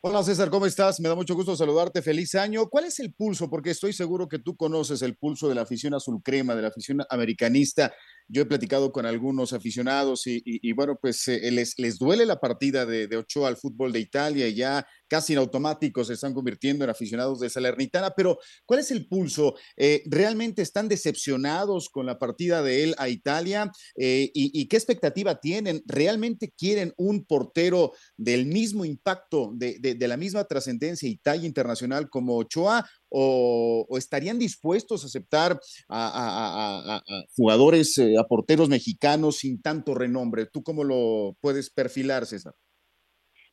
Hola 0.06 0.22
César, 0.22 0.50
¿cómo 0.50 0.66
estás? 0.66 1.00
Me 1.00 1.08
da 1.08 1.14
mucho 1.14 1.34
gusto 1.34 1.56
saludarte. 1.56 2.02
Feliz 2.02 2.34
año. 2.34 2.68
¿Cuál 2.68 2.84
es 2.84 3.00
el 3.00 3.14
pulso? 3.14 3.48
Porque 3.48 3.70
estoy 3.70 3.94
seguro 3.94 4.28
que 4.28 4.38
tú 4.38 4.54
conoces 4.54 5.00
el 5.00 5.16
pulso 5.16 5.48
de 5.48 5.54
la 5.54 5.62
afición 5.62 5.94
azul 5.94 6.20
crema, 6.22 6.54
de 6.54 6.60
la 6.60 6.68
afición 6.68 7.00
americanista. 7.08 7.90
Yo 8.28 8.42
he 8.42 8.46
platicado 8.46 8.90
con 8.90 9.06
algunos 9.06 9.52
aficionados 9.52 10.22
y, 10.26 10.72
bueno, 10.72 10.98
pues 11.00 11.28
eh, 11.28 11.50
les, 11.50 11.78
les 11.78 11.98
duele 11.98 12.24
la 12.24 12.40
partida 12.40 12.86
de, 12.86 13.06
de, 13.06 13.16
Ochoa 13.16 13.48
al 13.48 13.56
fútbol 13.56 13.92
de 13.92 14.00
Italia 14.00 14.48
y 14.48 14.54
ya 14.54 14.86
casi 15.08 15.34
en 15.34 15.38
automático 15.38 16.04
se 16.04 16.14
están 16.14 16.34
convirtiendo 16.34 16.84
en 16.84 16.90
aficionados 16.90 17.40
de 17.40 17.50
Salernitana. 17.50 18.12
Pero, 18.16 18.38
¿cuál 18.64 18.80
es 18.80 18.90
el 18.90 19.06
pulso? 19.06 19.54
Eh, 19.76 20.02
¿Realmente 20.06 20.62
están 20.62 20.88
decepcionados 20.88 21.90
con 21.90 22.06
la 22.06 22.18
partida 22.18 22.62
de 22.62 22.84
él 22.84 22.94
a 22.98 23.08
Italia? 23.08 23.70
Eh, 23.96 24.30
y, 24.34 24.66
qué 24.68 24.76
expectativa 24.76 25.38
tienen? 25.40 25.82
¿Realmente 25.86 26.52
quieren 26.56 26.92
un 26.96 27.24
portero 27.24 27.92
del 28.16 28.46
mismo 28.46 28.84
impacto, 28.84 29.52
de, 29.54 29.78
de 29.78 30.08
la 30.08 30.16
misma 30.16 30.44
trascendencia 30.44 31.08
y 31.08 31.16
talla 31.16 31.46
internacional 31.46 32.08
como 32.08 32.36
Ochoa? 32.36 32.88
O, 33.16 33.86
estarían 33.96 34.38
dispuestos 34.38 35.04
a 35.04 35.06
aceptar 35.06 35.60
a, 35.88 37.02
jugadores, 37.36 37.96
eh, 37.98 38.16
a 38.18 38.24
porteros 38.24 38.68
mexicanos 38.68 39.36
sin 39.36 39.62
tanto 39.62 39.94
renombre? 39.94 40.46
¿Tú 40.46 40.62
cómo 40.62 40.82
lo 40.82 41.36
puedes 41.40 41.70
perfilar, 41.70 42.26
César? 42.26 42.54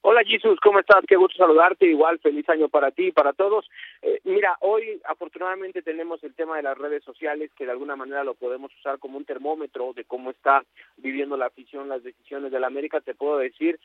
Hola 0.03 0.23
Jesús, 0.25 0.59
¿cómo 0.63 0.79
estás? 0.79 1.03
Qué 1.07 1.15
gusto 1.15 1.37
saludarte. 1.37 1.85
Igual, 1.85 2.17
feliz 2.17 2.49
año 2.49 2.69
para 2.69 2.89
ti 2.89 3.07
y 3.07 3.11
para 3.11 3.33
todos. 3.33 3.69
Eh, 4.01 4.19
mira, 4.23 4.57
hoy 4.61 4.99
afortunadamente 5.05 5.83
tenemos 5.83 6.23
el 6.23 6.33
tema 6.33 6.57
de 6.57 6.63
las 6.63 6.75
redes 6.75 7.03
sociales 7.03 7.51
que 7.55 7.65
de 7.65 7.71
alguna 7.71 7.95
manera 7.95 8.23
lo 8.23 8.33
podemos 8.33 8.75
usar 8.79 8.97
como 8.97 9.19
un 9.19 9.25
termómetro 9.25 9.93
de 9.93 10.05
cómo 10.05 10.31
está 10.31 10.63
viviendo 10.97 11.37
la 11.37 11.45
afición, 11.45 11.87
las 11.87 12.01
decisiones 12.01 12.51
de 12.51 12.59
la 12.59 12.65
América. 12.65 12.99
Te 13.01 13.13
puedo 13.13 13.37
decir 13.37 13.79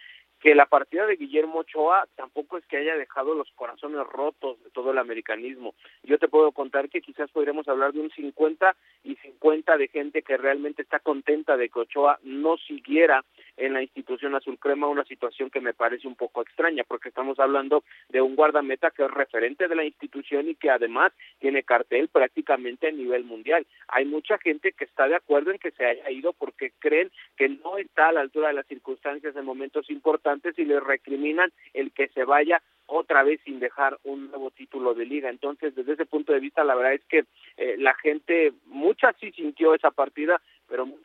que 0.46 0.54
la 0.54 0.66
partida 0.66 1.06
de 1.06 1.16
Guillermo 1.16 1.58
Ochoa 1.58 2.06
tampoco 2.14 2.56
es 2.56 2.64
que 2.66 2.76
haya 2.76 2.94
dejado 2.94 3.34
los 3.34 3.50
corazones 3.56 4.06
rotos 4.06 4.62
de 4.62 4.70
todo 4.70 4.92
el 4.92 4.98
americanismo. 4.98 5.74
Yo 6.04 6.20
te 6.20 6.28
puedo 6.28 6.52
contar 6.52 6.88
que 6.88 7.00
quizás 7.00 7.28
podríamos 7.32 7.66
hablar 7.66 7.92
de 7.92 7.98
un 7.98 8.10
50 8.10 8.76
y 9.02 9.16
50 9.16 9.76
de 9.76 9.88
gente 9.88 10.22
que 10.22 10.36
realmente 10.36 10.82
está 10.82 11.00
contenta 11.00 11.56
de 11.56 11.68
que 11.68 11.80
Ochoa 11.80 12.20
no 12.22 12.58
siguiera 12.58 13.24
en 13.56 13.72
la 13.72 13.82
institución 13.82 14.34
azul 14.34 14.58
crema, 14.58 14.88
una 14.88 15.04
situación 15.04 15.50
que 15.50 15.60
me 15.60 15.74
parece 15.74 16.08
un 16.08 16.16
poco 16.16 16.42
extraña, 16.42 16.84
porque 16.84 17.08
estamos 17.08 17.38
hablando 17.38 17.84
de 18.08 18.20
un 18.20 18.36
guardameta 18.36 18.90
que 18.90 19.04
es 19.04 19.10
referente 19.10 19.68
de 19.68 19.76
la 19.76 19.84
institución 19.84 20.48
y 20.48 20.54
que 20.54 20.70
además 20.70 21.12
tiene 21.38 21.62
cartel 21.62 22.08
prácticamente 22.08 22.88
a 22.88 22.92
nivel 22.92 23.24
mundial. 23.24 23.66
Hay 23.88 24.04
mucha 24.04 24.38
gente 24.38 24.72
que 24.72 24.84
está 24.84 25.08
de 25.08 25.16
acuerdo 25.16 25.50
en 25.50 25.58
que 25.58 25.70
se 25.72 25.84
haya 25.84 26.10
ido 26.10 26.32
porque 26.32 26.72
creen 26.78 27.10
que 27.36 27.48
no 27.48 27.78
está 27.78 28.08
a 28.08 28.12
la 28.12 28.20
altura 28.20 28.48
de 28.48 28.54
las 28.54 28.66
circunstancias 28.66 29.34
en 29.36 29.44
momentos 29.44 29.90
importantes 29.90 30.58
y 30.58 30.64
le 30.64 30.80
recriminan 30.80 31.52
el 31.74 31.92
que 31.92 32.08
se 32.08 32.24
vaya 32.24 32.62
otra 32.86 33.22
vez 33.22 33.40
sin 33.44 33.58
dejar 33.58 33.98
un 34.04 34.30
nuevo 34.30 34.50
título 34.50 34.94
de 34.94 35.04
liga. 35.04 35.28
Entonces, 35.28 35.74
desde 35.74 35.94
ese 35.94 36.06
punto 36.06 36.32
de 36.32 36.40
vista, 36.40 36.64
la 36.64 36.74
verdad 36.74 36.94
es 36.94 37.04
que 37.04 37.24
eh, 37.56 37.76
la 37.78 37.94
gente, 37.94 38.52
mucha 38.66 39.12
sí 39.14 39.32
sintió 39.32 39.74
esa 39.74 39.90
partida, 39.90 40.40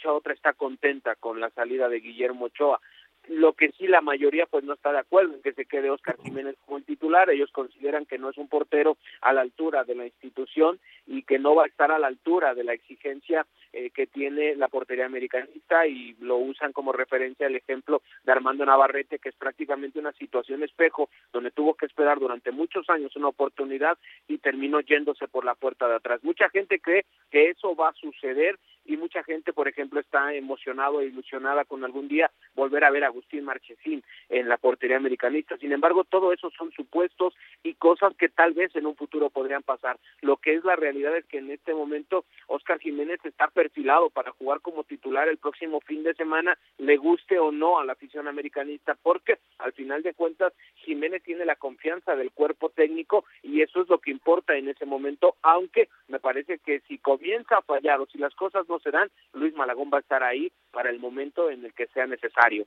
otra 0.10 0.34
está 0.34 0.54
contenta 0.54 1.16
con 1.16 1.40
la 1.40 1.50
salida 1.52 1.90
de 1.90 2.00
Guillermo 2.00 2.46
Ochoa 2.46 2.80
lo 3.28 3.54
que 3.54 3.72
sí 3.78 3.88
la 3.88 4.02
mayoría 4.02 4.46
pues 4.46 4.64
no 4.64 4.74
está 4.74 4.92
de 4.92 5.00
acuerdo 5.00 5.34
en 5.36 5.42
que 5.42 5.54
se 5.54 5.66
quede 5.66 5.90
Oscar 5.90 6.18
Jiménez 6.24 6.56
como 6.66 6.78
el 6.78 6.86
titular, 6.86 7.30
ellos 7.30 7.52
consideran 7.52 8.06
que 8.06 8.18
no 8.18 8.30
es 8.30 8.38
un 8.38 8.48
portero 8.48 8.98
a 9.22 9.32
la 9.32 9.42
altura 9.42 9.84
de 9.84 9.96
la 9.96 10.06
institución 10.06 10.80
y 11.06 11.24
que 11.24 11.40
no 11.40 11.56
va 11.56 11.64
a 11.64 11.68
estar 11.68 11.92
a 11.92 12.00
la 12.00 12.08
altura 12.08 12.56
de 12.56 12.64
la 12.64 12.74
exigencia 12.74 13.46
eh, 13.74 13.92
que 13.92 14.08
tiene 14.08 14.56
la 14.56 14.68
portería 14.68 15.06
americanista 15.06 15.88
y 15.88 16.16
lo 16.20 16.38
usan 16.38 16.74
como 16.74 16.92
referencia 16.92 17.48
el 17.48 17.56
ejemplo 17.56 18.02
de 18.24 18.32
Armando 18.32 18.66
Navarrete 18.66 19.20
que 19.20 19.30
es 19.30 19.36
prácticamente 19.36 20.00
una 20.00 20.12
situación 20.14 20.64
espejo 20.64 21.10
donde 21.32 21.52
tuvo 21.52 21.76
que 21.76 21.86
esperar 21.86 22.20
durante 22.20 22.52
muchos 22.52 22.90
años 22.90 23.16
una 23.16 23.28
oportunidad 23.28 23.98
y 24.28 24.40
terminó 24.40 24.82
yéndose 24.82 25.28
por 25.28 25.46
la 25.46 25.56
puerta 25.56 25.88
de 25.88 25.96
atrás. 25.96 26.24
Mucha 26.24 26.50
gente 26.50 26.80
cree 26.80 27.06
que 27.30 27.50
eso 27.50 27.76
va 27.76 27.90
a 27.90 27.94
suceder 27.94 28.58
y 28.92 28.98
mucha 28.98 29.24
gente, 29.24 29.54
por 29.54 29.70
ejemplo, 29.70 30.02
está 30.02 30.34
emocionado 30.34 31.00
e 31.00 31.06
ilusionada 31.06 31.64
con 31.64 31.86
algún 31.86 32.10
día 32.10 32.30
volver 32.56 32.84
a 32.84 32.92
ver 32.92 33.06
a 33.06 33.08
Agustín 33.08 33.46
Marchesín 33.46 34.04
en 34.28 34.50
la 34.50 34.58
portería 34.58 34.98
americanista. 34.98 35.58
Sin 35.58 35.72
embargo, 35.72 36.04
todo 36.04 36.34
eso 36.34 36.52
son 36.58 36.74
supuestos 36.74 37.34
y 37.64 37.76
cosas 37.76 38.14
que 38.18 38.28
tal 38.28 38.52
vez 38.54 38.76
en 38.76 38.86
un 38.86 38.98
futuro 38.98 39.30
podrían 39.30 39.64
pasar. 39.64 39.98
Lo 40.22 40.36
que 40.36 40.56
es 40.56 40.66
la 40.66 40.76
realidad 40.76 41.16
es 41.16 41.26
que 41.28 41.38
en 41.38 41.52
este 41.52 41.74
momento 41.74 42.26
Oscar 42.48 42.80
Jiménez 42.80 43.22
está 43.24 43.48
perfilado 43.48 44.10
para 44.10 44.32
jugar 44.32 44.60
como 44.60 44.84
titular 44.84 45.30
el 45.30 45.38
próximo 45.38 45.80
fin 45.80 46.04
de 46.04 46.14
semana, 46.14 46.58
le 46.78 46.98
guste 46.98 47.40
o 47.40 47.54
no 47.54 47.80
a 47.80 47.86
la 47.86 47.94
afición 47.94 48.28
americanista, 48.28 48.98
porque 49.02 49.38
al 49.60 49.72
final 49.72 50.04
de 50.04 50.14
cuentas 50.14 50.52
Jiménez 50.84 51.24
tiene 51.24 51.46
la 51.46 51.56
confianza 51.56 52.18
del 52.18 52.32
cuerpo 52.32 52.70
técnico 52.70 53.24
y 53.42 53.62
eso 53.62 53.82
es 53.82 53.88
lo 53.88 54.00
que 54.00 54.12
importa 54.12 54.56
en 54.58 54.68
ese 54.68 54.86
momento, 54.86 55.36
aunque 55.44 55.88
me 56.10 56.20
parece 56.20 56.60
que 56.60 56.82
si 56.82 56.98
comienza 56.98 57.58
a 57.58 57.62
fallar 57.62 58.02
o 58.02 58.06
si 58.08 58.18
las 58.18 58.36
cosas 58.36 58.68
no 58.68 58.81
se 58.82 58.92
dan, 58.92 59.10
Luis 59.34 59.54
Malagón 59.56 59.90
va 59.94 59.98
a 59.98 60.02
estar 60.02 60.24
ahí 60.24 60.52
para 60.72 60.90
el 60.90 61.00
momento 61.00 61.50
en 61.50 61.66
el 61.66 61.74
que 61.74 61.88
sea 61.88 62.08
necesario. 62.08 62.66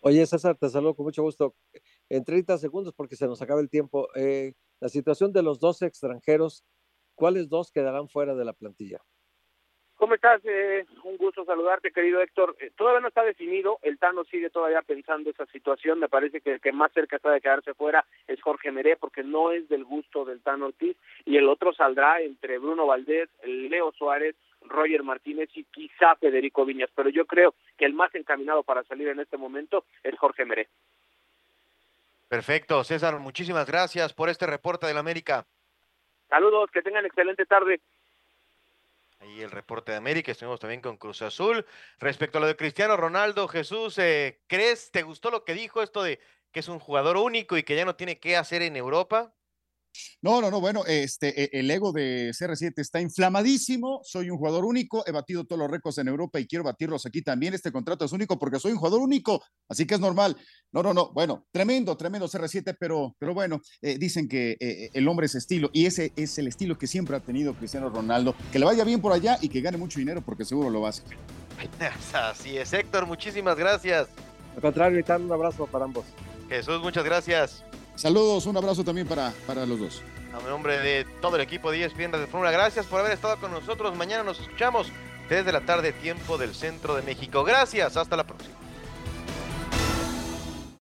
Oye, 0.00 0.26
César, 0.26 0.56
te 0.56 0.68
saludo 0.68 0.94
con 0.94 1.04
mucho 1.04 1.22
gusto. 1.22 1.54
En 2.08 2.24
30 2.24 2.58
segundos, 2.58 2.92
porque 2.92 3.14
se 3.14 3.26
nos 3.26 3.40
acaba 3.40 3.60
el 3.60 3.70
tiempo, 3.70 4.08
eh, 4.16 4.54
la 4.80 4.88
situación 4.88 5.32
de 5.32 5.42
los 5.42 5.60
dos 5.60 5.80
extranjeros, 5.82 6.64
¿cuáles 7.14 7.48
dos 7.48 7.70
quedarán 7.70 8.08
fuera 8.08 8.34
de 8.34 8.44
la 8.44 8.52
plantilla? 8.52 9.00
¿Cómo 10.02 10.14
estás? 10.14 10.40
Eh, 10.44 10.84
un 11.04 11.16
gusto 11.16 11.44
saludarte, 11.44 11.92
querido 11.92 12.20
Héctor. 12.20 12.56
Eh, 12.58 12.72
todavía 12.76 12.98
no 12.98 13.06
está 13.06 13.22
definido, 13.22 13.78
el 13.82 14.00
Tano 14.00 14.24
sigue 14.24 14.50
todavía 14.50 14.82
pensando 14.82 15.30
esa 15.30 15.46
situación. 15.46 16.00
Me 16.00 16.08
parece 16.08 16.40
que 16.40 16.54
el 16.54 16.60
que 16.60 16.72
más 16.72 16.90
cerca 16.92 17.14
está 17.14 17.30
de 17.30 17.40
quedarse 17.40 17.72
fuera 17.74 18.04
es 18.26 18.42
Jorge 18.42 18.72
Meré, 18.72 18.96
porque 18.96 19.22
no 19.22 19.52
es 19.52 19.68
del 19.68 19.84
gusto 19.84 20.24
del 20.24 20.42
Tano 20.42 20.66
Ortiz, 20.66 20.96
y 21.24 21.36
el 21.36 21.48
otro 21.48 21.72
saldrá 21.72 22.20
entre 22.20 22.58
Bruno 22.58 22.88
Valdés, 22.88 23.28
Leo 23.44 23.92
Suárez, 23.92 24.34
Roger 24.64 25.02
Martínez 25.02 25.48
y 25.54 25.64
quizá 25.64 26.16
Federico 26.16 26.64
Viñas, 26.64 26.90
pero 26.94 27.08
yo 27.08 27.26
creo 27.26 27.54
que 27.76 27.84
el 27.84 27.94
más 27.94 28.14
encaminado 28.14 28.62
para 28.62 28.82
salir 28.84 29.08
en 29.08 29.20
este 29.20 29.36
momento 29.36 29.84
es 30.02 30.18
Jorge 30.18 30.44
Meré. 30.44 30.68
Perfecto, 32.28 32.82
César, 32.82 33.18
muchísimas 33.18 33.66
gracias 33.66 34.14
por 34.14 34.30
este 34.30 34.46
reporte 34.46 34.86
del 34.86 34.96
América. 34.96 35.46
Saludos, 36.28 36.70
que 36.70 36.80
tengan 36.80 37.04
excelente 37.04 37.44
tarde. 37.44 37.80
Ahí 39.20 39.42
el 39.42 39.50
reporte 39.50 39.92
de 39.92 39.98
América, 39.98 40.32
estuvimos 40.32 40.58
también 40.58 40.80
con 40.80 40.96
Cruz 40.96 41.20
Azul. 41.22 41.64
Respecto 42.00 42.38
a 42.38 42.40
lo 42.40 42.46
de 42.46 42.56
Cristiano 42.56 42.96
Ronaldo, 42.96 43.46
Jesús, 43.48 43.98
eh, 43.98 44.40
¿crees, 44.46 44.90
te 44.90 45.02
gustó 45.02 45.30
lo 45.30 45.44
que 45.44 45.54
dijo 45.54 45.82
esto 45.82 46.02
de 46.02 46.18
que 46.50 46.60
es 46.60 46.68
un 46.68 46.78
jugador 46.78 47.18
único 47.18 47.56
y 47.56 47.62
que 47.62 47.76
ya 47.76 47.84
no 47.84 47.96
tiene 47.96 48.18
qué 48.18 48.36
hacer 48.36 48.62
en 48.62 48.76
Europa? 48.76 49.32
No, 50.20 50.40
no, 50.40 50.50
no, 50.50 50.60
bueno, 50.60 50.84
este, 50.86 51.44
e, 51.44 51.58
el 51.60 51.70
ego 51.70 51.92
de 51.92 52.30
CR7 52.30 52.72
está 52.76 53.00
inflamadísimo, 53.00 54.00
soy 54.04 54.30
un 54.30 54.38
jugador 54.38 54.64
único, 54.64 55.04
he 55.06 55.12
batido 55.12 55.44
todos 55.44 55.60
los 55.60 55.70
récords 55.70 55.98
en 55.98 56.08
Europa 56.08 56.40
y 56.40 56.46
quiero 56.46 56.64
batirlos 56.64 57.06
aquí 57.06 57.22
también, 57.22 57.54
este 57.54 57.72
contrato 57.72 58.04
es 58.04 58.12
único 58.12 58.38
porque 58.38 58.58
soy 58.58 58.72
un 58.72 58.78
jugador 58.78 59.00
único, 59.00 59.42
así 59.68 59.86
que 59.86 59.94
es 59.94 60.00
normal. 60.00 60.36
No, 60.72 60.82
no, 60.82 60.94
no, 60.94 61.12
bueno, 61.12 61.46
tremendo, 61.52 61.96
tremendo 61.96 62.28
CR7, 62.28 62.76
pero, 62.78 63.14
pero 63.18 63.34
bueno, 63.34 63.60
eh, 63.80 63.98
dicen 63.98 64.28
que 64.28 64.56
eh, 64.58 64.90
el 64.94 65.06
hombre 65.08 65.26
es 65.26 65.34
estilo 65.34 65.70
y 65.72 65.86
ese 65.86 66.12
es 66.16 66.38
el 66.38 66.48
estilo 66.48 66.78
que 66.78 66.86
siempre 66.86 67.16
ha 67.16 67.20
tenido 67.20 67.54
Cristiano 67.54 67.90
Ronaldo, 67.90 68.34
que 68.50 68.58
le 68.58 68.64
vaya 68.64 68.84
bien 68.84 69.00
por 69.00 69.12
allá 69.12 69.38
y 69.40 69.48
que 69.48 69.60
gane 69.60 69.76
mucho 69.76 69.98
dinero 69.98 70.22
porque 70.22 70.44
seguro 70.44 70.70
lo 70.70 70.80
va 70.80 70.88
a 70.88 70.90
hacer. 70.90 71.04
Así 72.14 72.56
es, 72.56 72.72
Héctor, 72.72 73.06
muchísimas 73.06 73.56
gracias. 73.56 74.08
Al 74.54 74.60
contrario, 74.60 75.02
un 75.18 75.32
abrazo 75.32 75.66
para 75.66 75.84
ambos. 75.84 76.04
Jesús, 76.48 76.80
muchas 76.82 77.04
gracias. 77.04 77.64
Saludos, 77.94 78.46
un 78.46 78.56
abrazo 78.56 78.84
también 78.84 79.06
para, 79.06 79.32
para 79.46 79.66
los 79.66 79.78
dos. 79.78 80.02
A 80.32 80.48
nombre 80.48 80.78
de 80.78 81.04
todo 81.20 81.36
el 81.36 81.42
equipo 81.42 81.70
de 81.70 81.84
ESPN 81.84 82.12
de 82.12 82.26
Fórmula, 82.26 82.50
gracias 82.50 82.86
por 82.86 83.00
haber 83.00 83.12
estado 83.12 83.38
con 83.38 83.50
nosotros. 83.52 83.94
Mañana 83.96 84.22
nos 84.24 84.40
escuchamos 84.40 84.88
desde 85.28 85.52
la 85.52 85.60
tarde, 85.60 85.92
tiempo 85.92 86.38
del 86.38 86.54
centro 86.54 86.94
de 86.94 87.02
México. 87.02 87.44
Gracias, 87.44 87.96
hasta 87.96 88.16
la 88.16 88.24
próxima. 88.24 88.61